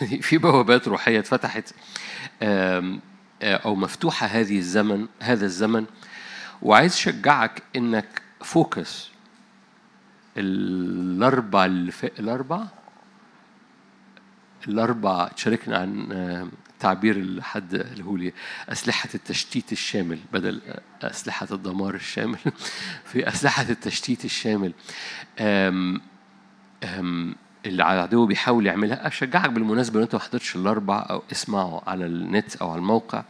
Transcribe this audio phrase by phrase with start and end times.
[0.28, 1.74] في بوابات روحية اتفتحت
[2.42, 2.98] آه،
[3.42, 5.86] أو مفتوحة هذه الزمن هذا الزمن.
[6.62, 9.08] وعايز أشجعك إنك focus
[10.36, 12.64] الأربع اللي فا- الأربع؟
[14.68, 16.48] الأربع تشاركنا عن آه،
[16.80, 18.32] تعبير اللي حد قاله لي
[18.68, 20.60] أسلحة التشتيت الشامل بدل
[21.02, 22.38] أسلحة الدمار الشامل.
[23.12, 24.72] في أسلحة التشتيت الشامل.
[25.38, 26.00] آم،
[26.84, 27.34] آم،
[27.66, 29.06] اللي العدو بيحاول يعملها.
[29.06, 33.22] أشجعك بالمناسبة لو أنت ما حضرتش الأربع أو اسمعوا على النت أو على الموقع.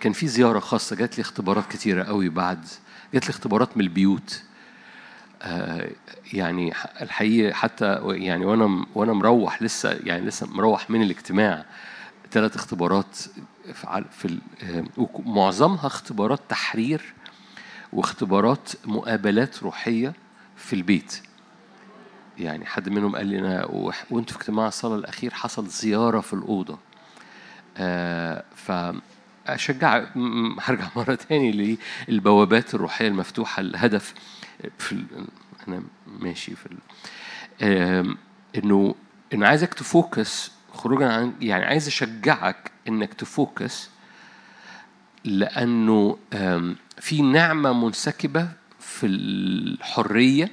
[0.00, 2.64] كان في زيارة خاصة جات لي اختبارات كتيرة قوي بعد
[3.14, 4.42] جات لي اختبارات من البيوت.
[5.42, 5.90] آه،
[6.32, 11.64] يعني الحقيقة حتى يعني وأنا وأنا مروح لسه يعني لسه مروح من الاجتماع
[12.30, 13.16] ثلاث اختبارات
[14.10, 14.84] في آه،
[15.26, 17.14] معظمها اختبارات تحرير
[17.92, 20.12] واختبارات مقابلات روحية
[20.56, 21.22] في البيت.
[22.38, 23.64] يعني حد منهم قال لي أنا
[24.10, 26.78] وانتوا في اجتماع الصلاة الأخير حصل زيارة في الأوضة.
[27.76, 34.14] آه فاشجع م- م- هرجع مرة تاني للبوابات الروحية المفتوحة الهدف
[34.78, 35.04] في ال...
[35.68, 35.82] أنا
[36.20, 38.16] ماشي في ال...
[38.56, 38.94] إنه
[39.34, 43.88] إنه عايزك تفوكس خروجا عن يعني عايز أشجعك إنك تفوكس
[45.24, 46.18] لأنه
[47.00, 48.48] في نعمة منسكبة
[48.80, 50.50] في الحرية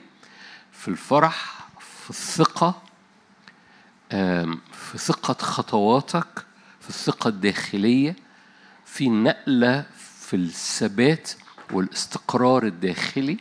[0.71, 1.58] في الفرح
[2.09, 2.81] في الثقة
[4.11, 6.45] آم، في ثقة خطواتك
[6.79, 8.15] في الثقة الداخلية
[8.85, 9.85] في نقلة
[10.19, 11.31] في الثبات
[11.71, 13.37] والاستقرار الداخلي.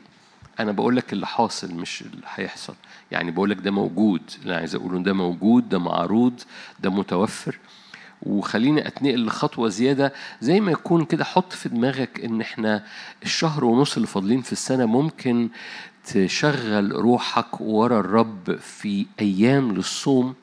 [0.61, 2.75] أنا بقول لك اللي حاصل مش اللي هيحصل.
[3.11, 4.23] يعني بقول لك ده موجود.
[4.43, 6.41] اللي عايز أقوله ده موجود ده معروض
[6.81, 7.59] ده متوفر.
[8.23, 10.13] وخليني أتنقل لخطوة زيادة.
[10.41, 12.85] زي ما يكون كده حط في دماغك إن إحنا
[13.23, 15.49] الشهر ونص اللي فاضلين في السنة ممكن
[16.13, 20.35] تشغل روحك ورا الرب في أيام للصوم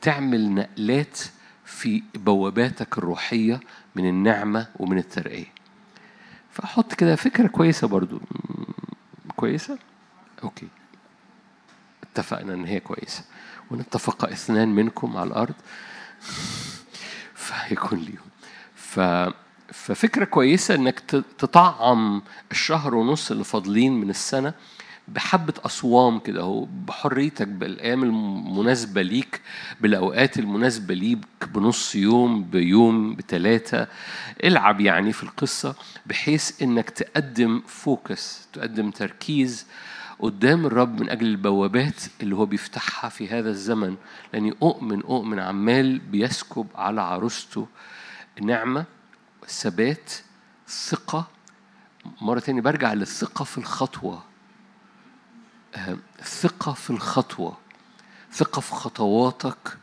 [0.00, 1.18] تعمل نقلات
[1.64, 3.60] في بواباتك الروحية
[3.96, 5.52] من النعمة ومن الترقية.
[6.50, 8.20] فحط كده فكرة كويسة برضو.
[9.36, 9.78] كويسة؟
[10.44, 10.68] أوكي.
[12.02, 13.24] اتفقنا إن هي كويسة.
[13.70, 15.54] ونتفق إثنان منكم على الأرض.
[17.34, 18.30] فهيكون ليهم
[18.74, 19.00] ف
[19.72, 24.54] ففكرة كويسة إنك ت- تطعم الشهر ونص اللي فاضلين من السنة.
[25.08, 29.40] بحبة أصوام كده أهو بحريتك بالأيام المناسبة ليك
[29.80, 31.18] بالأوقات المناسبة ليك
[31.54, 33.86] بنص يوم بيوم بتلاتة.
[34.44, 35.74] العب يعني في القصة
[36.06, 39.66] بحيث إنك تقدم فوكس تقدم تركيز
[40.18, 43.96] قدام الرب من أجل البوابات اللي هو بيفتحها في هذا الزمن.
[44.32, 47.66] لأني أؤمن أؤمن عمال بيسكب على عروسته
[48.42, 48.84] نعمة
[49.48, 50.12] ثبات
[50.68, 51.28] ثقة.
[52.20, 54.31] مرة تانية برجع للثقة في الخطوة.
[56.22, 57.56] ثقة في الخطوة.
[58.32, 59.78] ثقة في خطواتك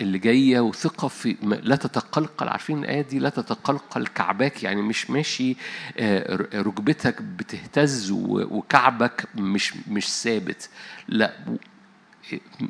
[0.00, 2.48] اللي جاية وثقة في لا تتقلقل.
[2.48, 5.56] عارفين الآية دي؟ لا تتقلقل كعباك يعني مش ماشي
[5.98, 10.70] آه، ركبتك بتهتز وكعبك مش مش ثابت.
[11.08, 11.32] لا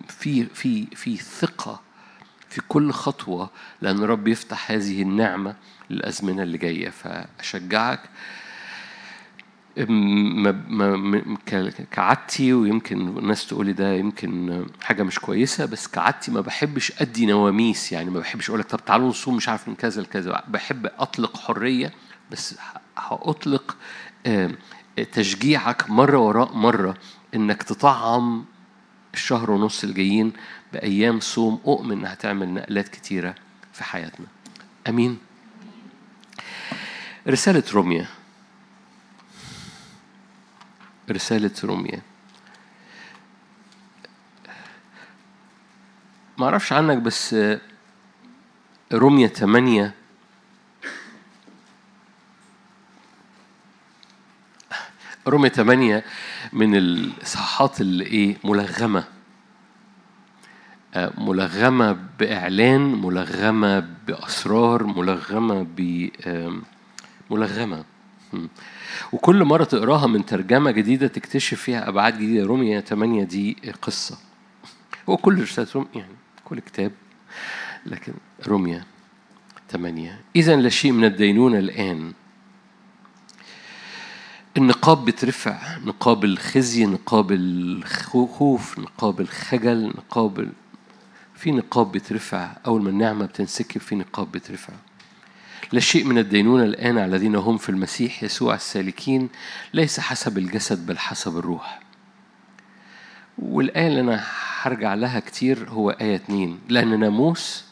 [0.09, 1.81] في في في ثقة
[2.49, 3.51] في كل خطوة
[3.83, 5.55] لأن الرب يفتح هذه النعمة
[5.91, 6.89] للأزمنة اللي جاية.
[6.91, 8.01] فأشجعك
[11.91, 17.27] كعادتي ويمكن الناس تقول لي ده يمكن حاجة مش كويسة بس كعادتي ما بحبش أدي
[17.27, 20.87] نواميس يعني ما بحبش أقول لك طب تعالوا نصوم مش عارف من كذا لكذا بحب
[20.99, 21.93] أطلق حرية
[22.31, 23.77] بس ه- هأطلق
[24.27, 24.55] آم،
[25.13, 26.95] تشجيعك مرة وراء مرة
[27.35, 28.45] إنك تطعم
[29.15, 30.33] الشهر ونص الجايين
[30.73, 33.35] بأيام صوم أؤمن إنها تعمل نقلات كتيرة
[33.73, 34.27] في حياتنا.
[34.89, 35.19] أمين.
[37.29, 38.07] رسالة روميا
[41.11, 42.03] رسالة روميا
[46.39, 47.37] ما أعرفش عنك بس
[48.93, 49.95] روميا ثمانية
[55.27, 56.05] روميا ثمانية
[56.53, 59.05] من الإصحاحات اللي إيه ملغمة.
[60.95, 67.92] آه، ملغمة بإعلان ملغمة بأسرار ملغمة ب مم.
[69.13, 72.45] وكل مرة تقراها من ترجمة جديدة تكتشف فيها أبعاد جديدة.
[72.45, 74.19] روميا 8 دي قصة.
[75.09, 76.15] هو كل رسالة يعني
[76.45, 76.93] كل كتاب
[77.87, 78.13] لكن
[78.47, 78.85] روميا
[79.71, 82.13] 8 إذا لا شيء من الدينونة الآن.
[84.57, 90.53] النقاب بترفع نقاب الخزي نقاب الخوف نقاب الخجل نقاب
[91.35, 92.53] في نقاب بترفع.
[92.67, 94.73] أول ما النعمة بتنسكب في نقاب بترفع.
[95.73, 99.29] لا شيء من الدينونة الآن على الذين هم في المسيح يسوع السالكين
[99.75, 101.81] ليس حسب الجسد بل حسب الروح.
[103.39, 104.25] والآية اللي أنا
[104.63, 107.65] هرجع لها كتير هو آية اتنين لأن ناموس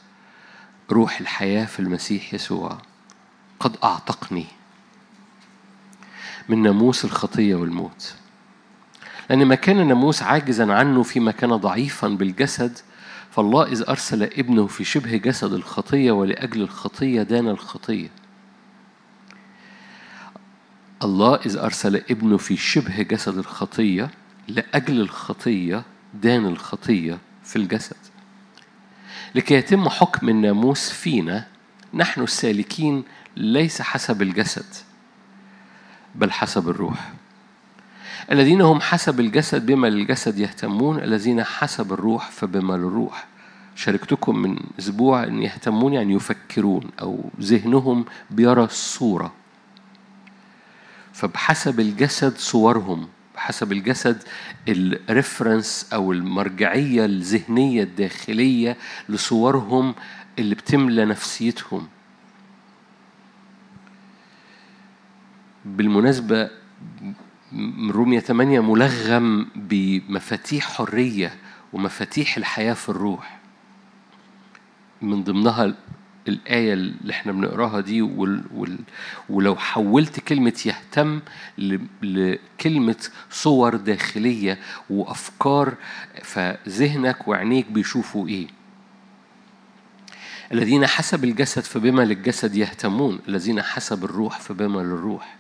[0.91, 2.79] روح الحياة في المسيح يسوع
[3.61, 4.47] قد أعتقني
[6.49, 8.15] من ناموس الخطية والموت.
[9.31, 12.79] لأن ما كان الناموس عاجزا عنه فيما كان ضعيفا بالجسد
[13.31, 18.09] فالله إذ أرسل ابنه في شبه جسد الخطية ولأجل الخطية دان الخطية.
[21.03, 24.11] الله إذ أرسل ابنه في شبه جسد الخطية
[24.49, 25.83] لأجل الخطية
[26.15, 27.97] دان الخطية في الجسد.
[29.35, 31.47] لكي يتم حكم الناموس فينا
[31.95, 33.05] نحن السالكين
[33.37, 34.75] ليس حسب الجسد
[36.15, 37.13] بل حسب الروح.
[38.33, 43.27] الذين هم حسب الجسد بما للجسد يهتمون الذين حسب الروح فبما للروح.
[43.77, 49.33] شاركتكم من أسبوع إن يهتمون يعني يفكرون أو ذهنهم بيرى الصورة.
[51.13, 54.23] فبحسب الجسد صورهم بحسب الجسد
[54.69, 58.77] الريفرنس أو المرجعية الذهنية الداخلية
[59.09, 59.95] لصورهم
[60.39, 61.89] اللي بتملى نفسيتهم.
[65.65, 66.51] بالمناسبة
[67.53, 71.35] من رومية 8 ملغم بمفاتيح حرية
[71.73, 73.39] ومفاتيح الحياة في الروح.
[75.03, 75.75] من ضمنها
[76.29, 78.79] الآية اللي إحنا بنقراها دي وال وال
[79.29, 81.21] ولو حولت كلمة يهتم
[82.03, 84.59] لكلمة صور داخلية
[84.91, 85.75] وأفكار
[86.23, 88.47] فذهنك وعينيك بيشوفوا إيه؟
[90.53, 95.40] الذين حسب الجسد فبما للجسد يهتمون الذين حسب الروح فبما للروح.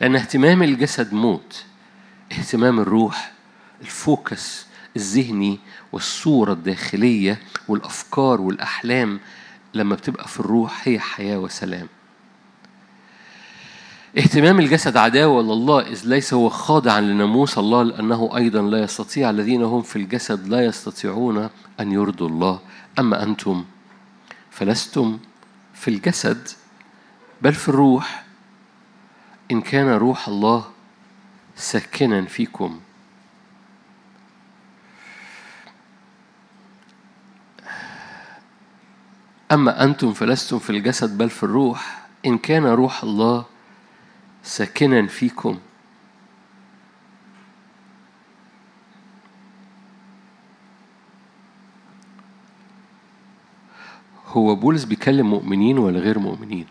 [0.00, 1.64] لأن اهتمام الجسد موت
[2.32, 3.32] اهتمام الروح
[3.80, 4.66] الفوكس
[4.96, 5.58] الذهني
[5.92, 9.20] والصورة الداخلية والأفكار والأحلام
[9.74, 11.86] لما بتبقى في الروح هي حياة وسلام.
[14.18, 19.62] اهتمام الجسد عداوة لله إذ ليس هو خاضعا لناموس الله لأنه أيضا لا يستطيع الذين
[19.62, 21.48] هم في الجسد لا يستطيعون
[21.80, 22.60] أن يرضوا الله.
[22.98, 23.64] أما أنتم
[24.50, 25.18] فلستم
[25.74, 26.48] في الجسد
[27.42, 28.24] بل في الروح.
[29.50, 30.64] إن كان روح الله
[31.56, 32.80] ساكنا فيكم
[39.52, 43.44] أما أنتم فلستم في الجسد بل في الروح إن كان روح الله
[44.42, 45.58] ساكنا فيكم
[54.26, 56.66] هو بولس بيكلم مؤمنين ولا غير مؤمنين؟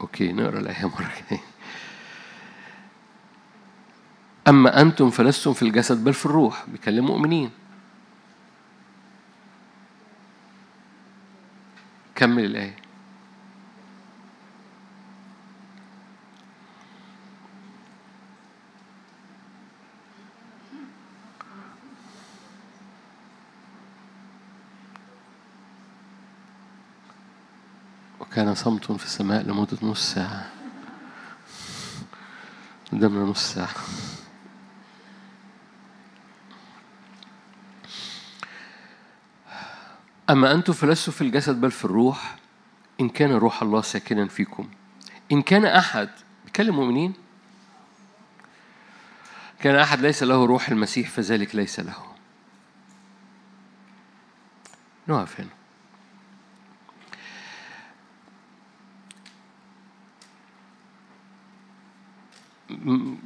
[0.00, 1.10] أوكي نقرأ الآية مرة.
[1.30, 1.38] كده
[4.48, 7.50] أما أنتم فلستم في الجسد بل في الروح بيكلم مؤمنين.
[12.14, 12.85] كمل الآية.
[28.36, 30.50] وكان صمت في السماء لمدة نص ساعة.
[32.92, 33.74] قدامنا نص ساعة.
[40.30, 42.36] أما أنتم فلستم في الجسد بل في الروح.
[43.00, 44.68] إن كان روح الله ساكنا فيكم.
[45.32, 46.10] إن كان أحد
[46.44, 47.14] بيكلم مؤمنين؟
[49.60, 51.96] كان أحد ليس له روح المسيح فذلك ليس له.
[55.08, 55.55] نقف هنا.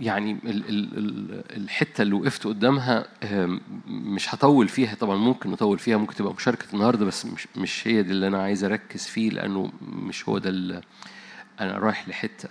[0.01, 0.37] يعني
[1.57, 3.07] الحتة اللي وقفت قدامها
[3.89, 4.95] مش هطول فيها.
[4.95, 8.43] طبعا ممكن نطول فيها ممكن تبقى مشاركة النهارده بس مش مش هي دي اللي أنا
[8.43, 10.81] عايز أركز فيه لأنه مش هو ده
[11.61, 12.49] أنا رايح لحتة.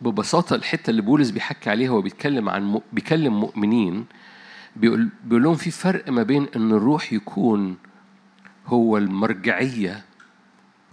[0.00, 4.06] ببساطة الحتة اللي بولس بيحكي عليها هو بيتكلم عن بيكلم مؤمنين
[4.76, 7.76] بيقول بيقول لهم في فرق ما بين إن الروح يكون
[8.66, 10.04] هو المرجعية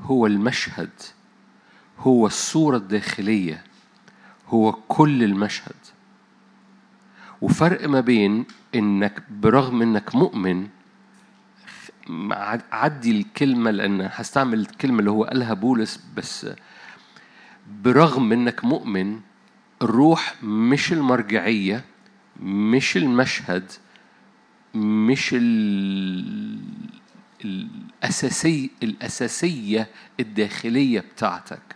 [0.02, 0.90] هو المشهد
[2.00, 3.64] هو الصورة الداخلية
[4.56, 5.76] هو كل المشهد.
[7.42, 8.46] وفرق ما بين
[8.76, 10.68] إنك برغم إنك مؤمن
[12.72, 16.48] عدي الكلمة لأن هستعمل الكلمة اللي هو قالها بولس بس
[17.84, 19.20] برغم إنك مؤمن
[19.82, 21.86] الروح مش المرجعية
[22.44, 23.72] مش المشهد
[24.76, 25.36] مش
[27.46, 29.88] الأساسي الأساسية
[30.20, 31.75] الداخلية بتاعتك.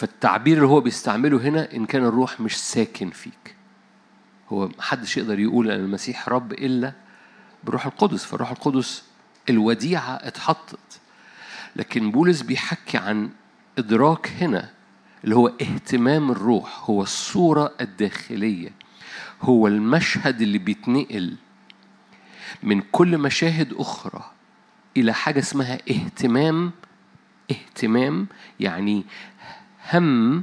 [0.00, 3.56] فالتعبير اللي هو بيستعمله هنا إن كان الروح مش ساكن فيك.
[4.48, 6.92] هو محدش يقدر يقول أن المسيح رب إلا
[7.64, 9.04] بروح القدس فالروح القدس
[9.50, 11.00] الوديعة اتحطت.
[11.76, 13.30] لكن بولس بيحكي عن
[13.78, 14.70] إدراك هنا
[15.24, 18.72] اللي هو اهتمام الروح هو الصورة الداخلية
[19.42, 21.36] هو المشهد اللي بيتنقل
[22.62, 24.30] من كل مشاهد أخرى
[24.96, 26.72] إلى حاجة اسمها اهتمام
[27.50, 28.26] اهتمام
[28.60, 29.04] يعني
[29.92, 30.42] هم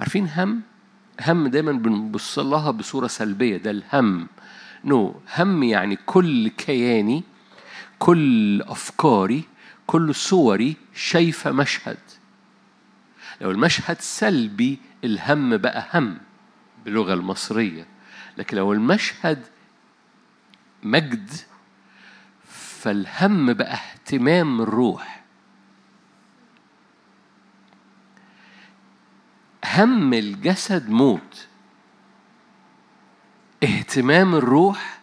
[0.00, 0.62] عارفين هم؟
[1.26, 4.26] هم دايما بنبص لها بصورة سلبية ده الهم.
[4.84, 5.40] نو no.
[5.40, 7.22] هم يعني كل كياني
[7.98, 9.44] كل أفكاري
[9.86, 11.98] كل صوري شايفة مشهد.
[13.40, 16.18] لو المشهد سلبي الهم بقى هم
[16.84, 17.86] باللغة المصرية.
[18.38, 19.46] لكن لو المشهد
[20.82, 21.30] مجد
[22.80, 25.19] فالهم بقى اهتمام الروح.
[29.74, 31.46] هم الجسد موت.
[33.62, 35.00] اهتمام الروح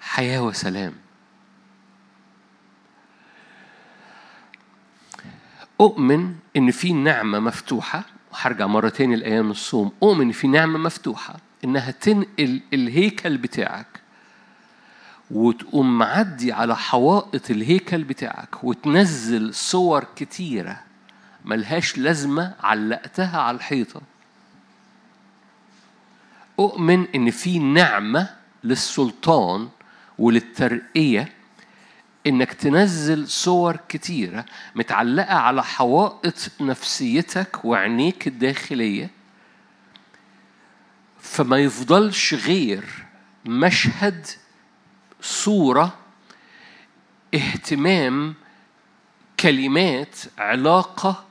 [0.00, 0.92] حياة وسلام.
[5.80, 11.36] أؤمن إن في نعمة مفتوحة وهرجع مرة تاني لأيام الصوم أؤمن إن في نعمة مفتوحة
[11.64, 13.86] إنها تنقل الهيكل بتاعك
[15.30, 20.82] وتقوم معدي على حوائط الهيكل بتاعك وتنزل صور كتيرة
[21.44, 24.02] ملهاش لازمة علقتها على الحيطة.
[26.58, 28.30] أؤمن إن في نعمة
[28.64, 29.68] للسلطان
[30.18, 31.32] وللترقية
[32.26, 34.44] إنك تنزل صور كتيرة
[34.74, 39.10] متعلقة على حوائط نفسيتك وعينيك الداخلية.
[41.20, 42.84] فما يفضلش غير
[43.44, 44.26] مشهد
[45.20, 45.98] صورة
[47.34, 48.34] اهتمام
[49.40, 51.24] كلمات علاقة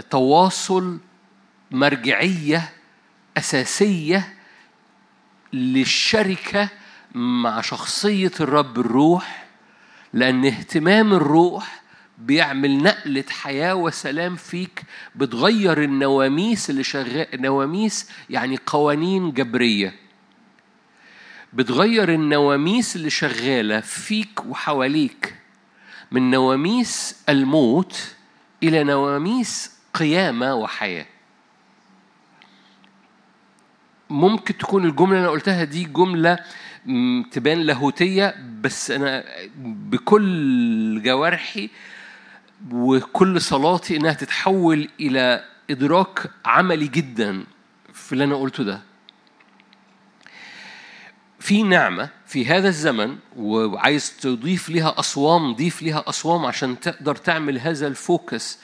[0.00, 0.98] تواصل
[1.70, 2.70] مرجعية
[3.36, 4.34] أساسية
[5.52, 6.68] للشركة
[7.14, 9.46] مع شخصية الرب الروح
[10.12, 11.82] لأن اهتمام الروح
[12.18, 14.82] بيعمل نقلة حياة وسلام فيك
[15.14, 19.94] بتغير النواميس اللي شغال نواميس يعني قوانين جبرية.
[21.52, 25.34] بتغير النواميس اللي شغالة فيك وحواليك
[26.10, 28.14] من نواميس الموت
[28.62, 31.06] إلى نواميس قيامة وحياة.
[34.10, 36.38] ممكن تكون الجملة اللي أنا قلتها دي جملة
[37.30, 39.24] تبان لاهوتية بس أنا
[39.56, 41.70] بكل جوارحي
[42.72, 47.44] وكل صلاتي إنها تتحول إلى إدراك عملي جدا
[47.92, 48.80] في اللي أنا قلته ده.
[51.40, 57.58] في نعمة في هذا الزمن وعايز تضيف لها أصوام ضيف لها أصوام عشان تقدر تعمل
[57.58, 58.58] هذا ال focus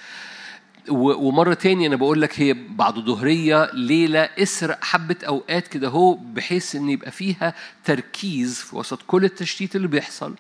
[0.89, 6.77] ومرة تاني أنا بقول لك هي بعد ظهرية ليلة اسرق حبة أوقات كده هو بحيث
[6.77, 10.35] إن يبقى فيها تركيز في وسط كل التشتيت اللي بيحصل.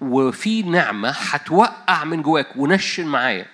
[0.00, 3.46] وفي نعمة هتوقع من جواك ونشن معايا.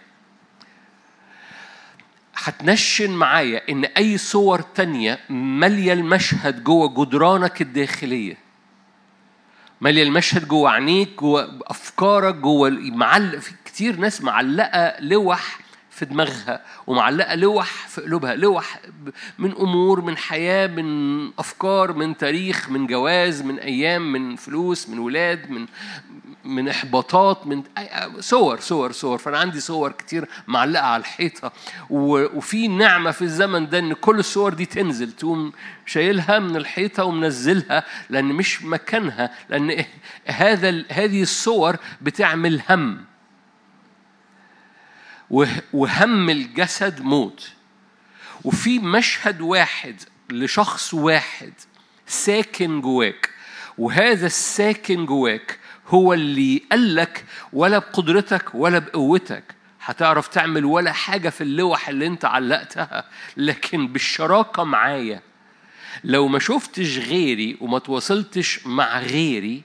[2.37, 8.37] هتنشن معايا إن أي صور تانية مالية المشهد جوه جدرانك الداخلية.
[9.81, 15.60] مالية المشهد جوه عينيك جوه أفكارك جوه معلق في كتير ناس معلقة لوح
[16.00, 18.80] في دماغها ومعلقة لوح في قلوبها لوح
[19.38, 24.99] من أمور من حياة من أفكار من تاريخ من جواز من أيام من فلوس من
[24.99, 25.66] ولاد من
[26.45, 27.62] من إحباطات من
[28.21, 29.19] صور صور صور.
[29.19, 31.52] فأنا عندي صور كتير معلقة على الحيطة.
[31.90, 35.52] وفي نعمة في الزمن ده إن كل الصور دي تنزل تقوم
[35.87, 39.85] شايلها من الحيطة ومنزلها لأن مش مكانها لأن
[40.26, 43.10] هذا هذه الصور بتعمل هم.
[45.72, 47.50] وهم الجسد موت.
[48.44, 49.96] وفي مشهد واحد
[50.30, 51.52] لشخص واحد
[52.06, 53.30] ساكن جواك
[53.78, 59.44] وهذا الساكن جواك هو اللي قالك ولا بقدرتك ولا بقوتك.
[59.84, 63.04] هتعرف تعمل ولا حاجة في اللوح اللي انت علقتها
[63.37, 65.22] لكن بالشراكة معايا.
[66.04, 69.62] لو ما شفتش غيري وما تواصلتش مع غيري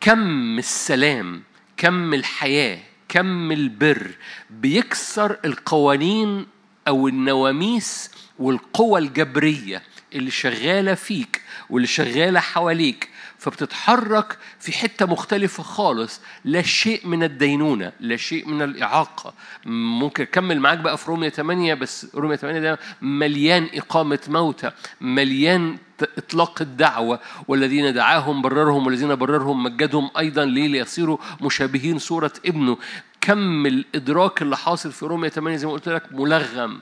[0.00, 1.42] كم السلام
[1.76, 2.78] كم الحياة
[3.12, 4.10] كم البر
[4.50, 6.46] بيكسر القوانين
[6.88, 9.82] أو النواميس والقوى الجبرية
[10.14, 13.08] اللي شغالة فيك واللي شغالة حواليك.
[13.42, 16.20] فبتتحرك في حتة مختلفة خالص.
[16.44, 19.34] لا شيء من الدينونة لا شيء من الإعاقة.
[19.66, 24.70] ممكن أكمل معاك بقى في رومية 8 بس رومية 8 ده مليان إقامة موتى
[25.00, 25.78] مليان
[26.18, 27.20] إطلاق الدعوة.
[27.48, 32.78] والذين دعاهم بررهم والذين بررهم مجدهم أيضا ليه ليصيروا مشابهين صورة ابنه.
[33.20, 36.80] كم الإدراك اللي حاصل في رومية 8 زي ما قلت لك ملغم.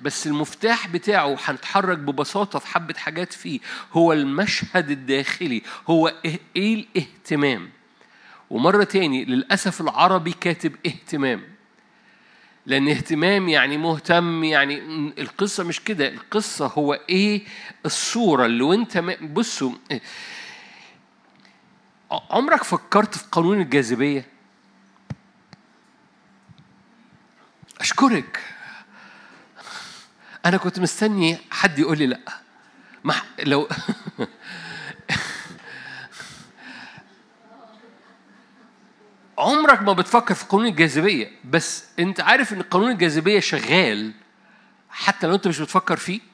[0.00, 3.60] بس المفتاح بتاعه هنتحرك ببساطة في حبة حاجات فيه.
[3.92, 5.62] هو المشهد الداخلي.
[5.88, 6.14] هو
[6.56, 7.70] إيه الاهتمام؟
[8.50, 11.42] ومرة تاني للأسف العربي كاتب اهتمام.
[12.66, 14.78] لأن اهتمام يعني مهتم يعني
[15.18, 16.08] القصة مش كده.
[16.08, 17.42] القصة هو إيه؟
[17.86, 18.46] الصورة.
[18.46, 19.72] اللي وأنت بصوا
[22.10, 24.26] عمرك فكرت في قانون الجاذبية؟
[27.80, 28.53] أشكرك.
[30.44, 32.20] أنا كنت مستني حد يقول لي لأ.
[33.04, 33.68] ما لو
[39.38, 44.12] عمرك ما بتفكر في قانون الجاذبية بس أنت عارف إن قانون الجاذبية شغال
[44.90, 46.20] حتى لو أنت مش بتفكر فيه؟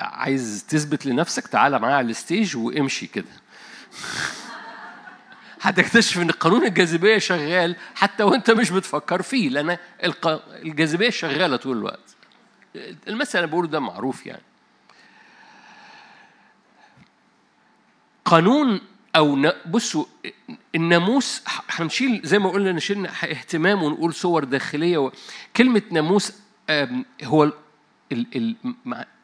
[0.00, 3.28] عايز تثبت لنفسك تعالى معايا على الستيج وامشي كده.
[5.64, 9.76] هتكتشف إن قانون الجاذبية شغال حتى وأنت مش بتفكر فيه لأن
[10.64, 12.16] الجاذبية شغالة طول الوقت.
[13.08, 14.42] المثل أنا بقوله ده معروف يعني.
[18.24, 18.80] قانون
[19.16, 20.04] أو بصوا
[20.74, 25.12] الناموس هنشيل زي ما قلنا نشيل اهتمام ونقول صور داخلية
[25.56, 26.32] كلمة ناموس
[27.24, 27.52] هو ال
[28.12, 28.56] ال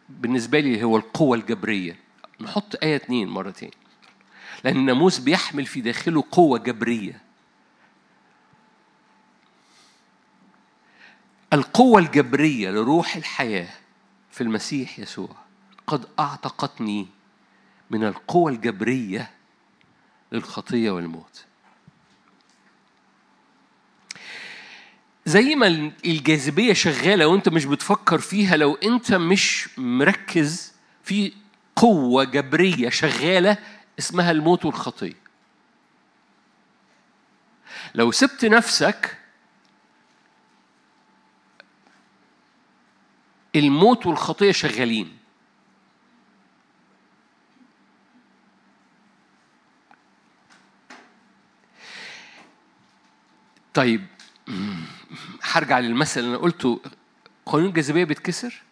[0.08, 1.96] بالنسبة لي هو القوة الجبرية.
[2.40, 3.70] نحط آية اتنين مرتين
[4.64, 7.20] لأن الناموس بيحمل في داخله قوة جبرية.
[11.52, 13.68] القوة الجبرية لروح الحياة
[14.30, 15.36] في المسيح يسوع
[15.86, 17.06] قد أعتقتني
[17.90, 19.30] من القوة الجبرية
[20.32, 21.44] للخطية والموت.
[25.26, 30.72] زي ما الجاذبية شغالة وأنت مش بتفكر فيها لو أنت مش مركز
[31.04, 31.32] في
[31.76, 33.58] قوة جبرية شغالة
[34.00, 35.20] اسمها الموت والخطية
[37.94, 39.18] لو سبت نفسك
[43.56, 45.18] الموت والخطية شغالين.
[53.74, 54.06] طيب
[55.42, 56.80] هرجع للمثل اللي أنا قلته.
[57.46, 58.62] قانون الجاذبية بيتكسر؟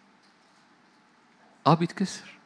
[1.67, 2.38] آه بيتكسر.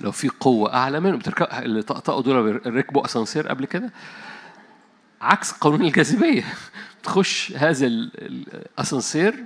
[0.00, 1.20] لو في قوة أعلى منهم
[1.52, 3.92] اللي طقطقوا دول ركبوا أسانسير قبل كده؟
[5.20, 6.44] عكس قانون الجاذبية.
[7.02, 9.44] تخش هذا الأسانسير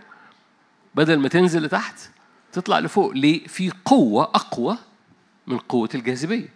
[0.95, 2.11] بدل ما تنزل لتحت
[2.53, 3.13] تطلع لفوق.
[3.13, 4.79] ليه؟ في قوة أقوى
[5.47, 6.49] من قوة الجاذبية.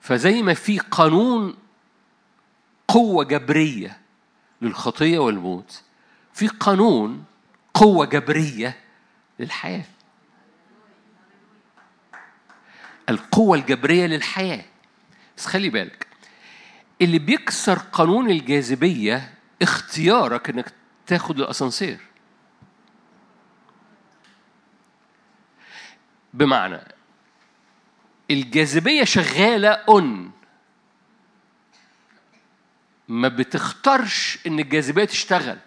[0.00, 1.54] فزي ما في قانون
[2.88, 3.98] قوة جبرية
[4.62, 5.82] للخطية والموت
[6.32, 7.24] في قانون
[7.74, 8.76] قوة جبرية
[9.38, 9.84] للحياة.
[13.08, 14.64] القوة الجبرية للحياة.
[15.36, 16.06] بس خلي بالك
[17.02, 20.72] اللي بيكسر قانون الجاذبية اختيارك إنك
[21.06, 22.00] تاخد الأسانسير.
[26.34, 26.80] بمعنى
[28.30, 30.32] الجاذبية شغالة اون
[33.08, 35.58] ما بتختارش إن الجاذبية تشتغل.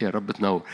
[0.00, 0.68] يا رب تنور.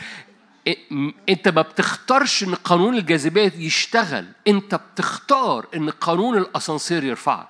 [1.29, 4.25] أنت ما بتختارش إن قانون الجاذبية يشتغل.
[4.47, 7.47] أنت بتختار إن قانون الأسانسير يرفعك.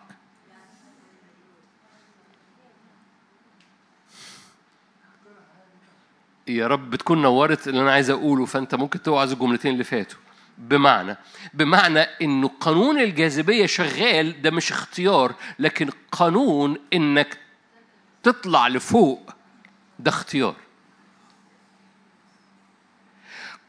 [6.47, 10.19] يا رب تكون نورت اللي أنا عايز أقوله فأنت ممكن توعظ الجملتين اللي فاتوا.
[10.57, 11.17] بمعنى
[11.53, 17.37] بمعنى انه قانون الجاذبية شغال ده مش اختيار لكن قانون إنك
[18.23, 19.31] تطلع لفوق
[19.99, 20.55] ده اختيار.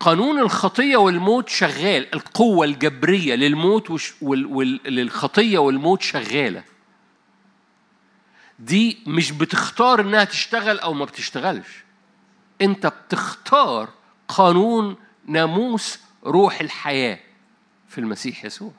[0.03, 6.65] قانون الخطية والموت شغال القوة الجبرية للموت وللخطية والموت شغالة.
[8.59, 11.85] دي مش بتختار إنها تشتغل أو ما بتشتغلش.
[12.63, 13.89] أنت بتختار
[14.29, 17.19] قانون ناموس روح الحياة
[17.89, 18.73] في المسيح يسوع.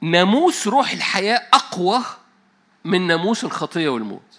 [0.00, 2.00] ناموس روح الحياة أقوى
[2.84, 4.31] من ناموس الخطية والموت.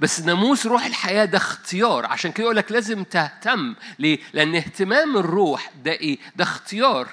[0.00, 2.06] بس ناموس روح الحياة ده اختيار.
[2.06, 3.74] عشان كده يقول لك لازم تهتم.
[3.98, 7.08] ليه؟ لأن اهتمام الروح ده إيه؟ ده اختيار.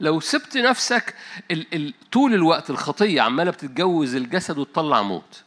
[0.00, 1.14] لو سبت نفسك
[1.50, 5.42] ال ال طول الوقت الخطية عمالة بتتجوز الجسد وتطلع موت.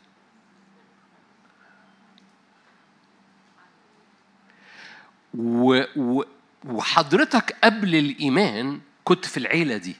[5.37, 6.23] و و
[6.65, 9.95] وحضرتك قبل الإيمان كنت في العيلة دي.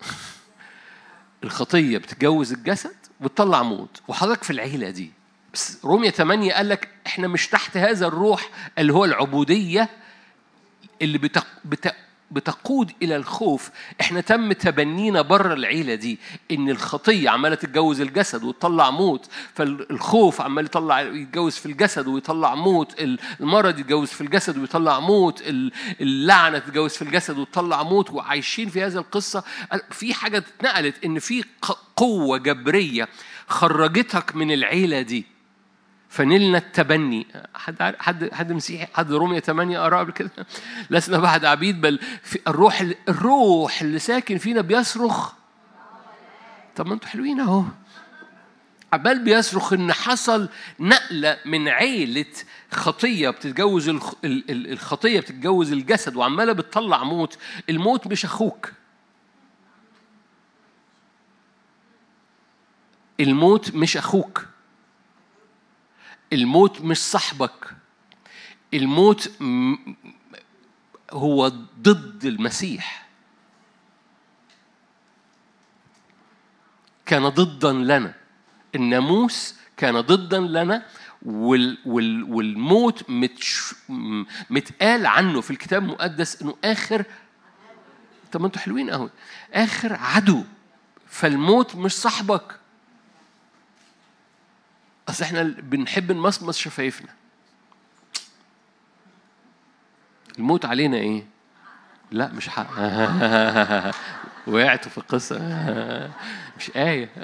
[1.44, 4.00] الخطية بتجوز الجسد وتطلع موت.
[4.08, 5.10] وحضرتك في العيلة دي
[5.54, 9.88] بس رومية 8 قال لك إحنا مش تحت هذا الروح اللي هو العبودية
[11.02, 11.46] اللي بتق...
[11.64, 11.94] بت...
[12.30, 13.70] بتقود إلى الخوف.
[14.00, 16.18] إحنا تم تبنينا بره العيلة دي
[16.50, 22.94] إن الخطية عمالة تتجوز الجسد وتطلع موت فالخوف عمال يطلع يتجوز في الجسد ويطلع موت
[23.40, 25.42] المرض يتجوز في الجسد ويطلع موت
[26.00, 29.44] اللعنة تتجوز في الجسد وتطلع موت وعايشين في هذه القصة.
[29.90, 31.44] في حاجة اتنقلت إن في
[31.96, 33.08] قوة جبرية
[33.48, 35.24] خرجتك من العيلة دي.
[36.10, 37.26] فنلنا التبني.
[37.54, 40.30] حد حد حد مسيحي؟ حد رومية 8 قرأ قبل كده؟
[40.90, 45.32] لسنا بعد عبيد بل في الروح الروح اللي ساكن فينا بيصرخ.
[46.76, 47.64] طب ما أنتوا حلوين اهو.
[48.92, 50.48] عبال بيصرخ إن حصل
[50.80, 52.24] نقلة من عيلة
[52.72, 53.90] خطية بتتجوز
[54.24, 57.38] الخطية بتتجوز الجسد وعمالة بتطلع موت.
[57.68, 58.72] الموت مش أخوك.
[63.20, 64.49] الموت مش أخوك.
[66.32, 67.76] الموت مش صاحبك.
[68.74, 69.30] الموت
[71.12, 71.48] هو
[71.80, 73.08] ضد المسيح.
[77.06, 78.14] كان ضدا لنا.
[78.74, 80.86] الناموس كان ضدا لنا
[81.22, 83.04] وال وال والموت
[84.50, 87.04] متقال عنه في الكتاب المقدس إنه آخر
[88.32, 89.10] طب ما أنتوا حلوين قوي
[89.54, 90.44] آخر عدو.
[91.06, 92.59] فالموت مش صاحبك.
[95.10, 97.08] أصل إحنا بنحب نمصمص شفايفنا.
[100.38, 101.24] الموت علينا إيه؟
[102.10, 102.66] لا مش حق.
[104.46, 105.38] وقعت في القصة.
[106.58, 107.08] مش آية.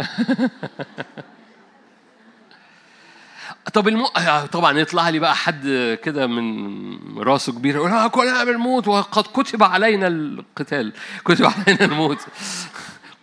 [3.75, 4.07] طب المو...
[4.53, 8.89] طبعا يطلع لي بقى حد كده من راسه كبير يقول آه كلنا بنموت.
[8.89, 10.93] وقد كتب علينا القتال.
[11.25, 12.27] كتب علينا الموت.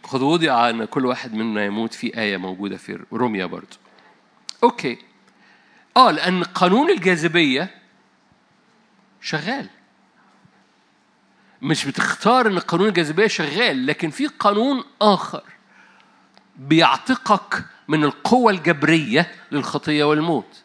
[0.04, 3.83] قد وضع أن كل واحد منا يموت في آية موجودة في روميا برضه
[4.64, 4.98] أوكي.
[5.98, 7.76] آه لأن قانون الجاذبية
[9.22, 9.70] شغال.
[11.62, 15.44] مش بتختار إن قانون الجاذبية شغال لكن في قانون آخر
[16.56, 20.64] بيعتقك من القوة الجبرية للخطية والموت.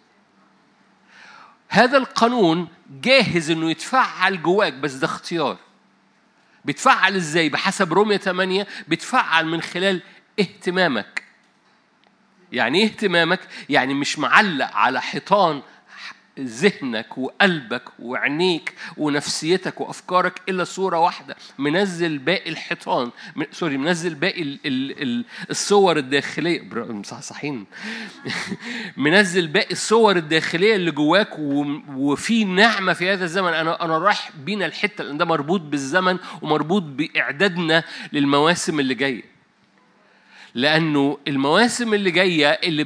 [1.68, 5.56] هذا القانون جاهز إنه يتفعل جواك بس ده اختيار.
[6.64, 10.02] بيتفعل إزاي؟ بحسب رومية 8 بيتفعل من خلال
[10.40, 11.27] اهتمامك.
[12.52, 15.62] يعني إيه اهتمامك؟ يعني مش معلق على حيطان
[16.40, 23.10] ذهنك وقلبك وعينيك ونفسيتك وأفكارك إلا صورة واحدة منزل باقي الحيطان
[23.50, 26.62] سوري منزل باقي ال ال ال الصور الداخلية.
[27.02, 27.66] صحيحين
[28.96, 31.38] منزل باقي الصور الداخلية اللي جواك
[31.96, 33.52] وفي نعمة في هذا الزمن.
[33.52, 39.37] أنا أنا رايح بينا الحتة لأن ده مربوط بالزمن ومربوط بإعدادنا للمواسم اللي جاية.
[40.58, 42.84] لأنه المواسم اللي جاية اللي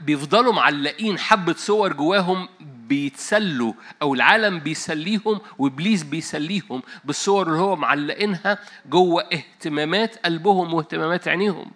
[0.00, 8.58] بيفضلوا معلقين حبة صور جواهم بيتسلوا أو العالم بيسليهم وإبليس بيسليهم بالصور اللي هو معلقينها
[8.86, 11.70] جوه اهتمامات قلبهم واهتمامات عينيهم.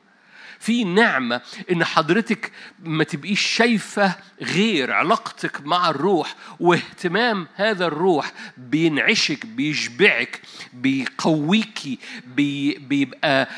[0.59, 1.41] في نعمة
[1.73, 2.53] إن حضرتك
[2.85, 10.41] ما تبقيش شايفة غير علاقتك مع الروح واهتمام هذا الروح بينعشك بيشبعك
[10.73, 13.49] بيقويكي بي بيبقى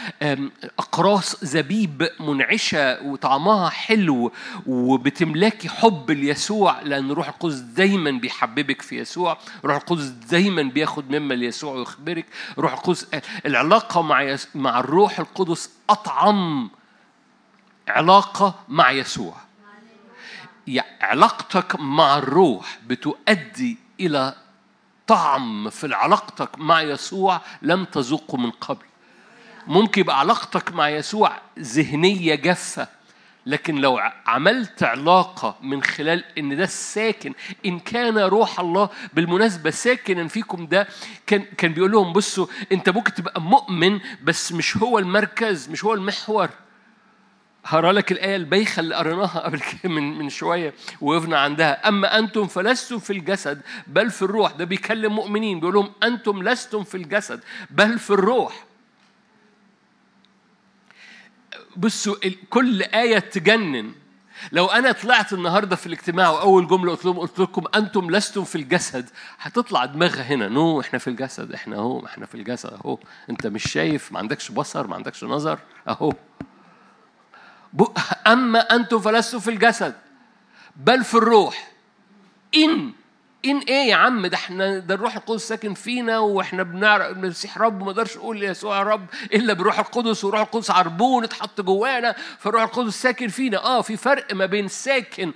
[0.79, 4.33] أقراص زبيب منعشة وطعمها حلو
[4.67, 11.35] وبتملاكي حب ليسوع لأن روح القدس دايما بيحببك في يسوع روح القدس دايما بياخد مما
[11.35, 12.27] ليسوع ويخبرك
[12.59, 13.07] روح القدس
[13.47, 16.71] العلاقة مع مع الروح القدس أطعم
[17.89, 19.35] علاقة مع يسوع.
[21.01, 24.35] علاقتك مع الروح بتؤدي إلى
[25.07, 28.85] طعم في علاقتك مع يسوع لم تذوقه من قبل.
[29.67, 32.89] ممكن يبقى علاقتك مع يسوع ذهنية جافة.
[33.49, 37.33] لكن لو عملت علاقة من خلال إن ده الساكن
[37.67, 40.89] إن كان روح الله بالمناسبة ساكنا فيكم ده
[41.27, 45.95] كان كان بيقول لهم بصوا أنت ممكن تبقى مؤمن بس مش هو المركز مش هو
[45.95, 46.49] المحور.
[47.65, 51.89] هقرأ لك الآية البايخة اللي قريناها قبل كده من من شوية وقفنا عندها.
[51.89, 54.53] أما أنتم فلستم في الجسد بل في الروح.
[54.53, 55.61] ده بيكلم مؤمنين.
[55.61, 58.65] بيقول لهم أنتم لستم في الجسد بل في الروح.
[61.79, 62.15] بصوا
[62.51, 63.93] كل آية تجنن.
[64.53, 68.57] لو أنا طلعت النهاردة في الاجتماع وأول جملة قلت لهم قلت لكم أنتم لستم في
[68.57, 69.11] الجسد
[69.41, 72.99] هتطلع دماغها هنا نو إحنا في الجسد إحنا أهو إحنا في الجسد أهو
[73.31, 76.13] أنت مش شايف ما عندكش بصر ما عندكش نظر أهو.
[78.27, 79.95] أما أنتم فلستم في الجسد
[80.77, 81.73] بل في الروح.
[82.57, 82.93] إن
[83.45, 87.83] إن إيه يا عم؟ ده إحنا ده الروح القدس ساكن فينا وإحنا بنعرف المسيح رب
[87.83, 93.03] وما أقدرش أقول يسوع رب إلا بالروح القدس والروح القدس عربون اتحط جوانا فالروح القدس
[93.03, 93.65] ساكن فينا.
[93.65, 95.33] آه في فرق ما بين ساكن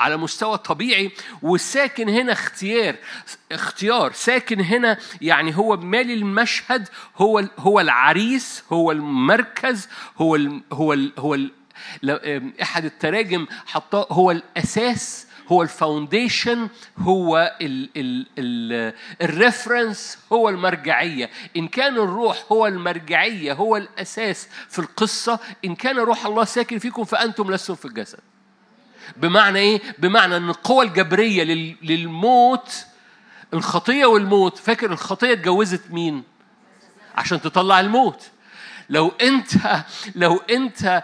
[0.00, 1.10] على مستوى طبيعي
[1.42, 2.94] والساكن هنا اختيار
[3.52, 4.12] اختيار.
[4.12, 11.12] ساكن هنا يعني هو مالي المشهد هو هو العريس هو المركز هو ال هو ال
[11.18, 11.50] هو ال
[12.62, 17.56] إحد التراجم حطاه هو الأساس هو ال foundation هو
[19.22, 25.96] ال reference هو المرجعية إن كان الروح هو المرجعية هو الأساس في القصة إن كان
[25.96, 28.18] روح الله ساكن فيكم فأنتم لستم في الجسد
[29.16, 31.44] بمعنى إيه؟ بمعنى أن القوة الجبرية
[31.82, 32.86] للموت
[33.54, 36.22] الخطية والموت فاكر الخطية اتجوزت مين؟
[37.14, 38.30] عشان تطلع الموت
[38.90, 39.52] لو أنت
[40.14, 41.02] لو أنت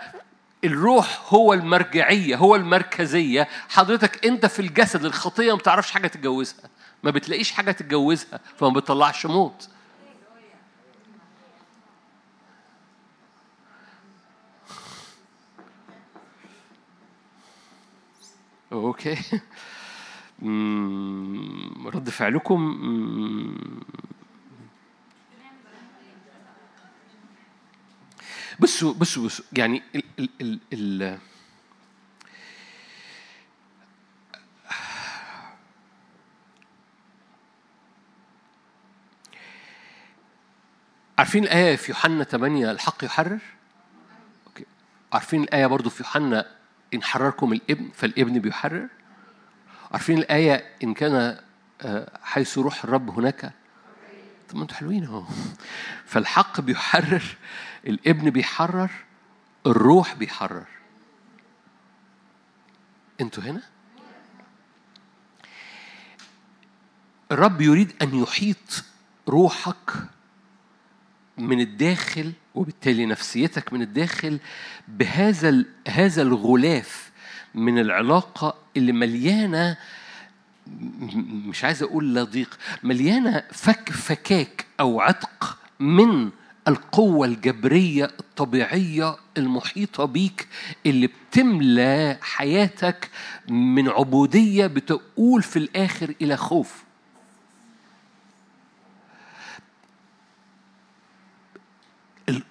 [0.65, 3.49] الروح هو المرجعية هو المركزية.
[3.69, 6.71] حضرتك أنت في الجسد الخطية ما بتعرفش حاجة تتجوزها.
[7.03, 9.69] ما بتلاقيش حاجة تتجوزها فما بتطلعش موت.
[18.73, 19.17] أوكي.
[21.95, 22.79] رد فعلكم.
[28.61, 31.19] بصوا بصوا بصوا يعني ال ال ال
[41.19, 43.39] عارفين الآية في يوحنا 8 الحق يحرر؟
[44.47, 44.65] أوكي.
[45.13, 46.47] عارفين الآية برضو في يوحنا
[46.95, 48.89] إن حرركم الإبن فالإبن بيحرر؟
[49.93, 51.39] عارفين الآية إن كان
[51.83, 53.53] آه، حيث روح الرب هناك
[54.49, 55.25] طب ما أنتوا حلوين أهو
[56.07, 57.23] فالحق بيحرر
[57.87, 58.91] الابن بيحرر
[59.67, 60.67] الروح بيحرر.
[63.21, 63.63] أنتوا هنا؟
[67.33, 68.85] الرب يريد أن يحيط
[69.29, 69.91] روحك
[71.39, 74.41] من الداخل وبالتالي نفسيتك من الداخل
[74.89, 77.11] بهذا هذا الغلاف
[77.55, 79.77] من العلاقة اللي مليانة
[81.47, 86.31] مش عايز أقول لا ضيق مليانة فك فكاك أو عتق من
[86.69, 90.49] القوة الجبرية الطبيعية المحيطة بيك
[90.87, 93.11] اللي بتملى حياتك
[93.49, 96.85] من عبودية بتقول في الآخر إلى خوف.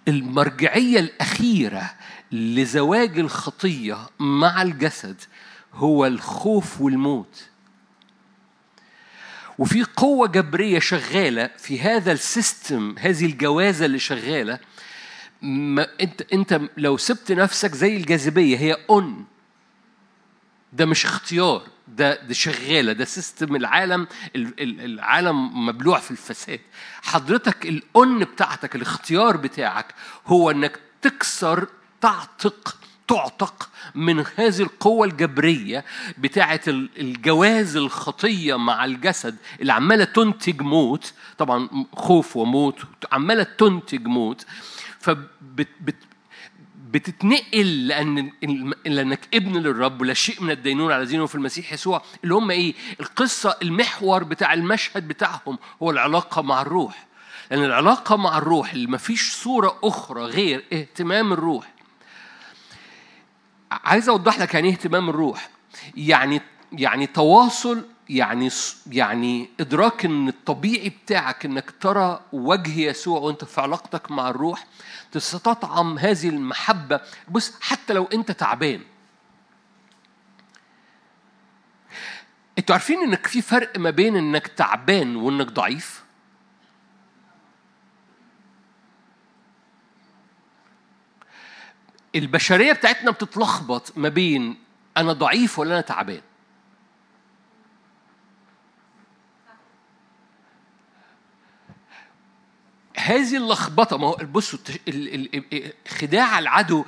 [0.07, 1.91] المرجعية الأخيرة
[2.31, 5.21] لزواج الخطية مع الجسد
[5.73, 7.49] هو الخوف والموت.
[9.57, 14.59] وفي قوة جبرية شغالة في هذا ال system هذه الجوازة اللي شغالة
[15.41, 19.25] ما انت أنت لو سبت نفسك زي الجاذبية هي on.
[20.73, 24.07] ده مش اختيار ده ده شغالة ده system العالم
[24.59, 26.59] العالم مبلوع في الفساد.
[27.01, 31.67] حضرتك الأون بتاعتك الاختيار بتاعك هو إنك تكسر
[32.01, 35.85] تعتق تعتق من هذه القوة الجبرية
[36.17, 42.79] بتاعة الجواز الخطية مع الجسد اللي عمالة تنتج موت طبعا خوف وموت
[43.11, 44.45] عمالة تنتج موت
[44.99, 45.67] فبت
[46.91, 48.31] بتتنقل لأن
[48.85, 52.73] لأنك ابن للرب ولا شيء من الدينون على دينه في المسيح يسوع اللي هم إيه؟
[52.99, 57.07] القصة المحور بتاع المشهد بتاعهم هو العلاقة مع الروح.
[57.51, 61.76] لأن العلاقة مع الروح اللي ما فيش صورة أخرى غير اهتمام الروح
[63.71, 65.49] عايز اوضح لك يعني إيه اهتمام الروح.
[65.95, 68.49] يعني يعني تواصل يعني
[68.91, 74.65] يعني إدراك إن الطبيعي بتاعك إنك ترى وجه يسوع وأنت في علاقتك مع الروح
[75.11, 76.99] تستطعم هذه المحبة.
[77.29, 78.81] بص حتى لو أنت تعبان.
[82.59, 86.06] أنتوا عارفين إنك في فرق ما بين إنك تعبان وإنك ضعيف؟
[92.15, 94.57] البشرية بتاعتنا بتتلخبط ما بين
[94.97, 96.21] أنا ضعيف ولا أنا تعبان.
[102.97, 104.59] هذه اللخبطة ما هو بصوا
[105.87, 106.85] خداع العدو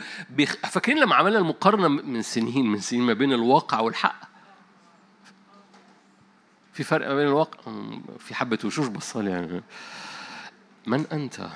[0.63, 4.21] فاكرين لما عملنا المقارنة من سنين من سنين ما بين الواقع والحق؟
[6.73, 7.71] في فرق ما بين الواقع؟
[8.19, 9.63] في حبة وشوش بصالي يعني.
[10.87, 11.49] من أنت؟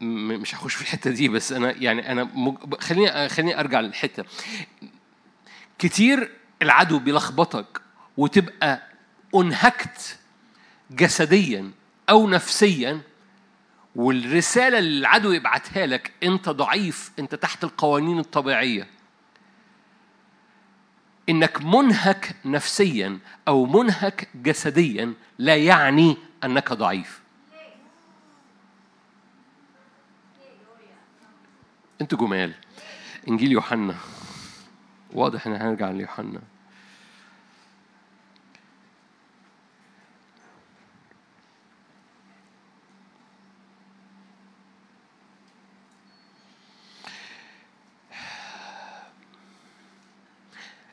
[0.00, 2.74] مش هخش في الحتة دي بس أنا يعني أنا مج...
[2.74, 4.24] خليني خليني أرجع للحتة.
[5.78, 6.30] كتير
[6.62, 7.80] العدو بيلخبطك
[8.16, 8.82] وتبقى
[9.34, 10.18] أنهكت
[10.90, 11.70] جسديا
[12.10, 13.00] أو نفسيا
[13.96, 18.86] والرسالة اللي العدو يبعتها لك أنت ضعيف أنت تحت القوانين الطبيعية.
[21.28, 27.20] إنك منهك نفسيا أو منهك جسديا لا يعني أنك ضعيف.
[32.00, 32.52] أنتوا جمال.
[33.28, 33.94] إنجيل يوحنا.
[35.12, 36.40] واضح إن هنرجع ليوحنا.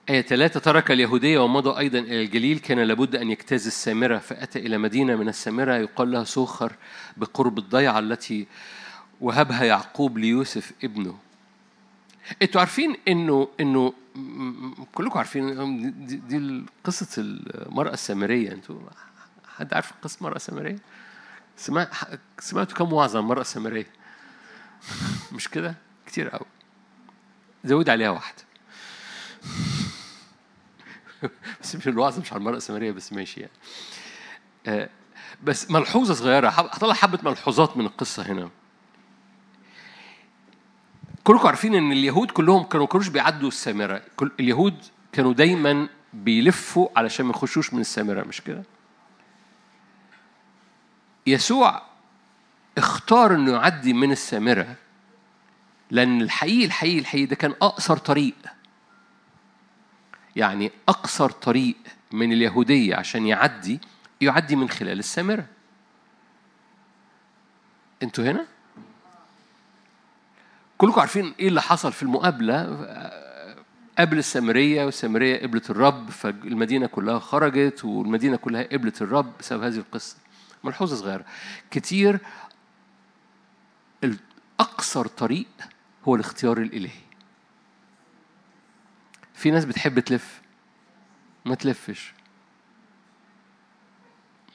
[0.10, 2.60] آية ثلاثة ترك اليهودية ومضى أيضا إلى الجليل.
[2.60, 6.74] كان لابد أن يجتاز السامرة فأتى إلى مدينة من السامرة يقال لها سوخر
[7.18, 8.48] بقرب الضيعة التي
[9.26, 11.18] وهبها يعقوب ليوسف ابنه.
[12.42, 13.94] أنتوا عارفين انه انه
[14.94, 18.52] كلكم عارفين دي, دي قصة المرأة السامرية.
[18.52, 18.80] أنتوا
[19.58, 20.76] حد عارف قصة المراه السامريه؟
[21.58, 21.90] سمعت
[22.40, 23.88] سمعتوا كم وعظة المراه السامريه؟
[25.36, 26.48] مش كده؟ كتير قوي.
[27.64, 28.44] زود عليها واحدة.
[31.62, 33.54] بس مش الوعظ مش على المرأة السامرية بس ماشي يعني.
[34.68, 34.90] آه،
[35.44, 36.50] بس ملحوظة صغيرة.
[36.50, 38.50] هطلع حبة ملحوظات من القصة هنا.
[41.26, 44.02] كلكم عارفين إن اليهود كلهم كانوا كانوش بيعدوا السامرة.
[44.16, 48.64] كل اليهود كانوا دايما بيلفوا علشان ما يخشوش من السامرة مش كده؟
[51.28, 51.82] يسوع
[52.78, 54.76] اختار إنه يعدي من السامرة
[55.92, 58.36] لأن الحقيقي الحقيقي الحقيقي ده كان أقصر طريق.
[60.36, 61.76] يعني أقصر طريق
[62.12, 63.80] من اليهودية عشان يعدي
[64.22, 65.46] يعدي من خلال السامرة.
[68.04, 68.46] أنتوا هنا؟
[70.78, 72.64] كلكم عارفين إيه اللي حصل في المقابلة؟
[74.00, 80.18] قبل السامرية والسامرية قبلت الرب فالمدينة كلها خرجت والمدينة كلها قبلت الرب بسبب هذه القصة.
[80.64, 81.26] ملحوظة صغيرة.
[81.72, 82.20] كتير
[84.60, 85.48] أقصر طريق
[86.08, 87.00] هو الاختيار الإلهي.
[89.34, 90.42] في ناس بتحب تلف
[91.46, 92.14] ما تلفش.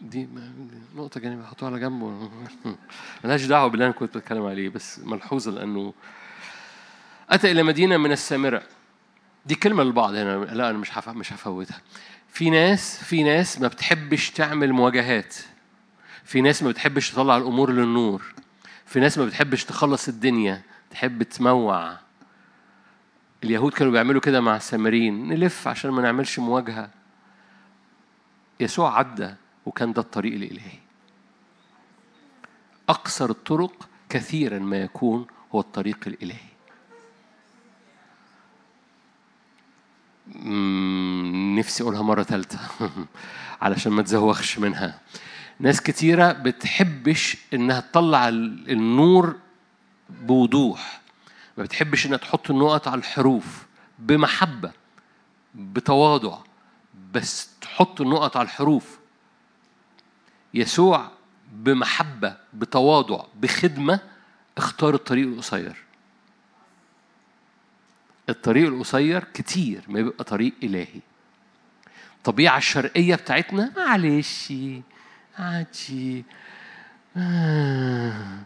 [0.01, 0.29] دي
[0.95, 2.03] نقطة جانبية حطوها على جنب
[3.25, 5.95] ملهاش دعوة باللي أنا كنت بتكلم عليه بس ملحوظة لأنه
[7.31, 8.63] أتى إلى مدينة من السامرة.
[9.47, 11.81] دي كلمة للبعض هنا لا أنا مش مش هفوتها.
[12.29, 15.35] في ناس في ناس ما بتحبش تعمل مواجهات.
[16.25, 18.23] في ناس ما بتحبش تطلع الأمور للنور.
[18.87, 21.97] في ناس ما بتحبش تخلص الدنيا تحب تموع.
[23.45, 25.29] اليهود كانوا بيعملوا كده مع السامريين.
[25.29, 26.91] نلف عشان ما نعملش مواجهة.
[28.61, 29.35] يسوع عدى.
[29.71, 30.79] وكان ده الطريق الإلهي.
[32.89, 36.51] أقصر الطرق كثيرا ما يكون هو الطريق الإلهي.
[41.59, 42.59] نفسي أقولها مرة ثالثة
[43.63, 45.01] علشان ما تزوخش منها.
[45.61, 49.37] ناس كتيرة بتحبش إنها تطلع النور
[50.09, 51.01] بوضوح.
[51.59, 53.67] ما بتحبش إنها تحط النقط على الحروف
[53.99, 54.73] بمحبة
[55.55, 56.39] بتواضع.
[57.15, 59.00] بس تحط النقط على الحروف
[60.55, 61.11] يسوع
[61.53, 64.01] بمحبة بتواضع بخدمة
[64.59, 65.77] اختار الطريق القصير.
[68.29, 71.01] الطريق القصير كتير ما يبقى طريق إلهي.
[72.17, 74.53] الطبيعة الشرقية بتاعتنا معلش
[75.39, 76.25] عادي.
[77.17, 78.39] آه.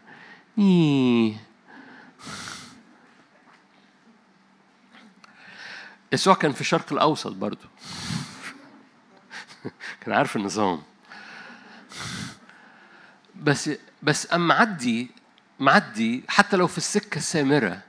[6.12, 7.66] يسوع كان في الشرق الأوسط برضو.
[10.00, 10.82] كان عارف النظام.
[13.36, 13.70] بس
[14.02, 15.10] بس أم معدي
[15.60, 17.82] معدي حتى لو في السكة السامرة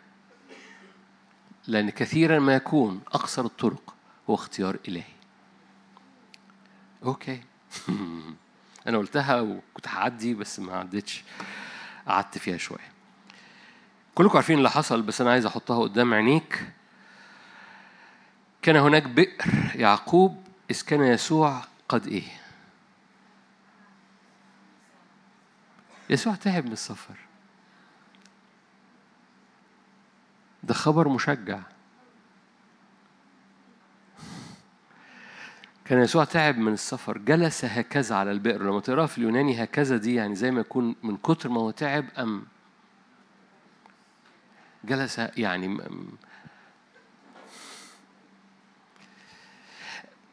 [1.67, 3.93] لأن كثيرا ما يكون أقصر الطرق
[4.29, 5.03] هو اختيار إلهي.
[7.03, 7.41] أوكي.
[8.87, 11.23] أنا قلتها وكنت هعدي بس ما عدتش.
[12.07, 12.91] قعدت فيها شوية.
[14.15, 16.63] كلكم عارفين اللي حصل بس أنا عايز أحطها قدام عينيك.
[18.61, 22.44] كان هناك بئر يعقوب إذ كان يسوع قد إيه؟
[26.09, 27.15] يسوع تعب من السفر.
[30.63, 31.59] ده خبر مشجع.
[35.85, 37.17] كان يسوع تعب من السفر.
[37.17, 38.63] جلس هكذا على البئر.
[38.63, 42.05] لما تقراها في اليوناني هكذا دي يعني زي ما يكون من كتر ما هو تعب
[42.17, 42.45] أم
[44.83, 45.77] جلس يعني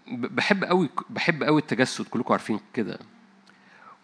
[0.07, 2.09] بحب قوي بحب قوي التجسد.
[2.09, 2.99] كلكم عارفين كده.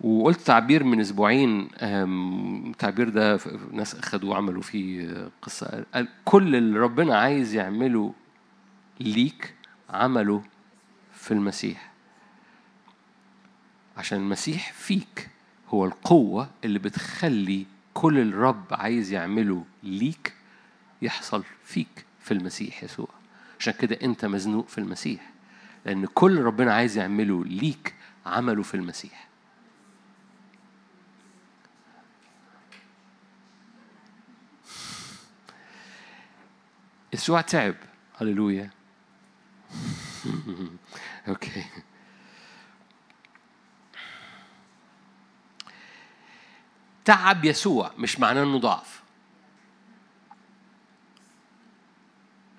[0.00, 3.40] وقلت تعبير من أسبوعين التعبير ده
[3.72, 5.86] ناس اخذوه وعملوا فيه قصة.
[6.24, 8.14] كل اللي ربنا عايز يعمله
[9.00, 9.54] ليك
[9.90, 10.42] عمله
[11.12, 11.90] في المسيح.
[13.96, 15.30] عشان المسيح فيك.
[15.68, 20.34] هو القوة اللي بتخلي كل الرب عايز يعمله ليك
[21.02, 23.08] يحصل فيك في المسيح يسوع.
[23.60, 25.30] عشان كده أنت مزنوق في المسيح.
[25.86, 27.94] لأن كل ربنا عايز يعمله ليك
[28.26, 29.27] عمله في المسيح.
[37.12, 37.74] يسوع تعب.
[38.20, 38.70] هللويا.
[41.28, 41.64] أوكي.
[47.04, 49.02] تعب يسوع مش معناه إنه ضعف.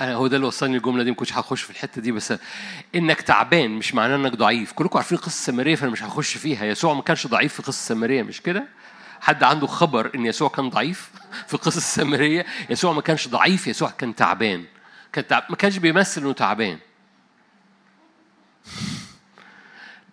[0.02, 2.34] أنا هو ده اللي وصلني الجملة دي ما كنتش هخش في الحتة دي بس
[2.95, 4.72] إنك تعبان مش معناه إنك ضعيف.
[4.72, 6.66] كلكم عارفين قصة سامرية فأنا مش هخش فيها.
[6.66, 8.68] يسوع ما كانش ضعيف في قصة سامرية مش كده؟
[9.22, 11.11] حد عنده خبر إن يسوع كان ضعيف
[11.47, 14.65] في قصة السامرية؟ يسوع ما كانش ضعيف يسوع كان تعبان.
[15.13, 15.43] كان تعب...
[15.49, 16.80] ما كانش بيمثل إنه تعبان.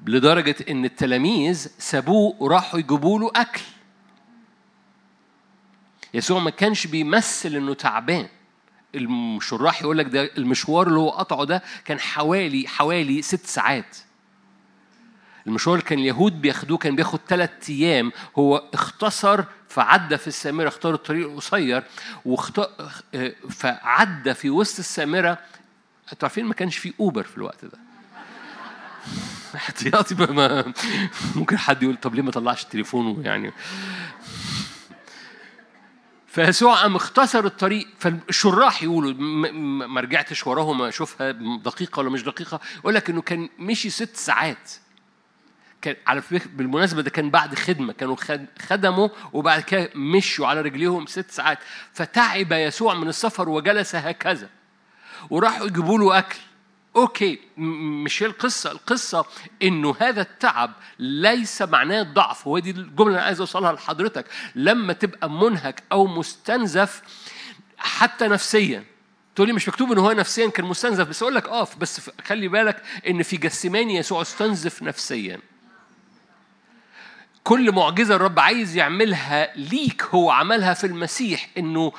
[0.06, 3.60] لدرجة إن التلاميذ سابوه وراحوا يجيبوا له أكل.
[6.14, 8.28] يسوع ما كانش بيمثل إنه تعبان.
[8.94, 13.96] الشراح يقول لك ده المشوار اللي هو قطعه ده كان حوالي حوالي ست ساعات.
[15.46, 18.12] المشوار اللي كان اليهود بياخدوه كان بياخد ثلاث أيام.
[18.38, 21.82] هو اختصر فعدى في السامرة اختار الطريق القصير
[22.24, 22.60] واخت...
[23.50, 25.38] فعدى في وسط السامرة.
[26.12, 27.78] أنتوا عارفين ما كانش في أوبر في الوقت ده؟
[29.56, 30.72] احتياطي ما
[31.34, 33.52] ممكن حد يقول طب ليه ما طلعش التليفون؟ يعني
[36.26, 37.88] فيسوع قام اختصر الطريق.
[37.98, 39.12] فالشراح يقولوا
[39.88, 41.30] ما رجعتش وراهم أشوفها
[41.64, 44.70] دقيقة ولا مش دقيقة؟ يقول لك إنه كان مشي ست ساعات.
[45.82, 48.16] كان على فكرة بالمناسبة ده كان بعد خدمة كانوا
[48.68, 51.58] خدموا وبعد كده مشوا على رجليهم ست ساعات.
[51.92, 54.48] فتعب يسوع من السفر وجلس هكذا.
[55.30, 56.38] وراحوا يجيبوا له أكل.
[56.96, 57.38] أوكي
[58.04, 59.24] مش هي القصة القصة
[59.62, 64.26] إنه هذا التعب ليس معناه الضعف هو دي الجملة اللي عايز أوصلها لحضرتك.
[64.54, 67.02] لما تبقى منهك أو مستنزف
[67.78, 68.84] حتى نفسيا.
[69.34, 72.48] تقول لي مش مكتوب ان هو نفسيا كان مستنزف بس أقول لك آه بس خلي
[72.48, 75.40] بالك إن في جسماني يسوع استنزف نفسيا.
[77.46, 81.92] كل معجزة الرب عايز يعملها ليك هو عملها في المسيح إنه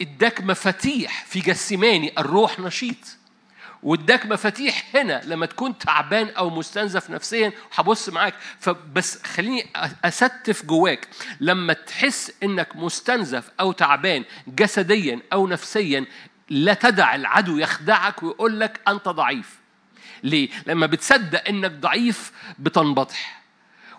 [0.00, 3.16] اداك مفاتيح في جسماني الروح نشيط.
[3.82, 8.34] واداك مفاتيح هنا لما تكون تعبان أو مستنزف نفسيا هبص معاك.
[8.60, 9.66] فبس خليني
[10.04, 11.08] استف جواك.
[11.40, 16.06] لما تحس إنك مستنزف أو تعبان جسديا أو نفسيا
[16.48, 19.63] لا تدع العدو يخدعك ويقول لك أنت ضعيف.
[20.24, 23.42] ليه؟ لما بتصدق إنك ضعيف بتنبطح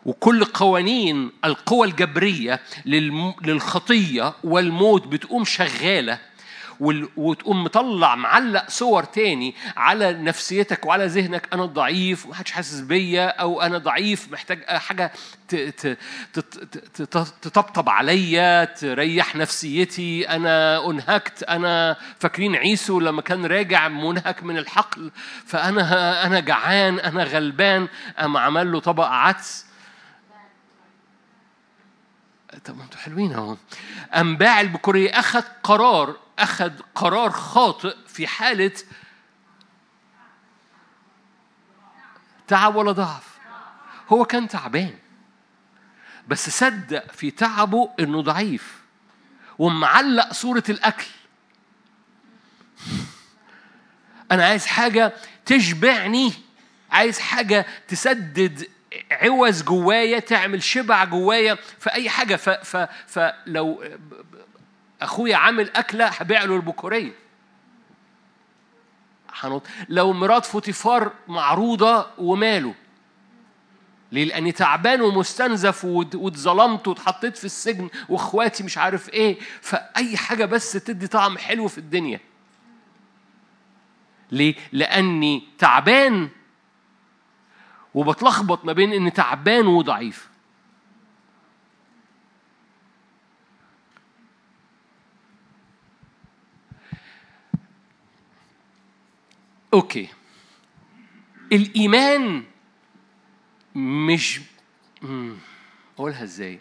[0.05, 2.59] وكل قوانين القوى الجبرية
[3.45, 6.19] للخطية والموت بتقوم شغالة.
[6.79, 13.61] وتقوم مطلع معلق صور تاني على نفسيتك وعلى ذهنك أنا ضعيف ومحدش حاسس بيا أو
[13.61, 15.11] أنا ضعيف محتاج حاجة
[17.41, 25.11] تطبطب عليا تريح نفسيتي أنا أنهكت أنا فاكرين عيسو لما كان راجع منهك من الحقل
[25.45, 29.65] فأنا أنا جعان أنا غلبان قام عمل له طبق عدس.
[32.65, 33.57] طب أنتوا حلوين أهو.
[34.15, 38.71] انباع البكورية اخذ قرار أخذ قرار خاطئ في حالة
[42.47, 43.37] تعب ولا ضعف.
[44.09, 44.93] هو كان تعبان
[46.27, 48.81] بس صدق في تعبه إنه ضعيف
[49.59, 51.07] ومعلق صورة الأكل.
[54.31, 55.13] أنا عايز حاجة
[55.45, 56.33] تشبعني
[56.91, 58.67] عايز حاجة تسدد
[59.11, 62.35] عوز جوايا تعمل شبع جوايا في أي حاجة.
[62.35, 62.77] ف ف
[63.07, 63.83] فلو
[65.01, 67.11] أخويا عامل أكلة هبيع له البكورية
[69.33, 72.75] حنط لو مرات فوتيفار معروضة وماله
[74.11, 80.71] ليه؟ لأني تعبان ومستنزف واتظلمت واتحطيت في السجن وإخواتي مش عارف إيه فأي حاجة بس
[80.71, 82.19] تدي طعم حلو في الدنيا.
[84.31, 86.29] ليه؟ لأني تعبان
[87.93, 90.29] وبتلخبط ما بين إني تعبان وضعيف
[99.75, 100.07] أوكي.
[101.51, 102.43] الإيمان
[103.75, 104.41] مش
[105.95, 106.59] اقولها إزاي؟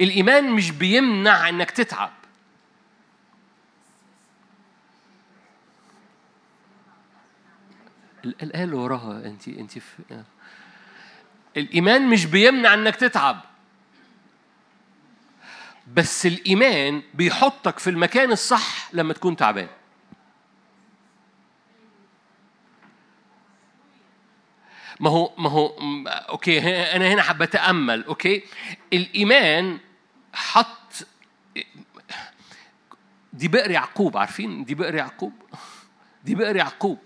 [0.00, 2.12] الإيمان مش بيمنع إنك تتعب.
[8.24, 10.22] الآية اللي وراها أنت أنت في
[11.56, 13.40] الإيمان مش بيمنع إنك تتعب.
[15.94, 19.68] بس الإيمان بيحطك في المكان الصح لما تكون تعبان.
[25.04, 25.76] ما هو ما هو
[26.08, 26.58] okay
[26.96, 28.42] أنا هنا حابة أتأمل okay؟
[28.92, 29.78] الإيمان
[30.32, 31.06] حط
[33.32, 35.32] دي بئر يعقوب عارفين دي بئر يعقوب؟
[36.24, 36.98] دي بئر يعقوب.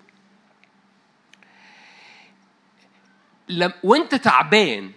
[3.49, 4.93] لم وأنت تعبان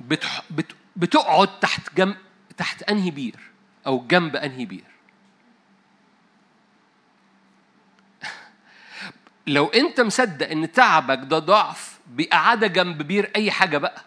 [0.00, 0.42] بتح...
[0.50, 0.76] بت...
[0.96, 2.16] بتقعد تحت جنب
[2.56, 3.40] تحت أنهي بير؟
[3.86, 4.90] أو جنب أنهي بير؟
[9.46, 14.02] لو أنت مصدق إن تعبك ده ضعف بإعادة جنب بير أي حاجة بقى.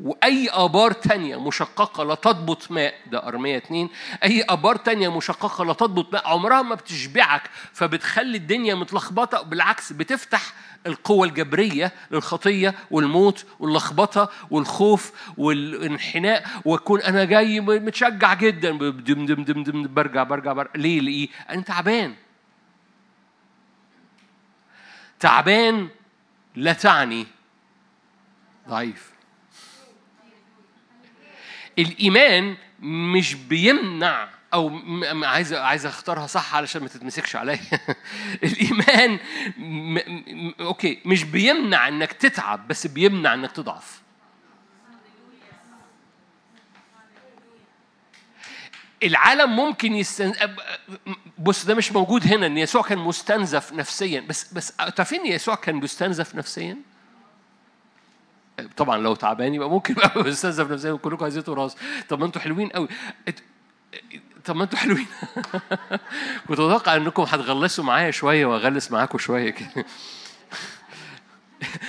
[0.00, 2.94] وأي آبار تانية مشققة لا تضبط ماء.
[3.06, 3.90] ده إرميا اتنين.
[4.24, 6.28] أي آبار تانية مشققة لا تضبط ماء.
[6.28, 7.42] عمرها ما بتشبعك
[7.72, 9.42] فبتخلي الدنيا متلخبطة.
[9.42, 10.52] بالعكس بتفتح
[10.86, 16.46] القوة الجبرية للخطية والموت واللخبطة والخوف والانحناء.
[16.64, 18.70] وأكون أنا جاي متشجع جدا.
[18.70, 20.70] دم دم دم دم برجع برجع, برجع.
[20.76, 22.14] ليه؟ ليه؟ أنا تعبان.
[25.20, 25.88] تعبان
[26.56, 27.26] لا تعني
[28.68, 29.10] ضعيف.
[31.78, 37.60] الإيمان مش بيمنع م- عايز عايز أختارها صح علشان ما تتمسكش عليا.
[38.44, 39.18] الإيمان
[39.56, 39.98] م...
[40.48, 40.54] م...
[40.60, 44.00] أوكي مش بيمنع إنك تتعب بس بيمنع إنك تضعف.
[49.02, 50.32] العالم ممكن يستن...
[51.38, 55.80] بص ده مش موجود هنا إن يسوع كان مستنزف نفسيا بس بس تعرفين يسوع كان
[55.80, 56.76] بيستنزف نفسيا؟
[58.76, 61.76] طبعا لو تعبان يبقى ممكن يبقى مستنزف نفسيا وكلكم عايزين راس
[62.08, 62.88] طب ما أنتوا حلوين قوي.
[64.44, 65.06] طب ما أنتوا حلوين.
[66.48, 69.68] كنت أتوقع انكم هتغلسوا معايا شوية وأغلس معاكم شوية كده.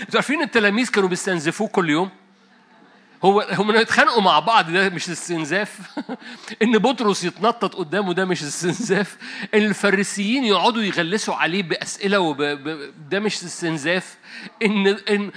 [0.02, 2.10] أنتوا عارفين التلاميذ كانوا بيستنزفوه كل يوم؟
[3.24, 5.80] هو هم يتخانقوا مع بعض ده مش استنزاف.
[6.62, 9.18] إن بطرس يتنطط قدامه ده مش استنزاف.
[9.54, 12.42] إن الفريسيين يقعدوا يغلسوا عليه بأسئلة وب...
[13.10, 14.18] ده مش استنزاف.
[14.64, 15.32] ان ان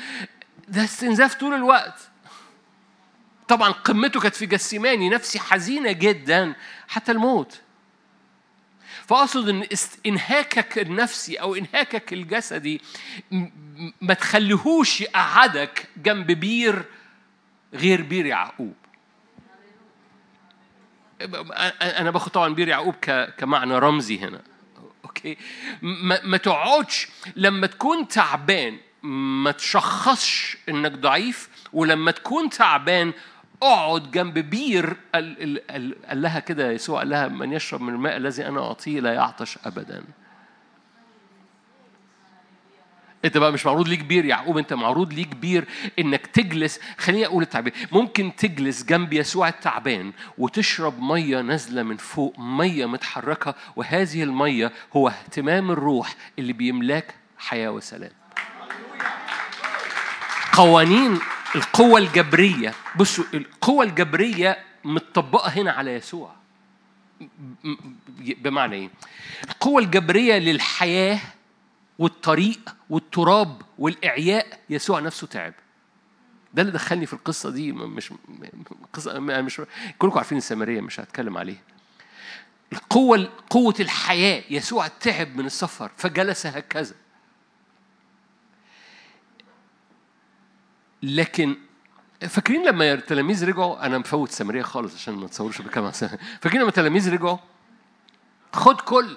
[0.69, 2.11] ده استنزاف طول الوقت.
[3.49, 6.55] طبعا قمته كانت في جسيماني نفسي حزينة جدا
[6.89, 7.61] حتى الموت.
[9.07, 9.67] فأقصد إن
[10.07, 12.81] إنهاكك النفسي أو إنهاكك الجسدي
[14.01, 16.85] ما تخليهوش يقعدك جنب بير
[17.75, 18.75] غير بير يعقوب.
[21.83, 22.95] أنا باخد طبعا بير يعقوب
[23.39, 24.43] كمعنى رمزي هنا.
[25.05, 25.37] okay؟
[26.23, 33.13] ما تقعدش لما تكون تعبان ما تشخصش إنك ضعيف ولما تكون تعبان
[33.63, 35.61] اقعد جنب بير قال,
[36.09, 39.59] قال, لها كده يسوع قال لها من يشرب من الماء الذي أنا أعطيه لا يعطش
[39.65, 40.05] ابدا.
[43.25, 45.65] أنت بقى مش معروض ليك بير يعقوب أنت معروض ليك بير
[45.99, 52.39] إنك تجلس خليني أقول التعبير ممكن تجلس جنب يسوع التعبان وتشرب مية نازلة من فوق
[52.39, 58.22] مية متحركة وهذه المية هو اهتمام الروح اللي بيملاك حياة وسلام.
[60.53, 61.19] قوانين
[61.55, 66.35] القوة الجبرية بصوا القوة الجبرية متطبقة هنا على يسوع
[68.19, 68.91] بمعنى إيه؟
[69.45, 71.21] القوة الجبرية للحياة
[71.99, 75.55] والطريق والتراب والإعياء يسوع نفسه تعب
[76.55, 78.13] ده اللي دخلني في القصة دي مش
[78.93, 79.63] قصة مش
[79.99, 81.61] كلكم عارفين السامرية مش هتكلم عليها
[82.73, 86.95] القوة قوة الحياة يسوع تعب من السفر فجلس هكذا
[91.03, 91.57] لكن
[92.29, 97.13] فاكرين لما التلاميذ رجعوا؟ أنا مفوت سامرية خالص عشان ما تصوروش بكام فاكرين لما التلاميذ
[97.13, 97.39] رجعوا؟
[98.53, 99.17] خد كل.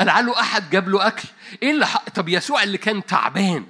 [0.00, 1.28] لعله أحد جاب له أكل.
[1.62, 3.66] إيه اللي حق؟ طب يسوع اللي كان تعبان.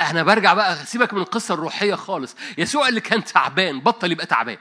[0.00, 2.36] أنا برجع بقى سيبك من القصة الروحية خالص.
[2.58, 4.58] يسوع اللي كان تعبان بطل يبقى تعبان.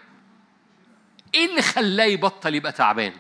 [1.36, 3.14] إيه اللي خلاه يبطل يبقى تعبان؟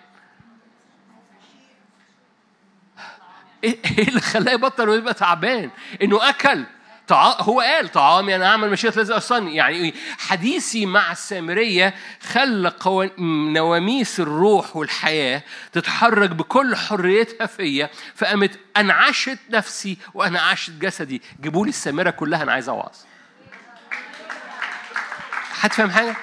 [3.64, 5.70] إيه إيه اللي خلاه يبطل ويبقى تعبان
[6.02, 6.64] إنه أكل.
[7.12, 11.94] هو قال طعامي أنا أعمل مشيئة الذي ارسلني يعني؟ حديثي مع السامرية
[12.32, 13.04] خلى قو...
[13.54, 22.10] نواميس الروح والحياة تتحرك بكل حريتها فيا فقامت انعشت نفسي وانعشت جسدي جيبوا لي السامرة
[22.10, 22.96] كلها أنا عايز اوعظ
[25.60, 26.16] حد فاهم حاجة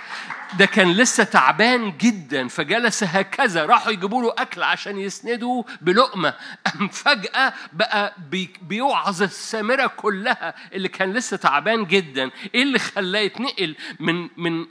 [0.59, 6.35] ده كان لسه تعبان جدا فجلس هكذا راحوا يجيبوا له أكل عشان يسندوا بلقمة.
[6.81, 12.31] أم فجأة بقى بي بيوعظ السامرة كلها اللي كان لسه تعبان جدا.
[12.55, 14.67] إيه اللي خلاه يتنقل من من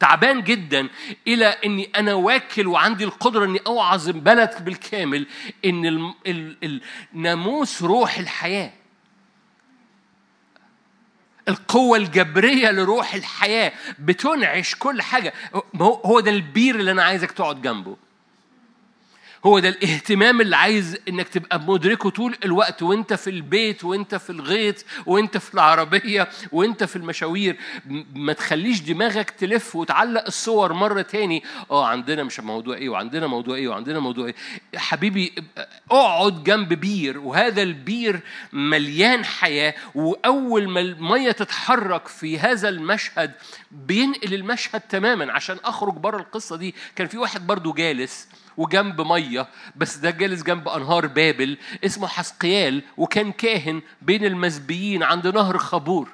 [0.00, 0.88] تعبان جدا
[1.28, 5.26] إلى إني أنا واكل وعندي القدرة إني أوعظ بلد بالكامل؟
[5.64, 8.72] إن الم- ال- ال- ناموس روح الحياة.
[11.48, 13.72] القوة الجبرية لروح الحياة.
[13.98, 15.32] بتنعش كل حاجة.
[15.82, 17.96] هو ده البير اللي أنا عايزك تقعد جنبه.
[19.46, 24.30] هو ده الاهتمام اللي عايز إنك تبقى مدركه طول الوقت وأنت في البيت وأنت في
[24.30, 27.56] الغيط وأنت في العربية وأنت في المشاوير.
[28.14, 31.42] ما تخليش دماغك تلف وتعلق الصور مرة تاني.
[31.70, 34.34] آه عندنا مش موضوع إيه وعندنا موضوع إيه وعندنا موضوع إيه.
[34.76, 35.32] حبيبي
[35.90, 38.20] اقعد جنب بير وهذا البير
[38.52, 39.74] مليان حياة.
[39.94, 43.32] وأول ما المية تتحرك في هذا المشهد
[43.70, 45.32] بينقل المشهد تماما.
[45.32, 48.28] عشان أخرج بره القصة دي كان في واحد برضو جالس.
[48.56, 49.46] وجنب مية
[49.76, 56.08] بس ده جالس جنب أنهار بابل اسمه حسقيال وكان كاهن بين المزبيين عند نهر خابور.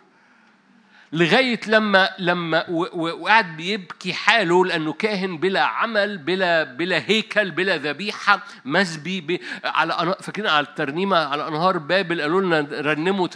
[1.12, 8.44] لغاية لما لما وقعد بيبكي حاله لأنه كاهن بلا عمل بلا بلا هيكل بلا ذبيحة
[8.64, 9.40] مسبي.
[9.64, 13.28] على فاكرين على الترنيمة على أنهار بابل قالوا لنا رنموا.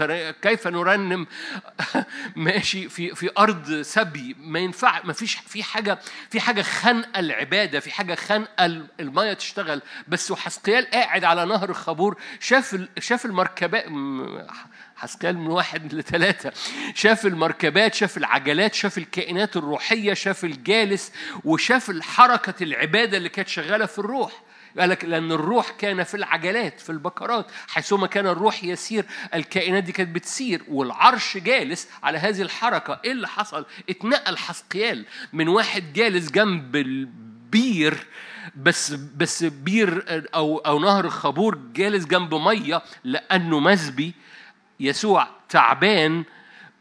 [0.43, 1.27] كيف نرنم
[2.37, 5.99] ماشي في في أرض سبي ما ينفع ما فيش في حاجة
[6.31, 8.67] في حاجة خانقة العبادة في حاجة خانقة
[9.01, 13.85] المية تشتغل بس وحسقيال قاعد على نهر الخابور شاف شاف المركبات
[15.03, 16.53] حسكال من واحد لثلاثة
[16.95, 21.13] شاف المركبات شاف العجلات شاف الكائنات الروحية شاف الجالس
[21.45, 24.33] وشاف الحركة العبادة اللي كانت شغالة في الروح.
[24.79, 29.93] قال لك لأن الروح كان في العجلات في البكرات حيثما كان الروح يسير الكائنات دي
[29.93, 33.01] كانت بتسير والعرش جالس على هذه الحركة.
[33.05, 38.07] إيه اللي حصل؟ اتنقل حسقيال من واحد جالس جنب البير
[38.57, 44.15] بس بس بير أو أو نهر خابور جالس جنب مية لأنه مسبي
[44.83, 46.25] يسوع تعبان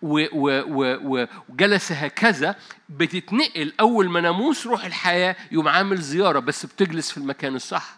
[0.01, 2.55] وجلس هكذا
[2.89, 7.95] بتتنقل أول ما ناموس روح الحياة يقوم عامل زيارة بس بتجلس في المكان الصح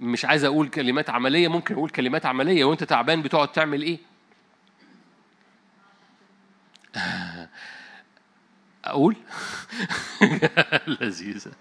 [0.00, 3.98] مش عايز أقول كلمات عملية ممكن أقول كلمات عملية وأنت تعبان بتقعد تعمل إيه؟
[8.84, 9.16] أقول؟
[11.00, 11.52] لذيذة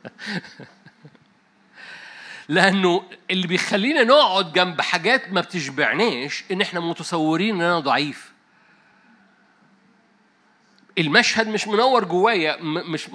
[2.49, 8.33] لأنه اللي بيخلينا نقعد جنب حاجات ما بتشبعناش إن إحنا متصورين إن أنا ضعيف.
[10.97, 13.07] المشهد مش منور جوايا مش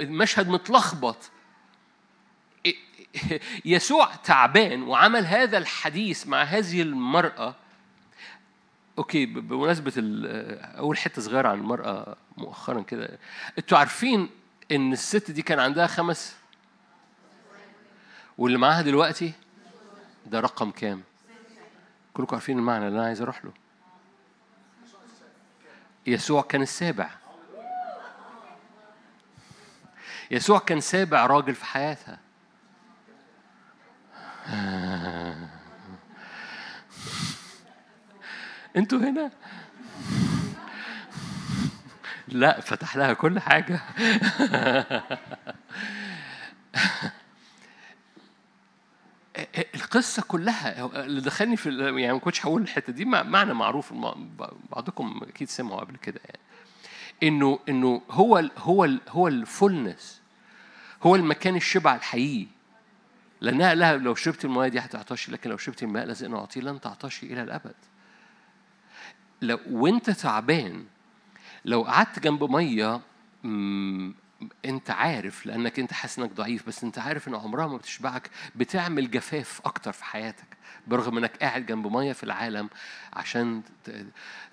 [0.00, 1.30] المشهد متلخبط.
[3.64, 7.54] يسوع تعبان وعمل هذا الحديث مع هذه المرأة.
[8.98, 9.92] أوكي بمناسبة
[10.78, 13.18] أول حتة صغيرة عن المرأة مؤخرا كده.
[13.58, 14.30] أنتوا عارفين
[14.72, 16.36] إن الست دي كان عندها خمس
[18.38, 19.32] واللي معاها دلوقتي
[20.26, 21.02] ده رقم كام؟
[22.14, 23.52] كلكم عارفين المعنى اللي أنا عايز أروح له.
[26.06, 27.10] يسوع كان السابع.
[30.30, 32.18] يسوع كان سابع راجل في حياتها.
[38.76, 39.28] أنتوا هنا؟
[42.28, 43.80] لا فتح لها كل حاجة.
[49.74, 53.92] القصة كلها اللي دخلني في يعني ما كنتش هقول الحتة دي معنى معروف
[54.70, 56.38] بعضكم أكيد سمعوا قبل كده يعني.
[57.22, 60.22] إنه إنه هو ال هو ال هو الفولنس
[61.02, 62.46] هو المكان الشبع الحقيقي.
[63.40, 66.80] لأنها لها لو شربت المياه دي هتعطشي لكن لو شربت الماء الذي أنا اعطيه لن
[66.80, 67.74] تعطشي إلى الأبد.
[69.42, 70.84] لو وأنت تعبان
[71.64, 73.00] لو قعدت جنب مية
[74.64, 79.10] انت عارف لأنك انت حاسس إنك ضعيف بس انت عارف إن عمرها ما بتشبعك بتعمل
[79.10, 82.70] جفاف أكتر في حياتك برغم إنك قاعد جنب مية في العالم
[83.12, 83.62] عشان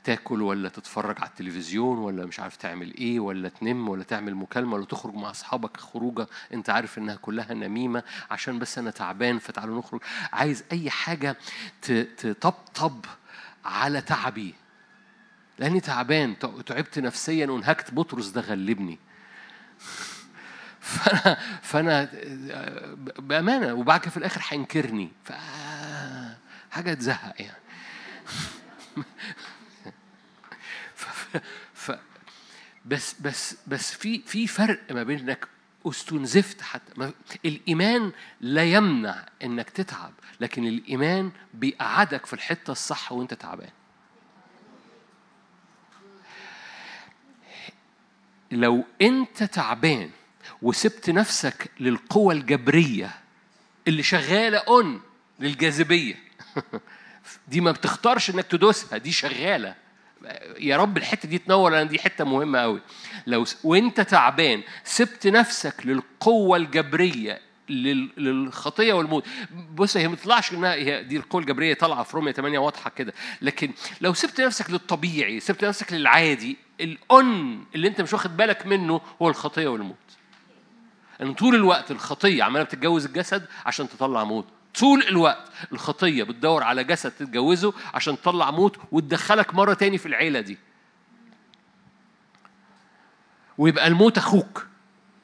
[0.04, 4.74] تاكل ولا تتفرج على التلفزيون ولا مش عارف تعمل إيه ولا تنم ولا تعمل مكالمة
[4.76, 9.80] ولا تخرج مع أصحابك خروجة انت عارف إنها كلها نميمة عشان بس أنا تعبان فتعالوا
[9.80, 10.02] نخرج.
[10.34, 11.38] عايز أي حاجة
[12.18, 13.06] تطبطب
[13.66, 14.54] على تعبي.
[15.60, 16.36] لأني تعبان
[16.66, 19.00] تعبت نفسيا وانهكت بطرس ده غلبني.
[20.82, 22.10] فانا فأنا
[23.20, 25.12] بأمانة وبعد كده في الآخر هينكرني.
[25.24, 25.32] ف
[26.72, 27.62] حاجة تزهق يعني.
[30.96, 31.38] ف...
[31.74, 31.92] ف...
[32.86, 35.48] بس بس بس في في فرق ما بين إنك
[35.86, 37.14] أستنزفت حتى ما...
[37.46, 38.12] الإيمان
[38.42, 43.70] لا يمنع إنك تتعب لكن الإيمان بيقعدك في الحتة الصح وأنت تعبان.
[48.52, 50.10] لو انت تعبان
[50.62, 53.12] وسبت نفسك للقوى الجبرية
[53.88, 55.02] اللي شغالة اون
[55.40, 56.16] للجاذبية
[57.48, 59.76] دي ما بتختارش انك تدوسها دي شغالة.
[60.60, 62.82] يا رب الحتة دي تنور لأن دي حتة مهمة قوي
[63.28, 69.26] لو وانت تعبان سبت نفسك للقوة الجبرية للخطية والموت.
[69.74, 73.14] بص هي ما تطلعش إنها هي دي القوة الجبرية طالعة في رومية 8 واضحة كده.
[73.42, 73.72] لكن
[74.02, 79.30] لو سبت نفسك للطبيعي سبت نفسك للعادي الأن اللي أنت مش واخد بالك منه هو
[79.30, 79.96] الخطية والموت.
[81.22, 84.46] إن طول الوقت الخطية عمالة بتتجوز الجسد عشان تطلع موت.
[84.80, 90.42] طول الوقت الخطية بتدور على جسد تتجوزه عشان تطلع موت وتدخلك مرة تاني في العيلة
[90.42, 90.58] دي.
[93.58, 94.68] ويبقى الموت أخوك.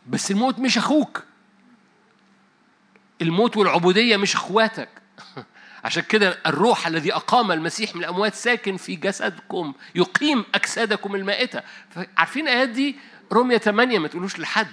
[0.07, 1.23] بس الموت مش أخوك.
[3.21, 4.89] الموت والعبودية مش أخواتك.
[5.87, 11.61] عشان كده الروح الذي أقام المسيح من الأموات ساكن في جسدكم يقيم أجسادكم المائتة.
[12.17, 12.95] عارفين الآيات دي؟
[13.31, 14.67] رومية 8 ما تقولوش لحد.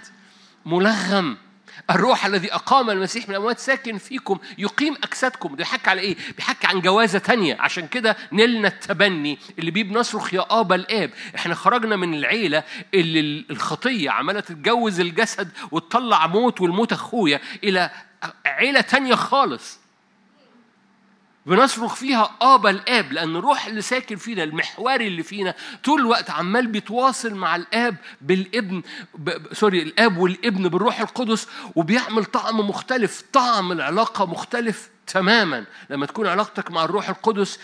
[0.67, 1.37] ملغم.
[1.91, 5.49] الروح الذي أقام المسيح من الأموات ساكن فيكم يقيم أجسادكم.
[5.49, 7.57] ده بيحكي على إيه؟ بيحكي عن جوازة تانية.
[7.61, 11.11] عشان كده نلنا التبني اللي بيه بنصرخ يا آبا الآب.
[11.37, 12.63] إحنا خرجنا من العيلة
[12.95, 17.91] اللي الخطية عمالة تتجوز الجسد وتطلع موت والموت أخويا إلى
[18.47, 19.84] عيلة تانية خالص.
[21.47, 26.67] بنصرخ فيها آبا الآب لأن الروح اللي ساكن فينا المحوري اللي فينا طول الوقت عمال
[26.67, 28.83] بيتواصل مع الآب بالابن
[29.15, 29.55] ب...
[29.55, 34.94] سوري الآب والابن بالروح القدس وبيعمل طعم مختلف طعم العلاقة مختلف.
[35.07, 35.65] تماما.
[35.91, 37.59] لما تكون علاقتك مع الروح القدس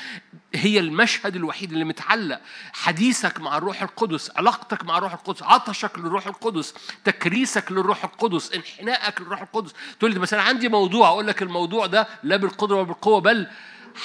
[0.54, 2.40] هي المشهد الوحيد اللي متعلق.
[2.72, 6.74] حديثك مع الروح القدس علاقتك مع الروح القدس عطشك للروح القدس
[7.04, 9.72] تكريسك للروح القدس انحنائك للروح القدس.
[9.98, 13.46] تقول لي مثلا عندي موضوع أقول لك الموضوع ده لا بالقدرة ولا بالقوة بل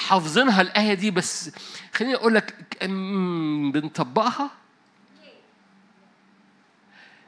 [0.06, 1.50] حافظينها الآية دي بس
[1.94, 2.54] خليني أقول لك
[3.72, 4.50] بنطبقها؟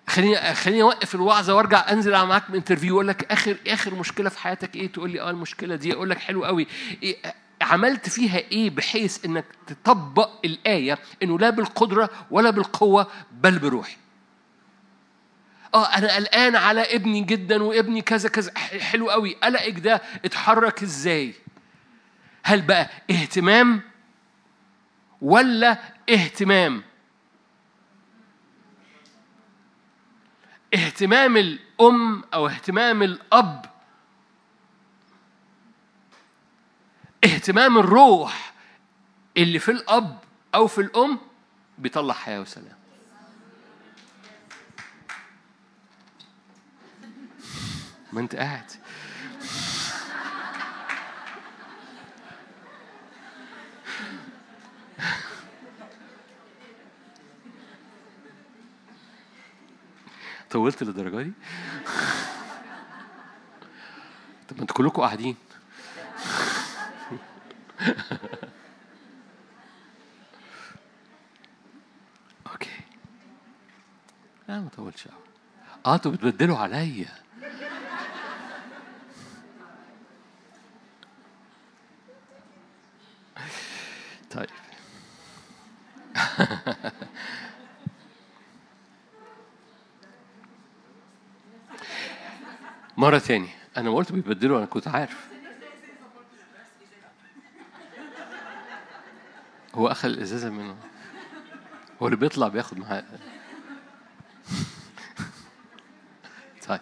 [0.09, 4.77] خليني خليني أوقف الوعظة وأرجع أنزل معاك interview أقول لك اخر آخر مشكلة في حياتك
[4.77, 5.93] إيه؟ تقول لي آه المشكلة دي.
[5.93, 6.67] أقول لك حلو قوي.
[7.03, 7.17] إيه
[7.63, 13.97] عملت فيها إيه بحيث إنك تطبق الآية إنه لا بالقدرة ولا بالقوة بل بروحي؟
[15.75, 18.59] آه أنا قلقان على ابني جدا وابني كذا كذا.
[18.59, 19.35] حلو قوي.
[19.43, 21.35] قلقك ده اتحرك إزاي؟
[22.43, 23.81] هل بقى اهتمام
[25.23, 25.79] ولا
[26.11, 26.83] اهتمام؟
[30.75, 33.65] اهتمام الأم أو اهتمام الأب.
[37.25, 38.53] اهتمام الروح
[39.37, 40.19] اللي في الأب
[40.55, 41.19] أو في الأم
[41.79, 42.79] بيطلع حياة وسلام.
[48.13, 48.71] ما انت قاعد.
[60.51, 61.33] طولت للدرجة دي؟
[64.49, 65.37] طب ما أنتوا كلكم قاعدين.
[72.53, 72.71] أوكي.
[74.49, 75.19] لا ما طولش قوي
[75.87, 77.09] آه أنتوا بتبدلوا عليا
[84.31, 84.49] طيب
[92.99, 93.49] مرة تاني.
[93.77, 95.29] أنا قلت بيبدلوا أنا كنت عارف.
[99.75, 100.77] هو أخذ الإزازة منه.
[102.03, 103.05] هو اللي بيطلع بياخد معاه.
[106.69, 106.81] طيب.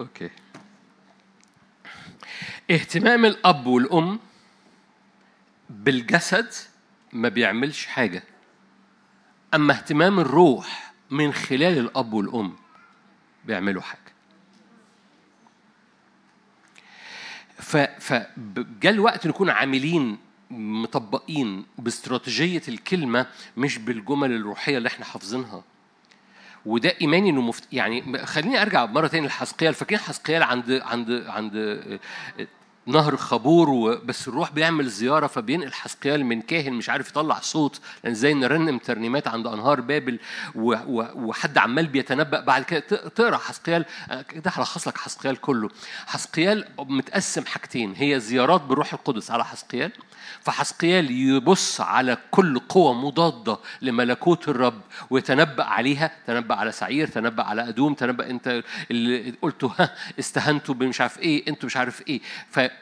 [0.00, 0.30] أوكي.
[2.70, 4.18] اهتمام الأب والأم
[5.88, 6.52] بالجسد
[7.12, 8.22] ما بيعملش حاجة.
[9.54, 12.56] أما اهتمام الروح من خلال الأب والأم
[13.44, 14.12] بيعملوا حاجة.
[17.98, 20.18] فجاء الوقت نكون عاملين
[20.50, 23.26] مطبقين باستراتيجية الكلمة
[23.56, 25.64] مش بالجمل الروحية اللي إحنا حافظينها.
[26.66, 27.72] وده إيماني إنه مفت...
[27.72, 31.54] يعني خليني أرجع مرة تاني لحسقيال فاكرين حسقيال عند عند عند
[32.88, 38.14] نهر خابور بس الروح بيعمل زيارة فبينقل حسقيال من كاهن مش عارف يطلع صوت لأن
[38.14, 40.18] زي نرنم ترنيمات عند أنهار بابل
[40.54, 43.84] وحد عمال بيتنبأ بعد كده تقرأ حسقيال
[44.28, 45.68] كده هلخص لك حسقيال كله.
[46.06, 49.92] حسقيال متقسم حاجتين هي زيارات بروح القدس على حسقيال
[50.40, 54.80] فحسقيال يبص على كل قوة مضادة لملكوت الرب
[55.10, 61.00] ويتنبأ عليها تنبأ على سعير تنبأ على أدوم تنبأ أنت اللي قلته ها استهنتوا بمش
[61.00, 62.20] عارف إيه أنتوا مش عارف إيه.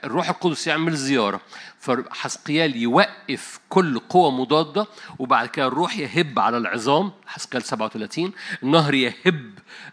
[0.02, 1.40] فالروح القدس يعمل زيارة.
[1.80, 4.86] فحسقيال يوقف كل قوة مضادة
[5.18, 8.32] وبعد كده الروح يهب على العظام حسقيال 37
[8.62, 9.50] النهر يهب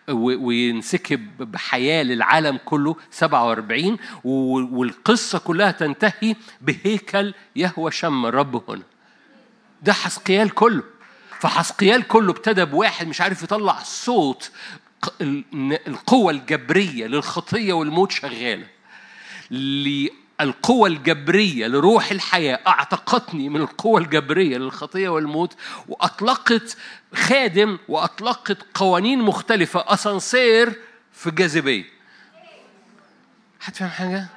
[0.10, 8.84] وينسكب بحياة للعالم كله 47 والقصة كلها تنتهي بهيكل يهوى شم الرب هنا.
[9.82, 10.84] ده حسقيال كله
[11.40, 14.52] فحسقيال كله ابتدى بواحد مش عارف يطلع صوت
[15.88, 18.68] القوة الجبرية للخطية والموت شغالة.
[20.42, 22.60] القوة الجبرية لروح الحياة.
[22.68, 25.54] أعتقتني من القوة الجبرية للخطية والموت.
[25.88, 26.78] وأطلقت
[27.16, 29.84] خادم وأطلقت قوانين مختلفة.
[29.88, 30.74] أسانسير
[31.14, 31.86] في الجاذبية
[33.62, 34.28] هتفهم حاجة؟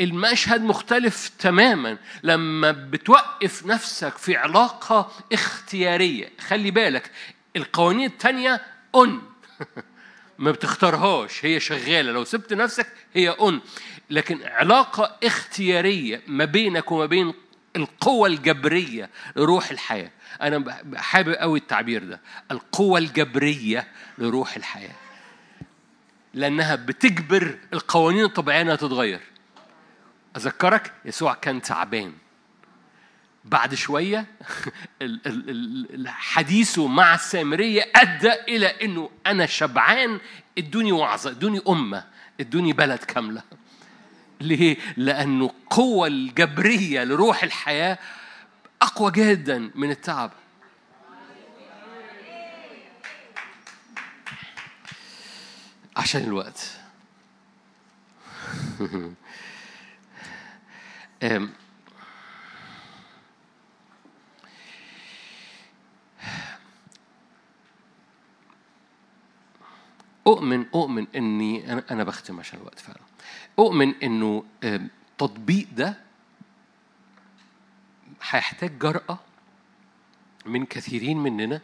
[0.00, 1.98] المشهد مختلف تماما.
[2.22, 7.10] لما بتوقف نفسك في علاقة اختيارية خلي بالك
[7.56, 8.62] القوانين التانية
[8.96, 9.20] أن.
[10.38, 12.12] ما بتختارهاش هي شغالة.
[12.12, 13.60] لو سبت نفسك هي أن.
[14.10, 17.34] لكن علاقة اختيارية ما بينك وما بين
[17.76, 20.10] القوة الجبرية لروح الحياة.
[20.42, 22.20] أنا حابب قوي التعبير ده.
[22.50, 24.94] القوة الجبرية لروح الحياة.
[26.34, 29.20] لأنها بتجبر القوانين الطبيعية إنها تتغير.
[30.36, 32.12] أذكرك يسوع كان تعبان.
[33.44, 34.26] بعد شوية
[36.06, 40.20] حديثه مع السامرية أدى إلى أنه أنا شبعان
[40.58, 42.04] إدوني وعظة إدوني أمة
[42.40, 43.42] إدوني بلد كاملة.
[44.40, 47.98] ليه؟ لأنه القوة الجبرية لروح الحياة
[48.82, 50.30] أقوى جدا من التعب.
[55.96, 56.70] عشان الوقت.
[70.26, 73.00] أؤمن أؤمن إني أنا أنا بختم عشان الوقت فعلا.
[73.58, 75.98] أؤمن إنه التطبيق ده
[78.30, 79.18] هيحتاج جرأة
[80.46, 81.60] من كثيرين مننا.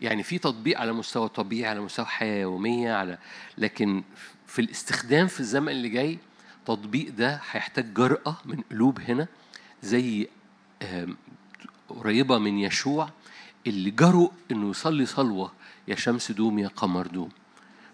[0.00, 3.18] يعني في تطبيق على مستوى طبيعي على مستوى حياة يومية على
[3.58, 4.02] لكن
[4.46, 6.18] في الاستخدام في الزمن اللي جاي
[6.58, 9.26] التطبيق ده هيحتاج جرأة من قلوب هنا
[9.82, 10.28] زي
[11.88, 13.10] قريبة من يشوع
[13.66, 15.52] اللي جرؤ إنه يصلي صلوة
[15.88, 17.30] يا شمس دوم يا قمر دوم.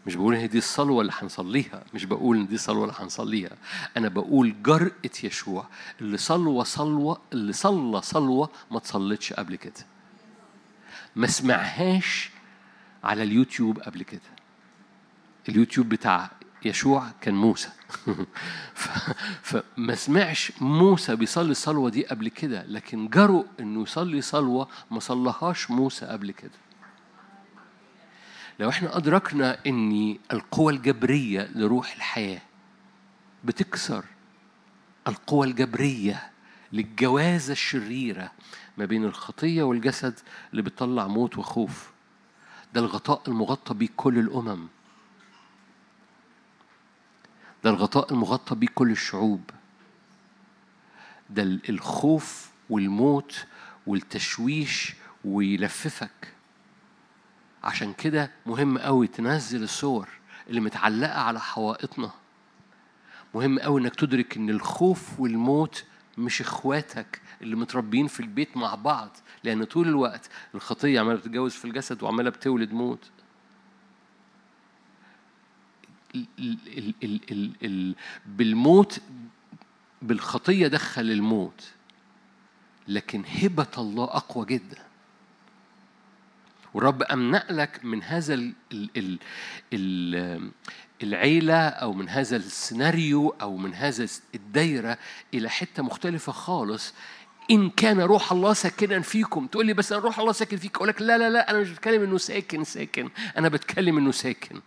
[0.09, 3.57] مش بقول هي دي الصلوة اللي هنصليها مش بقول إن دي الصلوة اللي هنصليها.
[3.97, 5.67] أنا بقول جرأة يشوع
[6.01, 9.87] اللي صلوة صلوة اللي صلى صلوة ما تصلتش قبل كده.
[11.17, 12.31] ما سمعهاش
[13.05, 14.31] على اليوتيوب قبل كده.
[15.49, 16.31] اليوتيوب بتاع
[16.65, 17.69] يشوع كان موسى.
[19.43, 25.71] فما سمعش موسى بيصلي الصلوة دي قبل كده لكن جرؤ إنه يصلي صلوة ما صلهاش
[25.71, 26.68] موسى قبل كده.
[28.59, 32.43] لو إحنا أدركنا أن القوى الجبرية لروح الحياة
[33.45, 34.05] بتكسر
[35.09, 36.31] القوى الجبرية
[36.73, 38.33] للجوازة الشريرة
[38.79, 40.19] ما بين الخطية والجسد
[40.51, 41.91] اللي بتطلع موت وخوف
[42.75, 44.67] ده الغطاء المغطى بيه كل الأمم.
[47.65, 49.51] ده الغطاء المغطى بيه كل الشعوب.
[51.31, 53.47] ده الخوف والموت
[53.87, 54.95] والتشويش
[55.25, 56.35] ويلففك.
[57.65, 60.09] عشان كده مهم قوي تنزل الصور
[60.49, 62.11] اللي متعلقة على حوائطنا.
[63.35, 65.85] مهم قوي إنك تدرك إن الخوف والموت
[66.19, 71.65] مش إخواتك اللي متربيين في البيت مع بعض لأن طول الوقت الخطية عمالة بتتجوز في
[71.65, 73.11] الجسد وعمالة بتولد موت.
[76.15, 77.95] ال ال ال ال ال
[78.27, 79.01] بالموت
[80.03, 81.71] بالخطية دخل الموت
[82.89, 84.88] لكن هبة الله أقوى جدا.
[86.75, 89.19] والرب أمنع لك من هذا ال ال
[89.73, 90.51] ال
[91.03, 94.99] العيلة أو من هذا السيناريو أو من هذا الدايرة
[95.35, 96.95] إلى حتة مختلفة خالص.
[97.51, 99.47] إن كان روح الله ساكنا فيكم.
[99.47, 101.71] تقول لي بس أنا روح الله ساكن فيك؟ أقول لك لا لا لا أنا مش
[101.71, 103.11] بتكلم إنه ساكن ساكن.
[103.37, 104.61] أنا بتكلم إنه ساكن.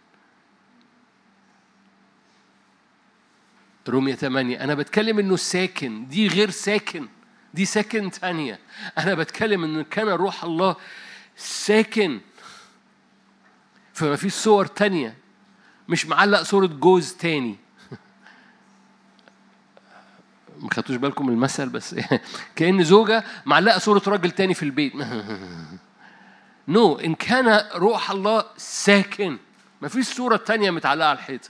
[3.90, 6.08] رومية 8 أنا بتكلم إنه ساكن.
[6.08, 7.08] دي غير ساكن.
[7.54, 8.60] دي ساكن تانية
[8.98, 10.76] أنا بتكلم إن كان روح الله
[11.42, 12.20] ساكن.
[13.94, 15.18] فما فيش صور تانية
[15.90, 17.58] مش معلق صورة جوز تاني.
[20.62, 21.96] ما خدتوش بالكم من المثل بس
[22.56, 24.94] كأن زوجة معلقة صورة راجل تاني في البيت.
[26.68, 27.04] نو no.
[27.04, 29.38] إن كان روح الله ساكن.
[29.82, 31.50] ما فيش صورة تانية متعلقة على الحيطة.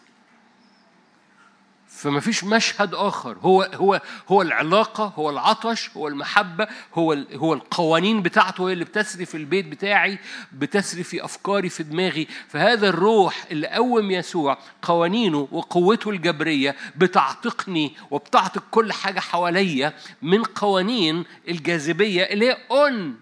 [2.02, 3.38] فما فيش مشهد آخر.
[3.42, 9.26] هو هو هو العلاقة هو العطش هو المحبة هو هو القوانين بتاعته هي اللي بتسري
[9.26, 10.20] في البيت بتاعي
[10.54, 12.28] بتسري في أفكاري في دماغي.
[12.48, 21.26] فهذا الروح اللي قوم يسوع قوانينه وقوته الجبرية بتعتقني وبتعتق كل حاجة حواليا من قوانين
[21.48, 23.20] الجاذبية اللي هي أون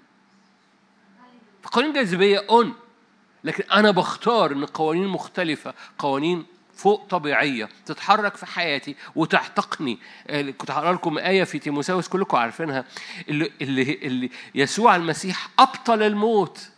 [1.72, 2.74] قوانين الجاذبية أون
[3.44, 6.46] لكن أنا بختار إن قوانين مختلفة قوانين
[6.80, 10.00] فوق طبيعية تتحرك في حياتي وتعتقني
[10.58, 12.86] كنت هقرأ لكم آية في تيموساوس كلكم عارفينها.
[13.30, 16.70] اللي, اللي, اللي يسوع المسيح أبطل الموت.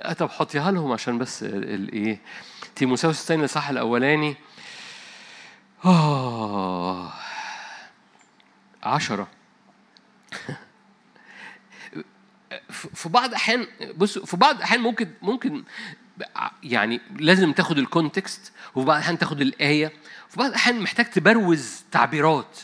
[0.00, 2.20] آه، طب حطيها لهم عشان بس الايه
[2.76, 4.36] تيموساوس الثاني الصح الأولاني.
[5.84, 7.12] آه
[8.82, 9.39] عشرة.
[12.94, 13.66] في بعض الأحيان
[13.96, 15.64] بص في بعض الأحيان ممكن ممكن
[16.62, 19.92] يعني لازم تاخد ال context وفي بعض الأحيان تاخد الآية
[20.28, 22.58] في بعض الأحيان محتاج تبروز تعبيرات.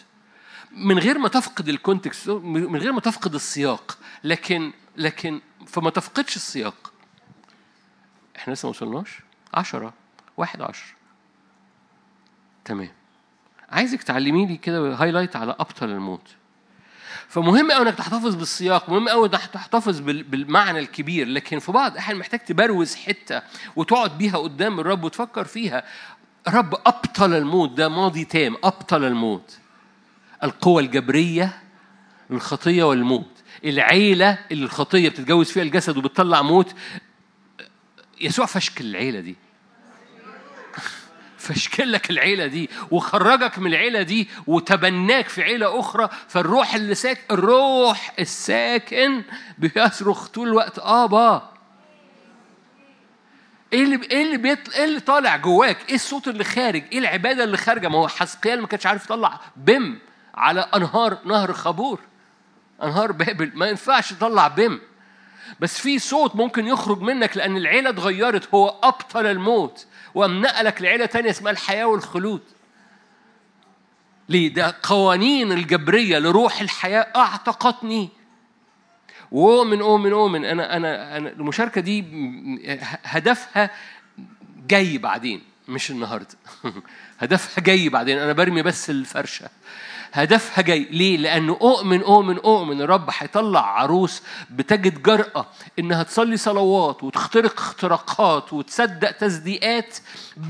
[0.73, 6.37] من غير ما تفقد ال context من غير ما تفقد السياق لكن لكن فما تفقدش
[6.37, 6.93] السياق.
[8.37, 9.19] إحنا لسه ما وصلناش؟
[9.55, 9.95] عشرة
[10.37, 10.95] واحد عشر.
[12.65, 12.91] تمام.
[13.69, 16.37] عايزك تعلمي لي كده highlight على أبطل الموت.
[17.29, 22.19] فمهم قوي إنك تحتفظ بالسياق مهم قوي إنك تحتفظ بالمعنى الكبير لكن في بعض الأحيان
[22.19, 23.43] محتاج تبروز حتة
[23.77, 25.85] وتقعد بيها قدام الرب وتفكر فيها.
[26.49, 29.59] رب أبطل الموت ده ماضي تام أبطل الموت.
[30.45, 31.63] القوى الجبرية
[32.31, 33.31] الخطيه والموت.
[33.65, 36.75] العيلة اللي الخطية بتتجوز فيها الجسد وبتطلع موت.
[38.21, 39.37] يسوع فشكل العيلة دي.
[41.47, 47.21] فاشكل لك العيلة دي وخرجك من العيلة دي وتبناك في عيلة أخرى فالروح اللي ساكن
[47.31, 49.23] الروح الساكن
[49.59, 51.51] بيصرخ طول الوقت آبا
[53.73, 54.57] إيه اللي إيه اللي.
[54.75, 58.61] إيه اللي طالع جواك؟ إيه الصوت اللي خارج؟ إيه العبادة اللي خارجة؟ ما هو حسقيال
[58.61, 59.99] ما كانش عارف يطلع بم
[60.35, 62.01] على أنهار نهر خابور
[62.83, 64.81] أنهار بابل ما ينفعش يطلع بم
[65.61, 69.87] بس في صوت ممكن يخرج منك لأن العيلة اتغيرت هو أبطل الموت
[70.17, 72.41] وقام نقلك لعيلة تانية اسمها الحياة والخلود.
[74.29, 78.09] ليه؟ ده قوانين الجبرية لروح الحياة أعتقتني.
[79.31, 82.05] وأؤمن أؤمن أؤمن أنا أنا أنا المشاركة دي
[83.05, 83.71] هدفها
[84.67, 86.37] جاي بعدين مش النهارده.
[87.21, 88.19] هدفها جاي بعدين.
[88.19, 89.49] أنا برمي بس الفرشة.
[90.17, 90.87] هدفها جاي.
[90.91, 92.81] ليه؟ لأنه أؤمن أؤمن أؤمن.
[92.81, 95.47] الرب هيطلع عروس بتجد جرأة
[95.79, 99.99] إنها تصلي صلوات وتخترق اختراقات وتصدق تصديقات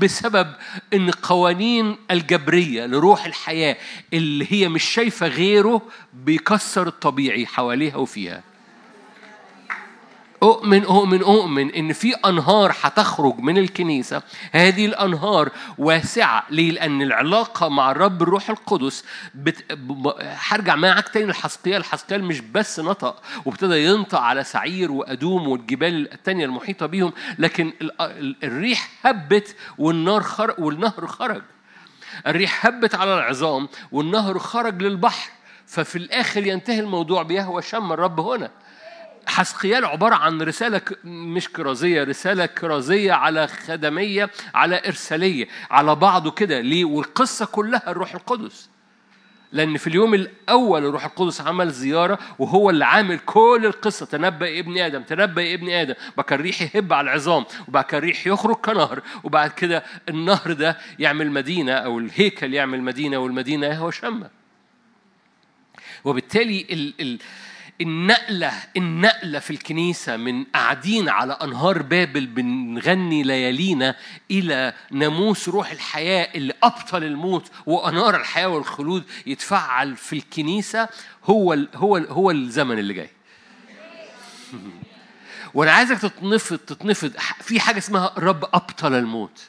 [0.01, 0.53] بسبب
[0.93, 3.77] إن قوانين الجبرية لروح الحياة
[4.13, 5.81] اللي هي مش شايفة غيره
[6.13, 8.43] بيكسر الطبيعي حواليها وفيها.
[10.43, 14.21] أؤمن أؤمن أؤمن إن في أنهار هتخرج من الكنيسة.
[14.51, 19.77] هذه الأنهار واسعة ليه؟ لأن العلاقة مع الرب الروح القدس بت...
[20.19, 26.45] هرجع معاك تاني لحسقيال الحسقيال مش بس نطق وابتدى ينطق على سعير وأدوم والجبال التانية
[26.45, 27.73] المحيطة بيهم لكن
[28.43, 31.41] الريح هبت والنار خرج والنهر خرج.
[32.27, 35.29] الريح هبت على العظام والنهر خرج للبحر.
[35.67, 38.51] ففي الآخر ينتهي الموضوع بيهوى شم الرب هنا.
[39.27, 46.59] حسقيال عبارة عن رسالة مش كرازية رسالة كرازية على خدمية على إرسالية على بعضه كده.
[46.61, 48.69] ليه؟ والقصة كلها الروح القدس.
[49.51, 54.05] لأن في اليوم الأول الروح القدس عمل زيارة وهو اللي عامل كل القصة.
[54.05, 55.93] تنبأ ابن آدم تنبأ ابن آدم.
[56.17, 60.77] بعد كان ريح يهب على العظام وبعد كان ريح يخرج كنهر وبعد كده النهر ده
[60.99, 64.29] يعمل مدينة أو الهيكل يعمل مدينة والمدينة هو شمة
[66.03, 67.19] وبالتالي ال ال
[67.81, 73.95] النقلة النقلة في الكنيسة من قاعدين على أنهار بابل بنغني ليالينا
[74.31, 80.89] إلى ناموس روح الحياة اللي أبطل الموت وأنار الحياة والخلود يتفعل في الكنيسة
[81.23, 83.09] هو ال هو ال هو الزمن اللي جاي.
[85.53, 87.11] وأنا عايزك تتنفض تتنفض
[87.41, 89.41] في حاجة اسمها رب أبطل الموت.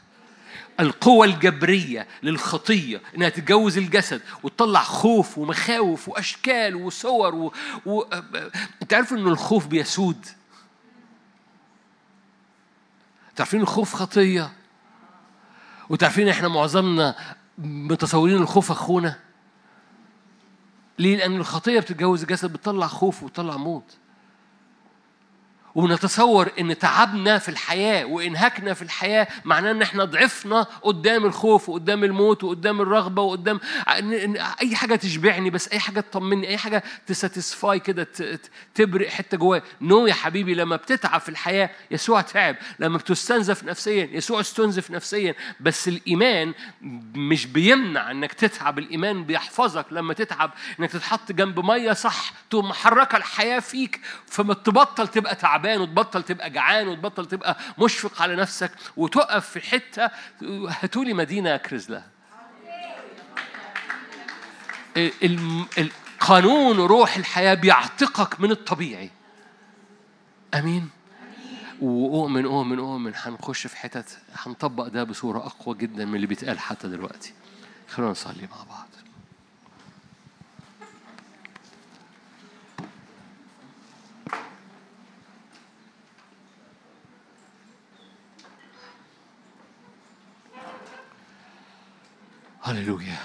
[0.80, 7.52] القوة الجبرية للخطية إنها تتجوز الجسد وتطلع خوف ومخاوف وأشكال وصور و...
[7.86, 8.02] و...
[8.82, 10.26] أنت عارف إن الخوف بيسود؟
[13.36, 14.52] تعرفين الخوف خطية؟
[15.88, 17.14] وتعرفين إحنا معظمنا
[17.58, 19.18] متصورين الخوف أخونا؟
[20.98, 23.96] ليه؟ لأن الخطية بتتجوز الجسد بتطلع خوف وتطلع موت.
[25.82, 32.04] ونتصور إن تعبنا في الحياة وانهكنا في الحياة معناه إن إحنا ضعفنا قدام الخوف وقدام
[32.04, 33.60] الموت وقدام الرغبة وقدام
[34.62, 38.06] أي حاجة تشبعني بس أي حاجة تطمني أي حاجة تساتسفاي كده
[38.74, 39.62] تبرق حتة جوايا.
[39.80, 45.34] نو يا حبيبي لما بتتعب في الحياة يسوع تعب لما بتستنزف نفسيا يسوع استنزف نفسيا.
[45.60, 46.54] بس الإيمان
[47.14, 50.50] مش بيمنع إنك تتعب الإيمان بيحفظك لما تتعب
[50.80, 55.67] إنك تتحط جنب مية صح تقوم محركة الحياة فيك فما تبطل تبقى تعبان.
[55.68, 60.10] تعبان وتبطل تبقى جعان وتبطل تبقى مشفق على نفسك وتقف في حتة
[60.68, 62.06] هاتولي مدينة اكرز لها
[66.20, 69.10] قانون روح الحياة بيعتقك من الطبيعي.
[70.54, 70.90] أمين؟
[71.80, 73.12] وأؤمن أؤمن أؤمن.
[73.16, 77.32] هنخش في حتت هنطبق ده بصورة أقوى جدا من اللي بيتقال حتى دلوقتي.
[77.88, 78.87] خلونا نصلي مع بعض.
[92.68, 93.18] هللويا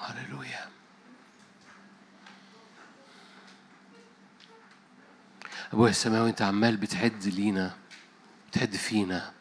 [0.00, 0.68] هللويا
[5.72, 7.76] أبويا السماوي أنت عمال بتعد لينا
[8.50, 9.32] بتعد فينا.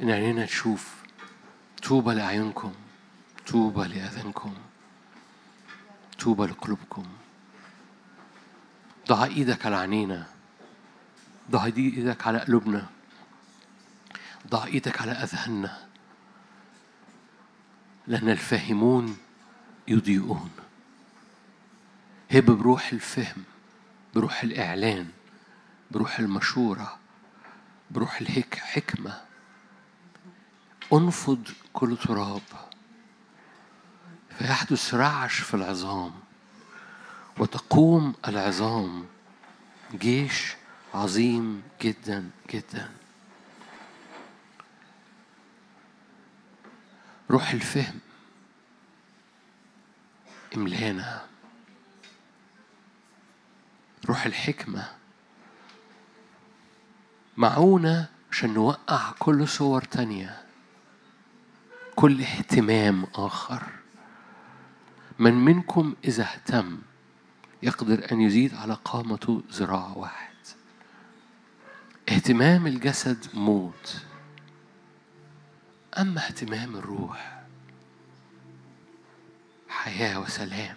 [0.00, 0.94] إن عينينا تشوف
[1.82, 2.74] طوبى لأعينكم
[3.46, 4.54] طوبى لأذنكم
[6.20, 7.06] طوبى لقلوبكم.
[9.08, 10.26] ضع إيدك على عينينا.
[11.50, 12.86] ضع إيدك على قلوبنا.
[14.48, 15.87] ضع إيدك على أذهاننا.
[18.08, 19.16] لأن الفاهمون
[19.88, 20.50] يضيئون.
[22.30, 23.44] هب بروح الفهم
[24.14, 25.08] بروح الإعلان
[25.90, 26.98] بروح المشورة
[27.90, 29.20] بروح الحكمة
[30.92, 32.42] أنفض كل تراب.
[34.38, 36.12] فيحدث رعش في العظام.
[37.38, 39.06] وتقوم العظام.
[39.94, 40.54] جيش
[40.94, 42.90] عظيم جدا جدا.
[47.30, 47.98] روح الفهم.
[50.56, 51.26] املانا.
[54.06, 54.88] روح الحكمة.
[57.36, 60.42] معونة عشان نوقع كل صور تانية.
[61.94, 63.62] كل اهتمام آخر.
[65.18, 66.78] من منكم إذا اهتم
[67.62, 70.34] يقدر أن يزيد على قامته ذراع واحد.
[72.08, 74.07] اهتمام الجسد موت.
[75.98, 77.42] أما اهتمام الروح
[79.68, 80.76] حياة وسلام.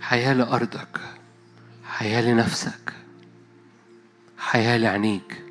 [0.00, 1.00] حياة لأرضك
[1.84, 2.92] حياة لنفسك
[4.38, 5.44] حياة لعينيك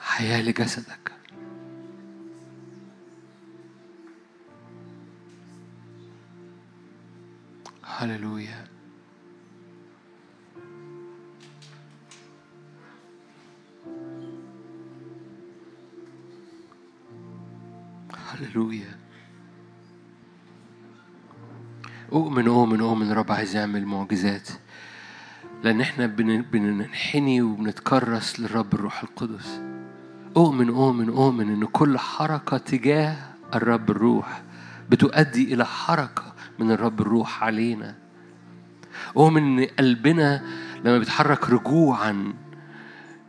[0.00, 1.01] حياة لجسدك.
[8.02, 8.64] هللويا
[18.30, 18.98] هللويا
[22.12, 24.48] أؤمن أؤمن أؤمن رب عايز يعمل معجزات
[25.64, 26.06] لأن إحنا
[26.52, 29.60] بننحني وبنتكرس للرب الروح القدس.
[30.36, 33.16] أؤمن أؤمن أؤمن إن كل حركة تجاه
[33.54, 34.42] الرب الروح
[34.90, 37.94] بتؤدي إلى حركة من الرب الروح علينا.
[39.16, 40.42] أؤمن إن قلبنا
[40.84, 42.32] لما بيتحرك رجوعا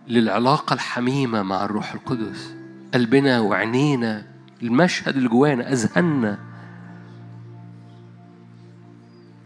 [0.07, 2.55] للعلاقة الحميمة مع الروح القدس.
[2.93, 4.26] قلبنا وعينينا
[4.63, 6.39] المشهد اللي جوانا أذهاننا.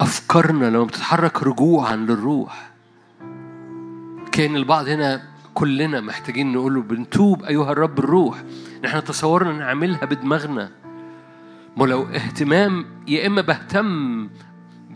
[0.02, 2.72] أفكارنا لما بتتحرك رجوعا للروح.
[4.32, 5.22] كان البعض هنا
[5.54, 8.44] كلنا محتاجين نقول له بنتوب أيها الرب الروح.
[8.84, 10.72] نحن تصورنا نعملها بدماغنا.
[11.78, 14.30] ولو اهتمام يا إما بهتم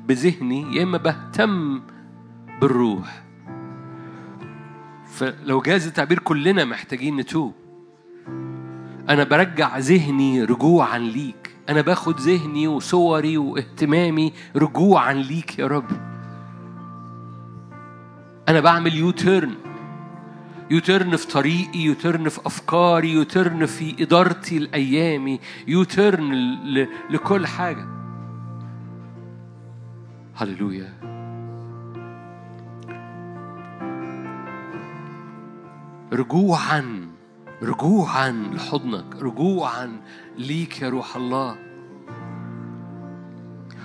[0.08, 1.82] بذهني يا إما بهتم
[2.62, 3.24] بالروح.
[5.06, 7.54] فلو جاز التعبير كلنا محتاجين نتوب.
[9.10, 11.56] أنا برجع ذهني رجوعا ليك.
[11.70, 15.92] أنا باخد ذهني وصوري واهتمامي رجوعا ليك يا رب.
[18.50, 19.56] أنا بعمل U-turn
[20.72, 26.32] U-turn في طريقي U-turn في أفكاري U-turn في إدارتي لأيامي U-turn
[27.10, 27.86] لكل حاجة.
[30.36, 30.94] هللويا.
[36.14, 37.08] رجوعا
[37.64, 40.02] رجوعا لحضنك رجوعا
[40.38, 41.71] ليك يا روح الله.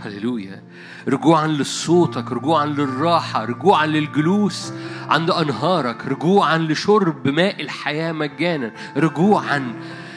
[0.07, 0.63] هللويا.
[1.09, 4.73] رجوعا لصوتك رجوعا للراحة رجوعا للجلوس
[5.09, 9.73] عند أنهارك رجوعا لشرب ماء الحياة مجانا رجوعا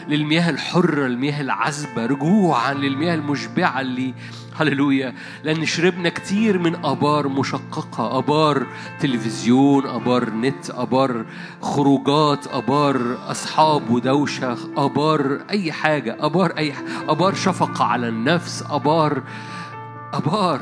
[0.07, 4.13] للمياه الحرة المياه العذبة رجوعا للمياه المشبعة اللي
[4.55, 5.13] هللويا
[5.43, 8.65] لأن شربنا كتير من أبار مشققة أبار
[8.99, 11.25] تلفزيون أبار نت أبار
[11.61, 16.73] خروجات أبار أصحاب ودوشة أبار أي حاجة أبار أي
[17.09, 19.23] أبار شفقة على النفس أبار
[20.13, 20.61] أبار.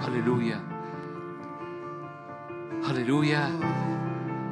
[0.00, 0.60] هللويا.
[2.88, 3.60] هللويا.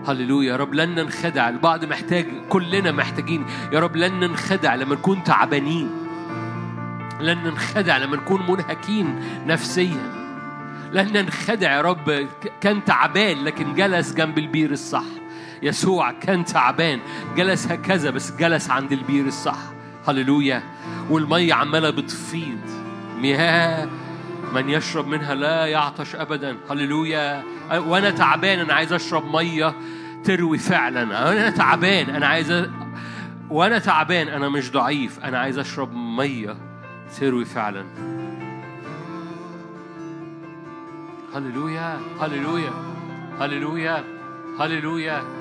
[0.09, 0.53] هللويا.
[0.53, 1.49] يا رب لن ننخدع.
[1.49, 3.47] البعض محتاج كلنا محتاجين.
[3.73, 5.91] يا رب لن ننخدع لما نكون تعبانين.
[7.21, 10.13] لن ننخدع لما نكون منهكين نفسيا.
[10.93, 12.29] لن ننخدع يا رب.
[12.61, 15.05] كان تعبان لكن جلس جنب البير الصح.
[15.63, 17.01] يسوع كان تعبان.
[17.37, 19.78] جلس هكذا بس جلس عند البير الصح.
[20.09, 20.63] هللويا.
[21.11, 22.61] والمية عمالة بتفيض.
[23.19, 23.89] مياه
[24.55, 26.57] من يشرب منها لا يعطش أبدا.
[26.71, 27.43] هللويا.
[27.73, 29.75] وأنا تعبان أنا عايز أشرب مية
[30.25, 31.03] تروي فعلا.
[31.33, 32.69] أنا تعبان أنا عايز.
[33.51, 35.25] وأنا تعبان أنا مش ضعيف.
[35.25, 36.57] أنا عايز أشرب مية
[37.21, 37.85] تروي فعلا.
[41.35, 42.71] هللويا هللويا
[43.41, 44.05] هللويا
[44.61, 45.38] هللويا.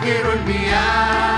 [0.00, 1.35] فجر المياه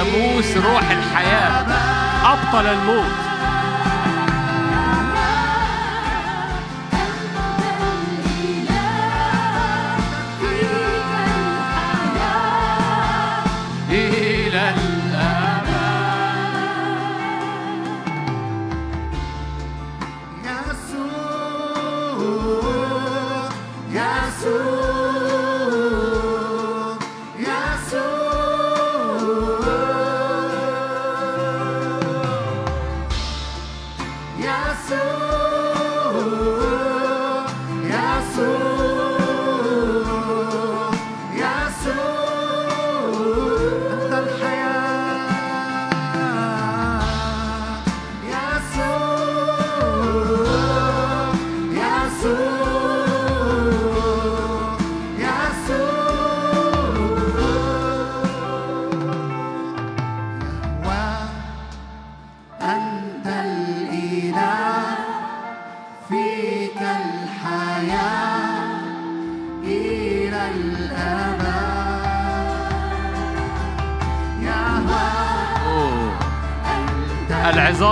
[0.00, 1.66] ناموس روح الحياة.
[2.32, 3.29] أبطل الموت.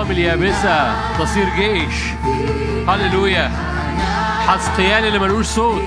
[0.09, 1.95] العظام اليابسة تصير جيش.
[2.89, 3.51] هللويا.
[4.49, 5.83] حسقيال اللي ملوش صوت.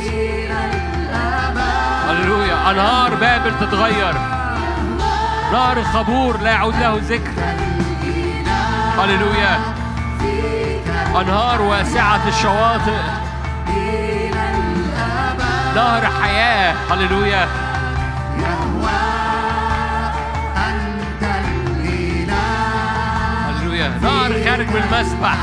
[2.10, 2.72] هللويا.
[2.72, 4.14] أنهار بابل تتغير.
[5.52, 7.31] نهر خبور لا يعود له ذكر
[8.99, 9.60] هللويا.
[11.22, 13.02] أنهار واسعة الشواطئ.
[15.76, 16.76] نهر حياة.
[16.91, 17.48] هللويا.
[24.01, 25.38] نهر خارج من المسبح.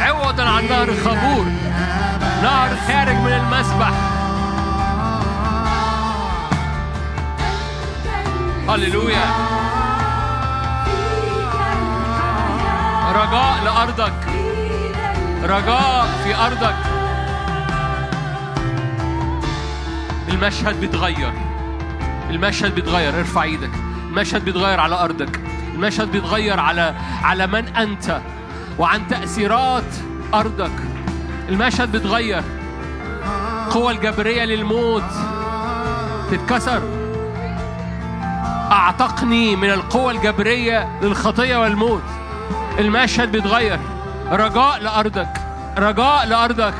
[0.00, 1.46] عوضا عن نهر خبور
[2.42, 3.92] نهر خارج من المسبح.
[8.68, 9.24] هللويا.
[13.12, 14.12] رجاء لأرضك.
[15.42, 16.76] رجاء في أرضك.
[20.28, 21.32] المشهد بيتغير.
[22.30, 23.18] المشهد بيتغير.
[23.18, 23.70] ارفع إيدك.
[24.08, 25.47] المشهد بيتغير على أرضك.
[25.78, 28.20] المشهد بيتغير على على من أنت
[28.78, 29.94] وعن تأثيرات
[30.34, 30.72] أرضك.
[31.48, 32.42] المشهد بيتغير.
[33.70, 35.10] قوة الجبرية للموت
[36.30, 36.82] تتكسر.
[38.72, 42.02] أعتقني من القوة الجبرية للخطية والموت.
[42.78, 43.78] المشهد بيتغير.
[44.30, 45.40] رجاء لأرضك.
[45.78, 46.74] رجاء لأرضك.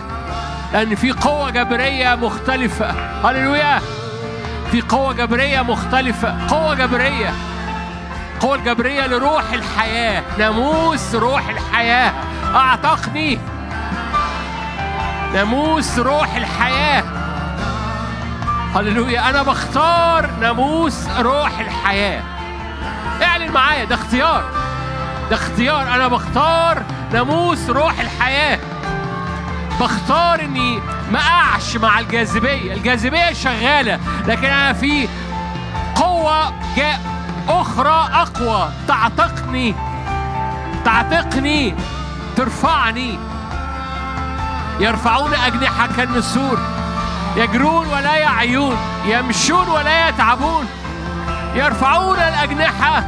[0.73, 2.91] لأن في قوة جبرية مختلفة.
[3.25, 3.81] هللويا.
[4.71, 6.49] في قوة جبرية مختلفة.
[6.49, 7.48] قوة جبرية.
[8.41, 10.23] قوة الجبرية لروح الحياة.
[10.39, 12.13] ناموس روح الحياة.
[12.55, 13.39] أعتقني.
[15.35, 17.05] ناموس روح الحياة.
[18.75, 19.31] هللويا.
[19.31, 22.23] أنا بختار ناموس روح الحياة.
[23.23, 23.85] اعلن معايا.
[23.85, 24.45] ده اختيار.
[25.31, 25.83] ده اختيار.
[25.83, 26.83] أنا بختار
[27.13, 28.59] ناموس روح الحياة.
[29.81, 32.73] بختار إني ما اقعش مع الجاذبية.
[32.73, 35.09] الجاذبية شغالة لكن أنا في
[35.97, 37.01] قوة جاء
[37.49, 38.69] أخرى أقوى.
[38.89, 39.75] تعتقني.
[40.85, 41.75] تعتقني.
[42.37, 43.19] ترفعني.
[44.81, 46.59] يرفعون أجنحة كالنسور.
[47.37, 48.77] يجرون ولا يعيون.
[49.07, 50.67] يمشون ولا يتعبون.
[51.55, 53.05] يرفعون الأجنحة.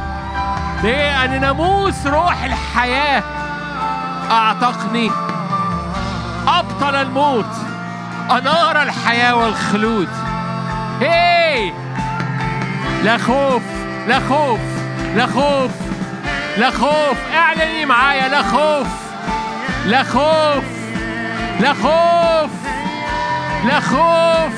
[0.83, 3.23] ليه ان ناموس روح الحياة.
[4.31, 5.11] أعتقني.
[6.47, 7.55] أبطل الموت.
[8.31, 10.09] أنار الحياة والخلود.
[11.01, 11.73] هي!
[13.03, 13.80] لا خوف.
[14.07, 14.59] لا خوف
[15.15, 15.71] لا خوف
[16.57, 17.17] لا خوف.
[17.33, 18.87] اعلني معايا لا خوف
[19.85, 20.63] لا خوف
[21.59, 22.51] لا خوف
[23.65, 24.53] لا خوف.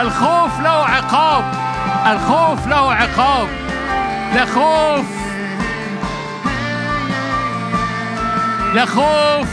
[0.00, 1.44] الخوف له عقاب
[2.06, 3.48] الخوف له عقاب.
[4.34, 5.06] لا خوف
[8.74, 9.48] لا خوف.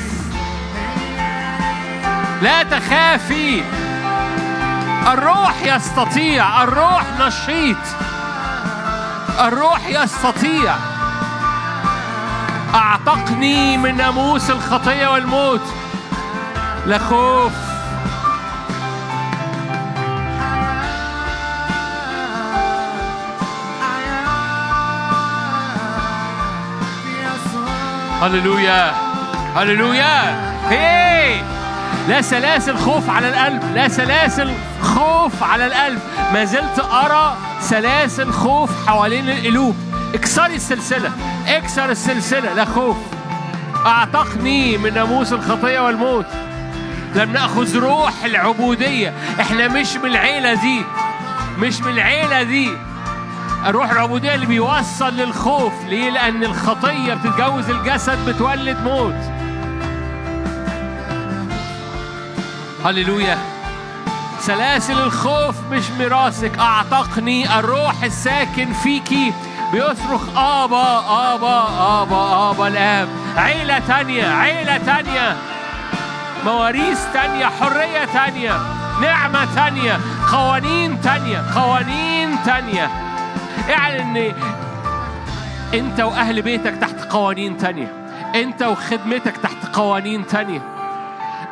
[2.41, 3.64] لا تخافي.
[5.08, 7.78] الروح يستطيع الروح نشيط.
[9.40, 10.76] الروح يستطيع.
[12.76, 15.62] أعتقني من ناموس الخطية والموت.
[16.86, 17.52] لا خوف
[28.22, 28.92] هللويا.
[29.56, 30.36] هللويا.
[30.70, 31.42] هي
[32.07, 34.52] لا سلاسل خوف على القلب لا سلاسل
[34.82, 35.99] خوف على القلب.
[36.34, 39.76] ما زلت أرى سلاسل خوف حوالين القلوب.
[40.14, 41.11] اكسري السلسلة
[41.48, 42.98] اكسر السلسلة لا خوف.
[43.86, 46.26] أعتقني من ناموس الخطية والموت.
[47.15, 49.14] لم نأخذ روح العبودية.
[49.41, 50.82] إحنا مش من العيلة دي
[51.60, 52.70] مش من العيلة دي.
[53.65, 59.32] الروح العبودية اللي بيوصل للخوف ليه؟ لأن الخطية بتتجوز الجسد بتولد موت.
[62.85, 63.38] هللويا.
[64.39, 66.60] سلاسل الخوف مش ميراثك.
[66.60, 69.34] أعتقني الروح الساكن فيكي.
[69.73, 70.99] بيصرخ آبا
[71.34, 71.68] آبا
[72.01, 73.07] آبا آبا الآب.
[73.38, 75.38] عيلة تانية عيلة تانية.
[76.45, 78.60] مواريث تانية حرية تانية.
[79.01, 79.99] نعمة تانية.
[80.31, 82.89] قوانين تانية قوانين تانية.
[83.69, 84.34] اعلن إن
[85.73, 88.05] أنت وأهل بيتك تحت قوانين تانية.
[88.35, 90.73] أنت وخدمتك تحت قوانين تانية.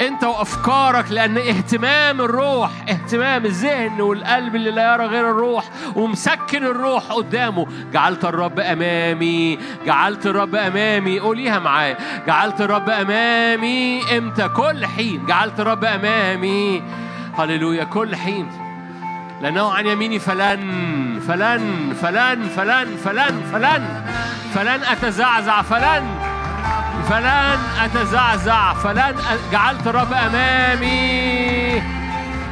[0.01, 5.65] انت وافكارك لأن اهتمام الروح اهتمام الذهن والقلب اللي لا يرى غير الروح
[5.95, 7.67] ومسكن الروح قدامه.
[7.93, 9.59] جعلت الرب أمامي.
[9.85, 11.19] جعلت الرب أمامي.
[11.19, 11.97] قوليها معايا.
[12.27, 15.25] جعلت الرب أمامي إمتى؟ كل حين.
[15.25, 16.83] جعلت الرب أمامي.
[17.37, 17.83] هللويا.
[17.83, 18.47] كل حين.
[19.41, 20.19] لأنه عن يميني.
[20.19, 24.03] فلن فلن فلن فلن فلن فلن
[24.53, 25.61] فلن أتزعزع.
[25.61, 26.30] فلن.
[27.11, 29.15] فلن أتزعزع فلن
[29.51, 31.81] جعلت الرب أمامي.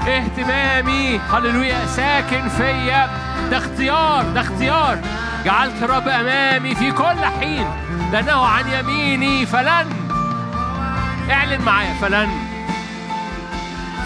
[0.07, 1.19] اهتمامي.
[1.33, 1.85] هللويا.
[1.85, 3.09] ساكن فيا.
[3.51, 4.99] ده اختيار ده اختيار.
[5.45, 7.67] جعلت الرب أمامي في كل حين.
[8.11, 9.45] لأنه عن يميني.
[9.45, 9.87] فلن.
[11.31, 11.93] اعلن معايا.
[12.01, 12.29] فلن.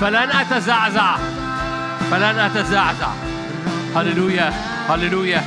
[0.02, 1.16] فلن أتزعزع.
[2.12, 3.10] فلن أتزعزع.
[3.96, 4.54] هللويا.
[4.90, 5.44] هللويا.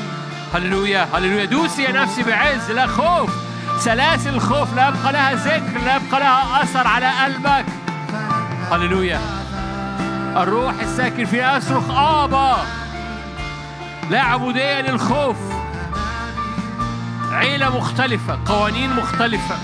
[0.54, 1.08] هللويا.
[1.14, 1.44] هللويا.
[1.44, 2.70] دوسي يا نفسي بعز.
[2.70, 3.45] لا خوف.
[3.78, 7.66] سلاسل الخوف لا يبقى لها ذكر لا يبقى لها أثر على قلبك.
[8.72, 9.20] هللويا.
[10.36, 12.56] الروح الساكن فينا يصرخ آبا.
[14.10, 15.36] لا عبودية للخوف.
[17.32, 19.56] عيلة مختلفة قوانين مختلفة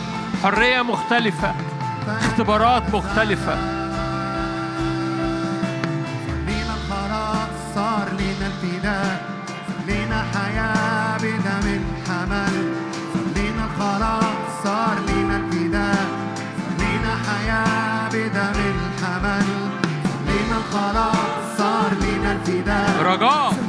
[0.43, 1.55] حرية مختلفة
[2.09, 3.82] اختبارات مختلفة.
[20.73, 23.03] الخلاص صار لينا الفداء.
[23.03, 23.62] رجاء.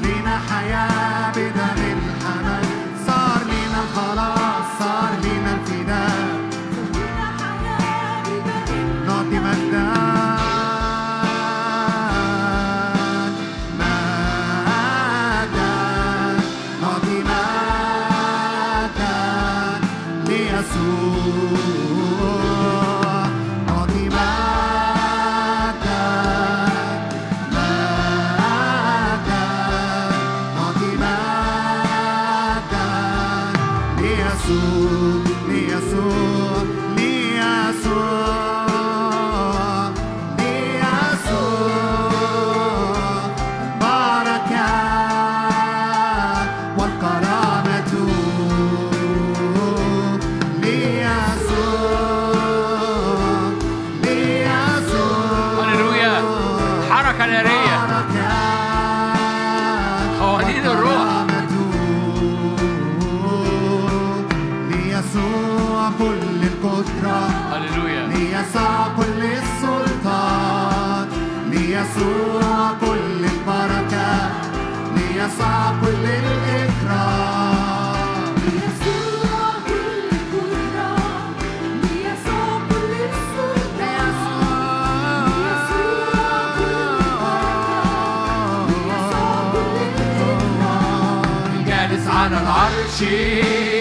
[92.96, 93.73] ti.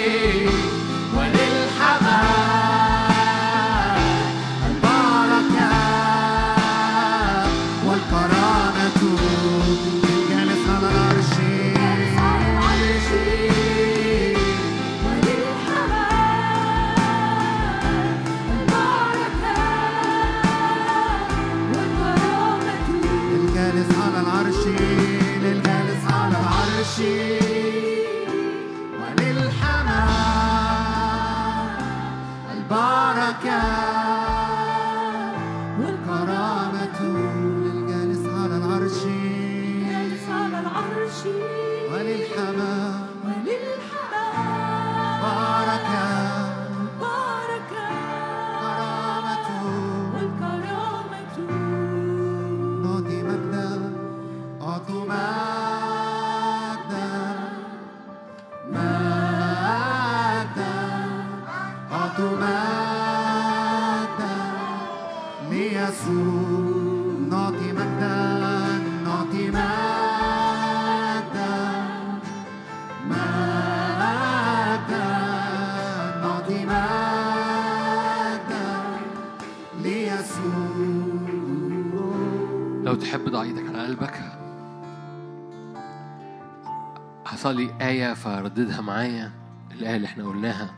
[87.53, 89.33] هصلي آية فرددها معايا.
[89.71, 90.75] الآية اللي إحنا قلناها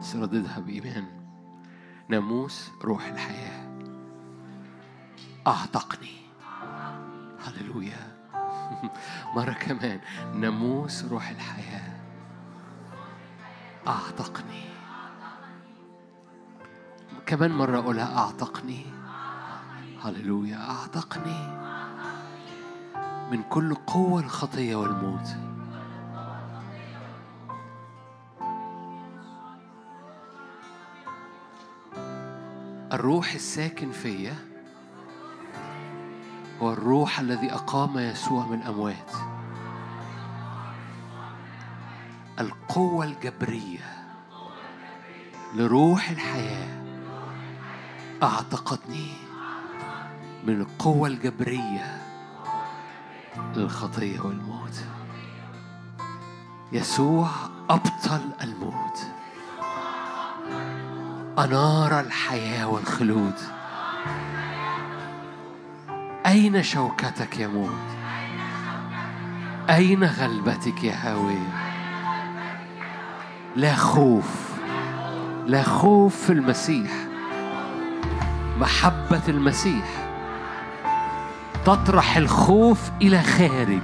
[0.00, 1.04] بس رددها بإيمان.
[2.08, 3.78] ناموس روح الحياة.
[5.46, 6.16] أعتقني.
[7.44, 8.18] هللويا.
[9.36, 10.00] مرة كمان.
[10.34, 12.00] ناموس روح الحياة.
[13.86, 14.64] أعتقني.
[17.26, 18.86] كمان مرة أقولها أعتقني.
[20.04, 20.70] هللويا.
[20.70, 21.58] أعتقني.
[23.30, 25.47] من كل قوة الخطية والموت.
[32.98, 34.34] الروح الساكن فيا
[36.62, 39.12] هو الروح الذي أقام يسوع من الأموات
[42.40, 44.04] القوة الجبرية
[45.54, 46.84] لروح الحياة
[48.22, 49.12] أعتقدني
[50.46, 52.02] من القوة الجبرية
[53.56, 54.84] للخطية والموت.
[56.72, 57.28] يسوع
[57.70, 59.06] أبطل الموت.
[61.38, 63.34] أنار الحياة والخلود.
[66.26, 67.88] أين شوكتك يا موت؟
[69.70, 71.48] أين غلبتك يا هاوية؟
[73.56, 74.48] لا خوف
[75.46, 76.90] لا خوف في المسيح.
[78.58, 79.86] محبة المسيح.
[81.64, 83.82] تطرح الخوف إلى خارج.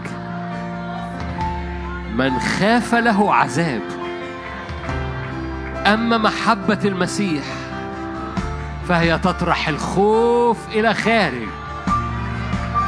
[2.14, 4.03] من خاف له عذاب.
[5.86, 7.44] أما محبة المسيح
[8.88, 11.48] فهي تطرح الخوف إلى خارج.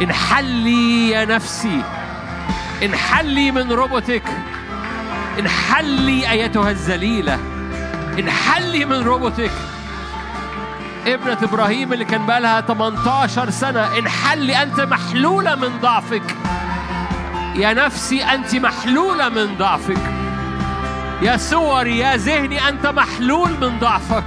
[0.02, 1.82] انحلي يا نفسي.
[2.82, 4.22] انحلي من ربطك.
[5.38, 7.38] انحلي أيتها الذليلة.
[8.18, 9.52] انحلي من ربطك.
[11.06, 16.36] ابنة إبراهيم اللي كان بقالها 18 سنة انحلي أنت محلولة من ضعفك.
[17.54, 20.15] يا نفسي أنت محلولة من ضعفك.
[21.22, 24.24] يا صوري يا ذهني أنت محلول من ضعفك.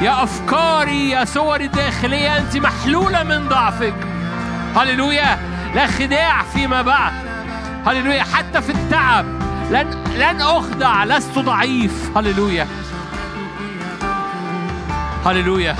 [0.00, 3.94] يا أفكاري يا صوري الداخلية أنت محلولة من ضعفك.
[4.76, 5.38] هللويا
[5.74, 7.12] لا خداع فيما بعد.
[7.86, 9.24] هللويا حتى في التعب.
[9.70, 12.16] لن لن أخدع لست ضعيف.
[12.16, 12.68] هللويا.
[15.26, 15.76] هللويا.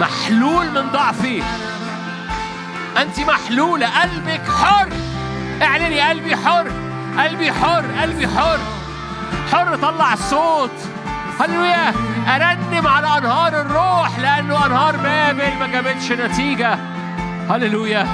[0.00, 1.42] محلول من ضعفي.
[2.98, 4.88] أنت محلولة قلبك حر.
[5.62, 6.83] اعلني قلبي حر.
[7.18, 8.58] قلبي حر قلبي حر.
[9.52, 10.70] حر طلع الصوت.
[11.40, 11.92] هللويا
[12.28, 16.78] أرنم على أنهار الروح لأنه أنهار بابل ما جابتش نتيجة.
[17.50, 18.06] هللويا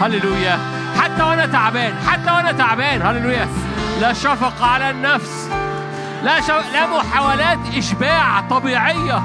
[0.00, 0.58] هللويا.
[1.00, 3.02] حتى وأنا تعبان حتى وأنا تعبان.
[3.02, 3.48] هللويا.
[4.00, 5.48] لا شفقة على النفس.
[6.22, 6.52] لا شو...
[6.72, 9.22] لا محاولات إشباع طبيعية.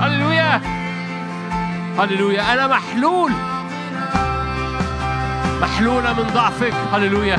[0.00, 0.60] هللويا.
[1.98, 2.52] هللويا.
[2.52, 3.32] أنا محلول.
[5.62, 6.74] محلولة من ضعفك.
[6.94, 7.38] هللويا.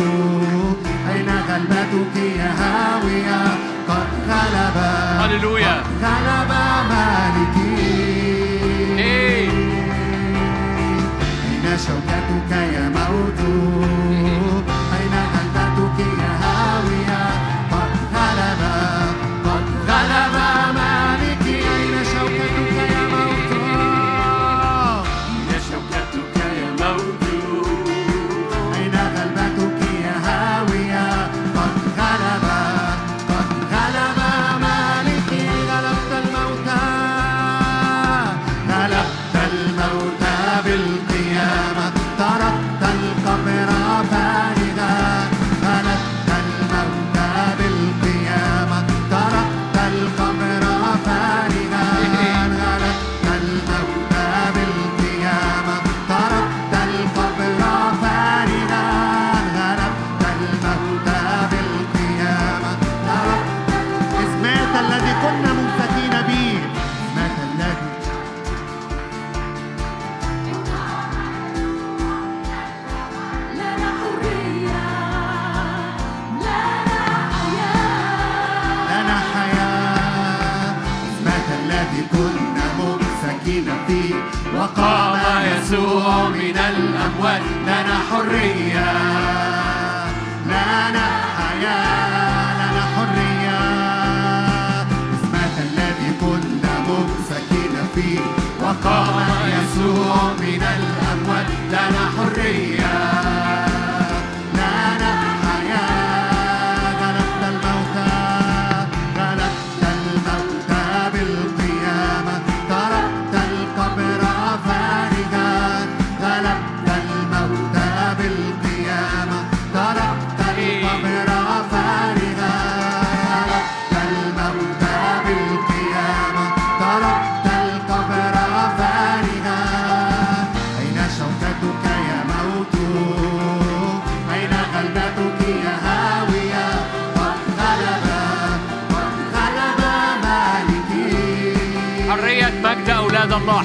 [102.51, 102.80] free.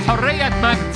[0.09, 0.96] حرية مجد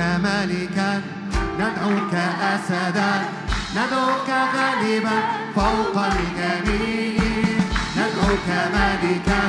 [0.00, 1.02] ملكا
[1.58, 2.14] ندعوك
[2.54, 3.12] أسدا
[3.76, 5.18] ندعوك غالبا
[5.54, 7.20] فوق الجميع.
[7.96, 9.42] ندعوك ملكا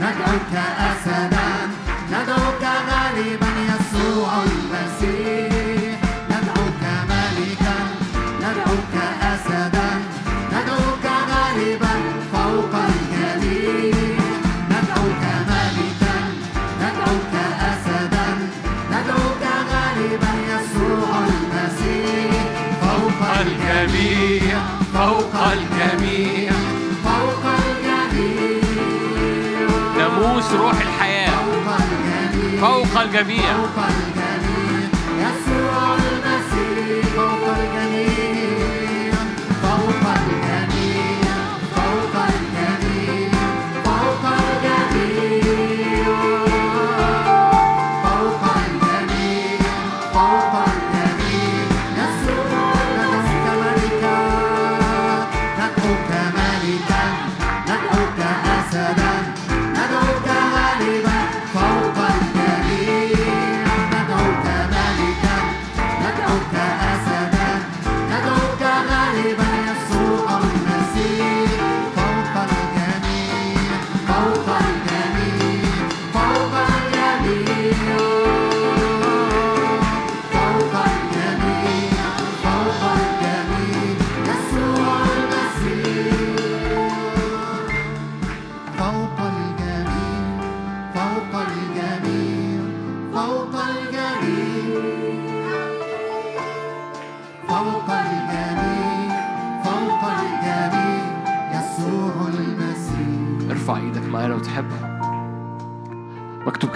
[0.00, 1.50] ندعوك أسدا
[2.12, 3.43] ندعوك غالبا
[23.94, 24.58] الجميع
[24.94, 26.52] فوق الجميع.
[27.04, 28.62] فوق الجميع.
[29.98, 31.30] ناموس روح الحياة.
[32.60, 33.56] فوق الجميع.
[33.56, 34.23] فوق الجميع.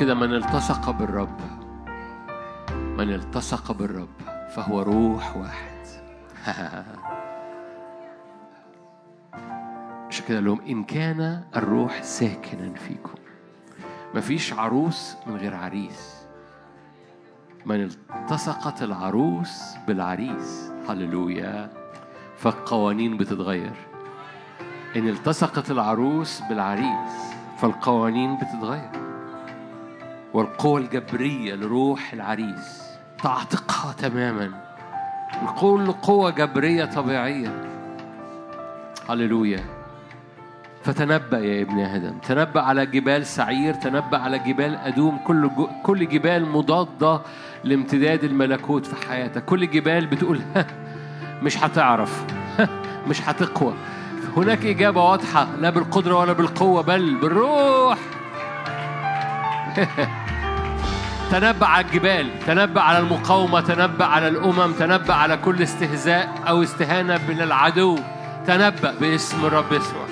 [0.00, 1.40] كده من التصق بالرب
[2.70, 4.08] من التصق بالرب
[4.50, 5.78] فهو روح واحد.
[10.08, 13.14] عشان كده لهم إن كان الروح ساكنا فيكم.
[14.14, 16.26] مفيش عروس من غير عريس.
[17.66, 20.72] من التصقت العروس بالعريس.
[20.88, 21.70] هللويا.
[22.36, 23.74] فالقوانين بتتغير.
[24.96, 29.07] إن التصقت العروس بالعريس فالقوانين بتتغير.
[30.34, 32.82] والقوة الجبرية لروح العريس.
[33.22, 34.50] تعتقها تماما.
[35.60, 37.64] كل قوة جبرية طبيعية.
[39.08, 39.64] هللويا.
[40.82, 42.18] فتنبأ يا ابن آدم.
[42.18, 45.18] تنبأ على جبال سعير تنبأ على جبال أدوم.
[45.18, 45.50] كل
[45.82, 47.20] كل جبال مضادة
[47.64, 49.44] لامتداد الملكوت في حياتك.
[49.44, 50.66] كل جبال بتقول ها
[51.42, 52.24] مش هتعرف.
[53.08, 53.74] مش هتقوى.
[54.36, 55.48] هناك إجابة واضحة.
[55.60, 57.98] لا بالقدرة ولا بالقوة بل بالروح.
[61.30, 67.20] تنبأ على الجبال تنبأ على المقاومة تنبأ على الأمم تنبأ على كل استهزاء أو استهانة
[67.28, 67.98] من العدو.
[68.46, 70.06] تنبأ باسم الرب يسوع.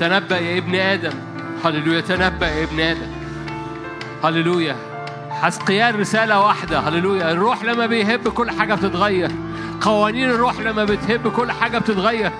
[0.00, 1.12] تنبأ يا ابن آدم.
[1.64, 3.10] هللويا تنبأ يا ابن آدم.
[4.24, 4.76] هللويا.
[5.30, 6.78] حسقيان رسالة واحدة.
[6.80, 7.32] هللويا.
[7.32, 9.30] الروح لما بيهب كل حاجة بتتغير.
[9.80, 12.32] قوانين الروح لما بتهب كل حاجة بتتغير.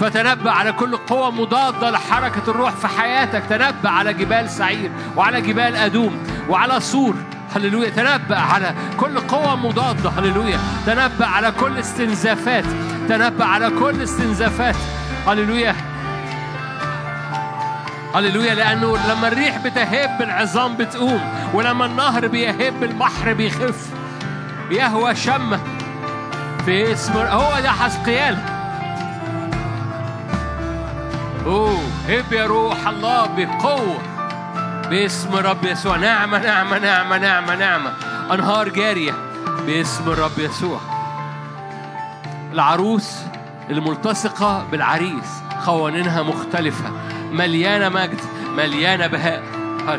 [0.00, 3.42] فتنبأ على كل قوة مضادة لحركة الروح في حياتك.
[3.48, 6.18] تنبأ على جبال سعير وعلى جبال أدوم
[6.48, 7.14] وعلى سور.
[7.56, 7.90] هللويا.
[7.90, 10.10] تنبأ على كل قوة مضادة.
[10.10, 10.58] هللويا.
[10.86, 12.64] تنبأ على كل استنزافات.
[13.08, 14.76] تنبأ على كل استنزافات.
[15.28, 15.74] هللويا.
[18.14, 18.54] هللويا.
[18.54, 21.20] لأنه لما الريح بتهب العظام بتقوم
[21.54, 23.86] ولما النهر بيهب البحر بيخف.
[24.70, 25.60] يهوى شمة.
[26.64, 28.59] في اسم هو ده حسقيال.
[31.50, 33.98] اوه هب يا روح الله بقوة.
[34.90, 35.96] باسم رب يسوع.
[35.96, 37.92] نعمة نعمة نعمة نعمة نعمة.
[38.32, 39.12] أنهار جارية.
[39.66, 40.80] باسم الرب يسوع.
[42.52, 43.16] العروس
[43.70, 45.42] الملتصقة بالعريس.
[45.66, 46.90] قوانينها مختلفة.
[47.32, 48.20] مليانة مجد
[48.56, 49.42] مليانة بهاء.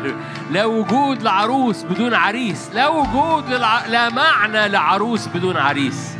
[0.52, 2.70] لا وجود لعروس بدون عريس.
[2.74, 3.86] لا وجود للع...
[3.86, 6.16] لا معنى لعروس بدون عريس.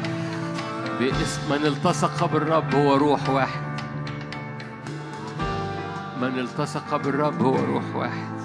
[1.01, 3.72] باسم من التصق بالرب هو روح واحد.
[6.23, 8.41] من التصق بالرب هو روح واحد.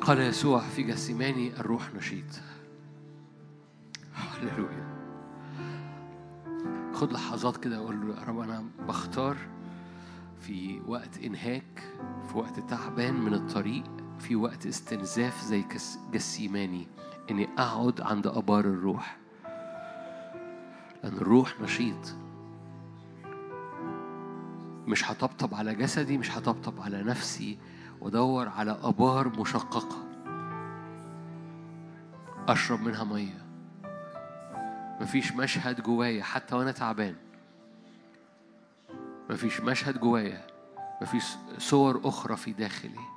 [0.00, 2.24] قال يسوع في جسيماني الروح نشيط.
[4.14, 4.94] هللويا.
[6.92, 9.36] خد لحظات كده وقول له يا رب أنا بختار
[10.40, 11.82] في وقت إنهاك
[12.28, 13.84] في وقت تعبان من الطريق
[14.18, 15.64] في وقت استنزاف زي
[16.12, 16.86] جسيماني
[17.30, 19.16] إني أقعد عند أبار الروح.
[21.04, 22.14] لأن الروح نشيط.
[24.86, 27.58] مش هطبطب على جسدي مش هطبطب على نفسي
[28.00, 30.04] وأدور على أبار مشققة.
[32.48, 33.44] أشرب منها مية.
[35.00, 37.14] مفيش مشهد جوايا حتى وأنا تعبان.
[39.30, 40.46] مفيش مشهد جوايا.
[41.02, 41.24] مفيش
[41.58, 43.13] صور أخرى في داخلي.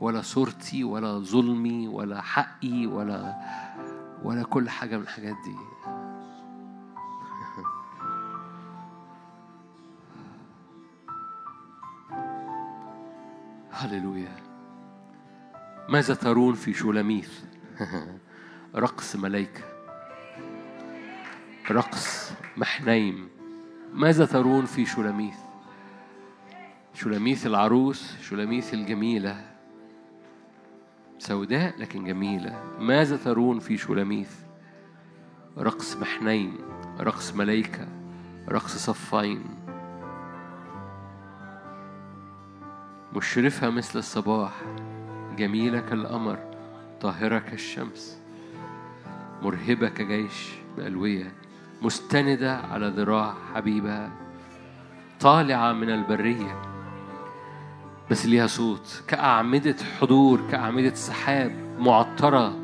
[0.00, 3.34] ولا صورتي ولا ظلمي ولا حقي ولا
[4.22, 5.56] ولا كل حاجة من الحاجات دي.
[13.70, 14.36] هللويا.
[15.88, 17.40] ماذا ترون في شولاميث
[18.76, 19.62] رقص ملائكة
[21.70, 23.28] رقص محنيم.
[23.94, 25.36] ماذا ترون في شولاميث
[26.94, 29.57] شولاميث العروس شولاميث الجميلة.
[31.18, 32.62] سوداء لكن جميلة.
[32.78, 34.30] ماذا ترون في شولاميث
[35.58, 36.58] رقص محنين
[37.00, 37.88] رقص ملائكة
[38.48, 39.44] رقص صفين.
[43.16, 44.52] مشرفة مثل الصباح
[45.36, 46.38] جميلة كالقمر
[47.00, 48.18] طاهرة كالشمس.
[49.42, 51.32] مرهبة كجيش بألوية
[51.82, 54.10] مستندة على ذراع حبيبها.
[55.20, 56.62] طالعة من البرية
[58.10, 62.56] بس ليها صوت كأعمدة حضور كأعمدة سحاب معطرة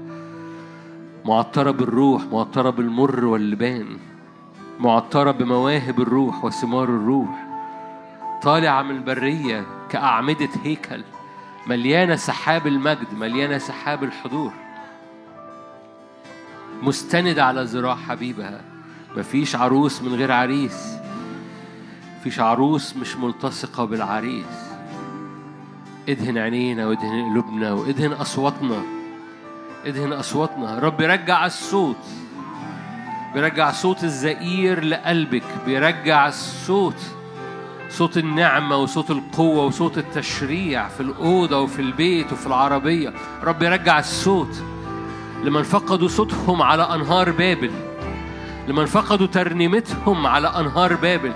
[1.24, 3.98] معطرة بالروح معطرة بالمر واللبان
[4.80, 7.44] معطرة بمواهب الروح وثمار الروح.
[8.42, 11.04] طالعة من البرية كأعمدة هيكل
[11.66, 14.52] مليانة سحاب المجد مليانة سحاب الحضور.
[16.82, 18.60] مستندة على ذراع حبيبها
[19.16, 20.96] مفيش عروس من غير عريس
[22.20, 24.73] مفيش عروس مش ملتصقة بالعريس.
[26.08, 28.82] إدهن عينينا وإدهن قلوبنا وإدهن أصواتنا.
[29.86, 30.78] إدهن أصواتنا.
[30.78, 32.04] رب رجع الصوت.
[33.34, 35.42] بيرجع صوت الزئير لقلبك.
[35.66, 37.00] بيرجع الصوت.
[37.90, 43.12] صوت النعمة وصوت القوة وصوت التشريع في الأوضة وفي البيت وفي العربية.
[43.44, 44.62] رب يرجع الصوت.
[45.44, 47.70] لمن فقدوا صوتهم على أنهار بابل.
[48.68, 51.32] لمن فقدوا ترنيمتهم على أنهار بابل.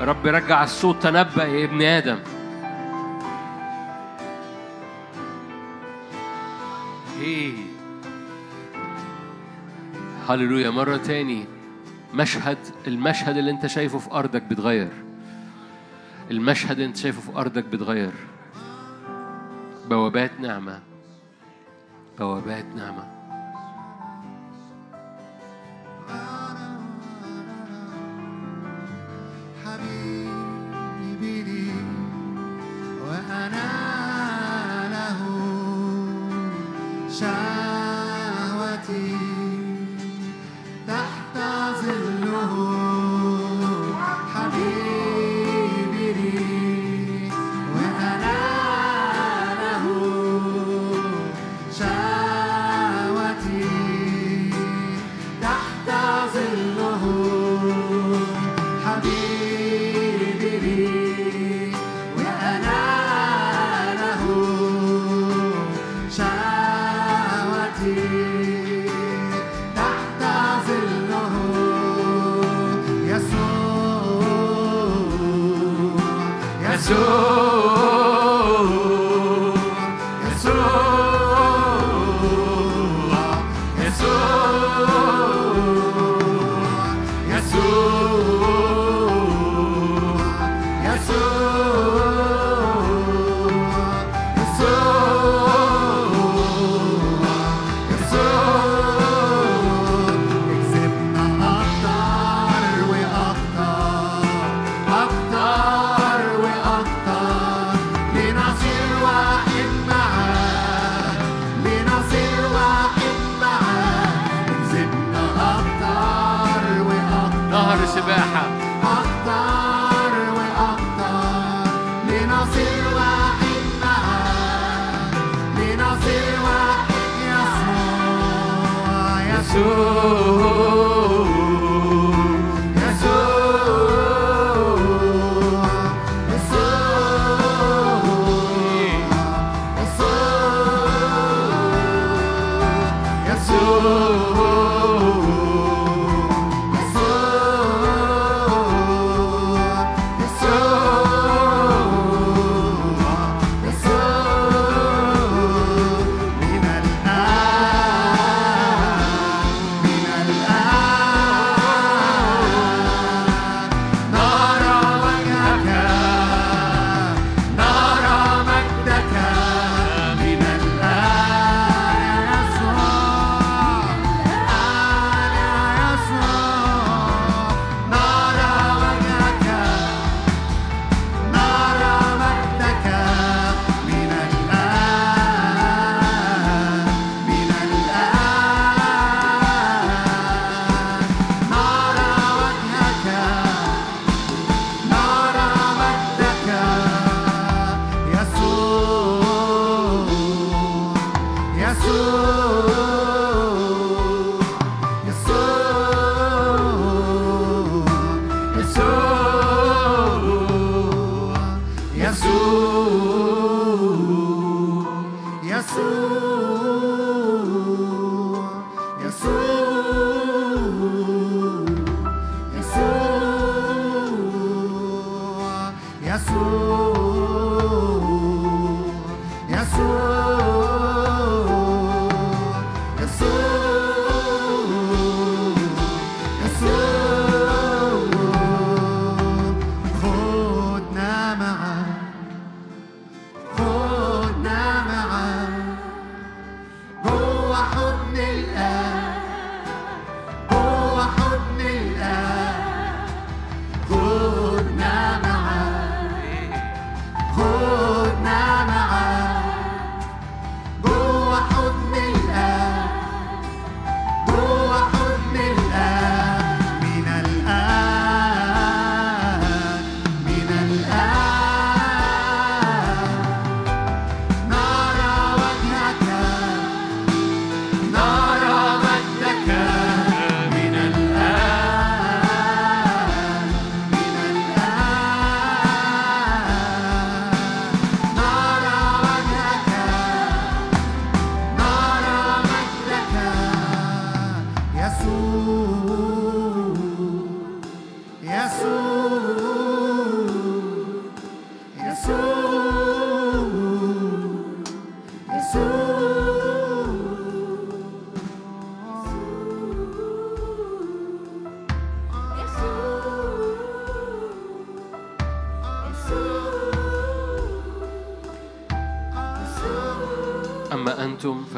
[0.00, 1.02] رب يرجع الصوت.
[1.02, 2.18] تنبأ يا ابن آدم.
[10.28, 10.70] هللويا.
[10.70, 11.46] مرة تاني
[12.14, 14.92] مشهد المشهد اللي أنت شايفه في أرضك بيتغير.
[16.30, 18.12] المشهد اللي أنت شايفه في أرضك بيتغير.
[19.88, 20.80] بوابات نعمة
[22.18, 23.23] بوابات نعمة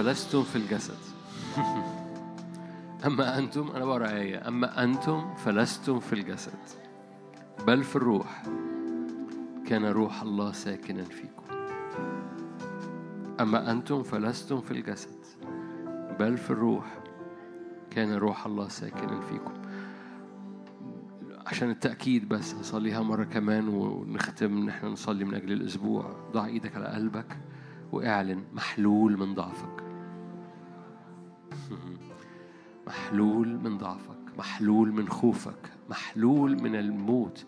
[0.07, 0.99] فلستم في الجسد.
[3.07, 4.49] أما أنتم أنا بقرأ آية.
[4.49, 6.59] أما أنتم فلستم في الجسد
[7.67, 8.43] بل في الروح.
[9.67, 11.43] كان روح الله ساكنا فيكم.
[13.41, 15.19] أما أنتم فلستم في الجسد
[16.21, 16.99] بل في الروح.
[17.91, 19.55] كان روح الله ساكنا فيكم.
[21.47, 26.17] عشان التأكيد بس نصليها مرة كمان ونختم إن إحنا نصلي من أجل الأسبوع.
[26.33, 27.39] ضع إيدك على قلبك
[27.93, 29.86] واعلن محلول من ضعفك.
[32.87, 37.47] محلول من ضعفك محلول من خوفك محلول من الموت.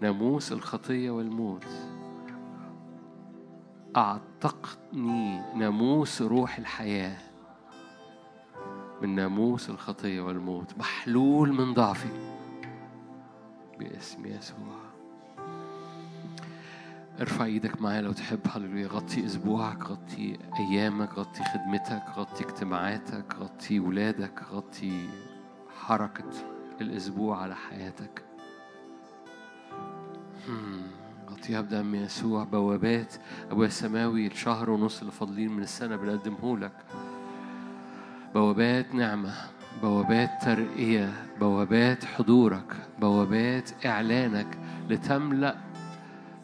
[0.00, 1.66] ناموس الخطية والموت.
[3.96, 7.18] أعتقني ناموس روح الحياة
[9.02, 10.78] من ناموس الخطية والموت.
[10.78, 12.08] محلول من ضعفي.
[13.78, 14.79] باسم يسوع.
[17.20, 18.40] ارفع إيدك معايا لو تحب.
[18.54, 18.86] هللويا.
[18.86, 25.08] غطي اسبوعك غطي ايامك غطي خدمتك غطي اجتماعاتك غطي ولادك غطي
[25.80, 26.30] حركة
[26.80, 28.24] الأسبوع على حياتك.
[31.30, 33.14] غطيها بدم يسوع بوابات
[33.50, 36.72] ابويا السماوي الشهر ونص اللي فاضلين من السنة بنقدمه لك.
[38.34, 39.34] بوابات نعمة
[39.82, 45.69] بوابات ترقية بوابات حضورك بوابات إعلانك لتملأ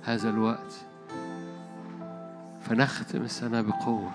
[0.06, 0.74] هذا الوقت.
[2.60, 4.10] فنختم السنة بقوة.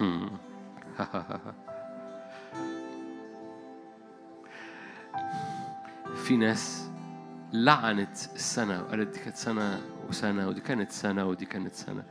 [0.00, 0.30] هم.
[6.24, 6.90] في ناس
[7.52, 12.02] لعنت السنة وقالت دي كانت سنة وسنة ودي كانت سنة ودي كانت سنة.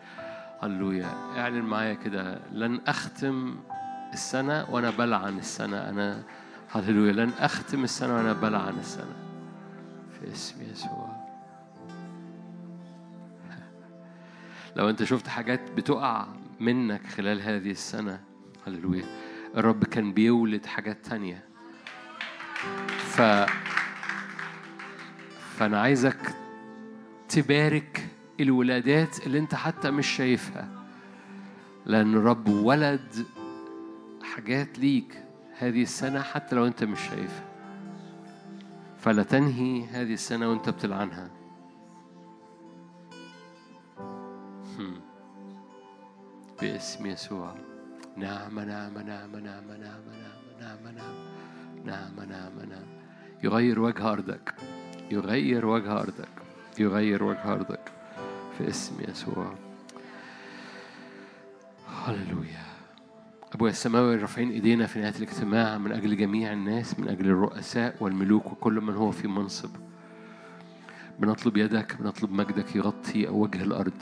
[0.62, 1.10] هللويا.
[1.38, 2.40] اعلن معايا كده.
[2.52, 3.56] لن أختم
[4.14, 5.90] السنة وأنا بلعن السنة.
[5.90, 6.24] أنا
[6.72, 7.14] هللويا.
[7.14, 9.16] لن أختم السنة وأنا بلعن السنة.
[10.20, 11.21] في اسم يسوع.
[14.76, 16.28] لو أنت شفت حاجات بتقع
[16.60, 18.20] منك خلال هذه السنة
[18.68, 19.06] هللويا.
[19.58, 21.44] الرب كان بيولد حاجات تانية.
[22.98, 23.22] ف
[25.58, 26.36] فأنا عايزك
[27.30, 28.08] تبارك
[28.40, 30.70] الولادات اللي أنت حتى مش شايفها
[31.86, 33.26] لأن الرب ولد
[34.24, 35.24] حاجات ليك
[35.58, 37.46] هذه السنة حتى لو أنت مش شايفها.
[39.00, 41.41] فلا تنهي هذه السنة وأنت بتلعنها.
[46.62, 47.56] باسم يسوع
[48.18, 50.18] نعمة نعمة نعمة نعمة نعمة
[50.62, 51.26] نعمة نعمة نعمة
[51.86, 53.02] نعمة نعمة نعمة
[53.44, 54.54] يغير وجه أرضك
[55.12, 56.30] يغير وجه أرضك
[56.80, 57.92] يغير وجه أرضك
[58.58, 59.56] في اسم يسوع
[62.06, 62.66] هللويا
[63.54, 68.46] أبويا السماوي رافعين إيدينا في نهاية الاجتماع من أجل جميع الناس من أجل الرؤساء والملوك
[68.46, 69.70] وكل من هو في منصب.
[71.20, 74.02] بنطلب يدك بنطلب مجدك يغطي وجه الأرض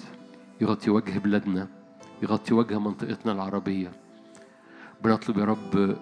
[0.62, 1.79] يغطي وجه بلادنا.
[2.24, 3.92] يغطي وجه منطقتنا العربية.
[5.04, 5.98] بنطلب يا رب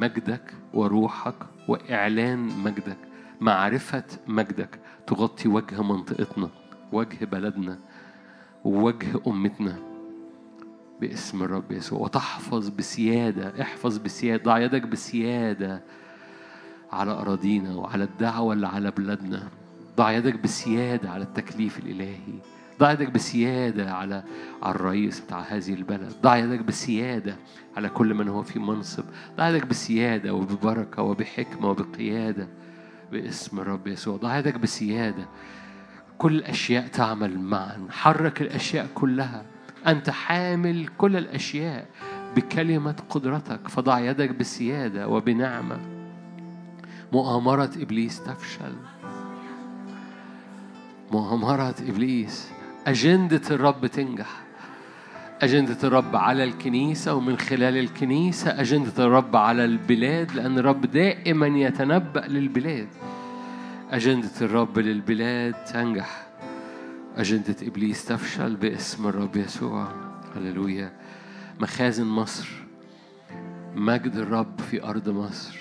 [0.00, 1.34] مجدك وروحك
[1.68, 2.96] وإعلان مجدك
[3.40, 6.48] معرفة مجدك تغطي وجه منطقتنا
[6.92, 7.78] وجه بلدنا
[8.64, 9.76] ووجه أمتنا.
[11.00, 11.98] باسم الرب يسوع.
[12.00, 15.82] وتحفظ بسيادة احفظ بسيادة ضع يدك بسيادة
[16.92, 19.48] على أراضينا وعلى الدعوة اللي على بلادنا.
[19.96, 22.38] ضع يدك بسيادة على التكليف الإلهي.
[22.78, 24.24] ضع يدك بسيادة على
[24.66, 26.12] الرئيس بتاع هذه البلد.
[26.22, 27.36] ضع يدك بسيادة
[27.76, 29.04] على كل من هو في منصب.
[29.36, 32.48] ضع يدك بسيادة وببركة وبحكمة وبقيادة
[33.12, 34.16] باسم الرب يسوع.
[34.16, 35.24] ضع يدك بسيادة.
[36.18, 37.86] كل الأشياء تعمل معا.
[37.90, 39.44] حرك الأشياء كلها.
[39.86, 41.86] أنت حامل كل الأشياء
[42.36, 43.68] بكلمة قدرتك.
[43.68, 45.80] فضع يدك بسيادة وبنعمة.
[47.12, 48.72] مؤامرة إبليس تفشل.
[51.12, 52.50] مؤامرة إبليس
[52.86, 54.42] أجندة الرب تنجح.
[55.42, 62.26] أجندة الرب على الكنيسة ومن خلال الكنيسة أجندة الرب على البلاد لأن الرب دائما يتنبأ
[62.28, 62.88] للبلاد.
[63.90, 66.26] أجندة الرب للبلاد تنجح.
[67.16, 69.88] أجندة إبليس تفشل باسم الرب يسوع.
[70.36, 70.92] هللويا.
[71.60, 72.48] مخازن مصر.
[73.74, 75.58] مجد الرب في أرض مصر.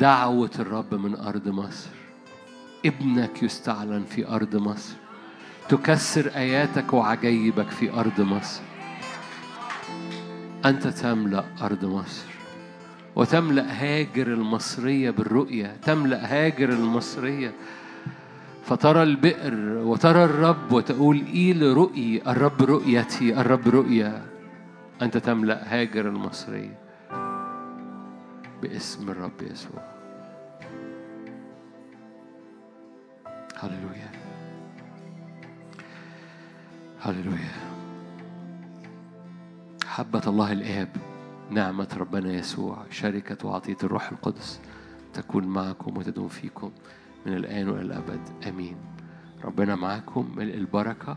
[0.00, 1.90] دعوة الرب من أرض مصر.
[2.86, 4.99] ابنك يستعلن في أرض مصر.
[5.70, 8.62] تكسر آياتك وعجائبك في أرض مصر.
[10.64, 12.26] أنت تملأ أرض مصر
[13.16, 17.52] وتملأ هاجر المصرية بالرؤية تملأ هاجر المصرية.
[18.64, 19.54] فترى البئر
[19.86, 24.22] وترى الرب وتقول إيل رؤي الرب رؤيتي الرب رؤيا.
[25.02, 26.78] أنت تملأ هاجر المصرية
[28.62, 29.82] باسم الرب يسوع.
[33.56, 34.09] هللويا.
[37.02, 37.70] هللويا.
[39.84, 40.88] محبة الله الآب
[41.50, 44.60] نعمة ربنا يسوع شركة وعطية الروح القدس
[45.14, 46.70] تكون معكم وتدوم فيكم
[47.26, 48.20] من الآن وإلى الأبد.
[48.48, 48.76] آمين.
[49.44, 51.16] ربنا معكم ملء البركة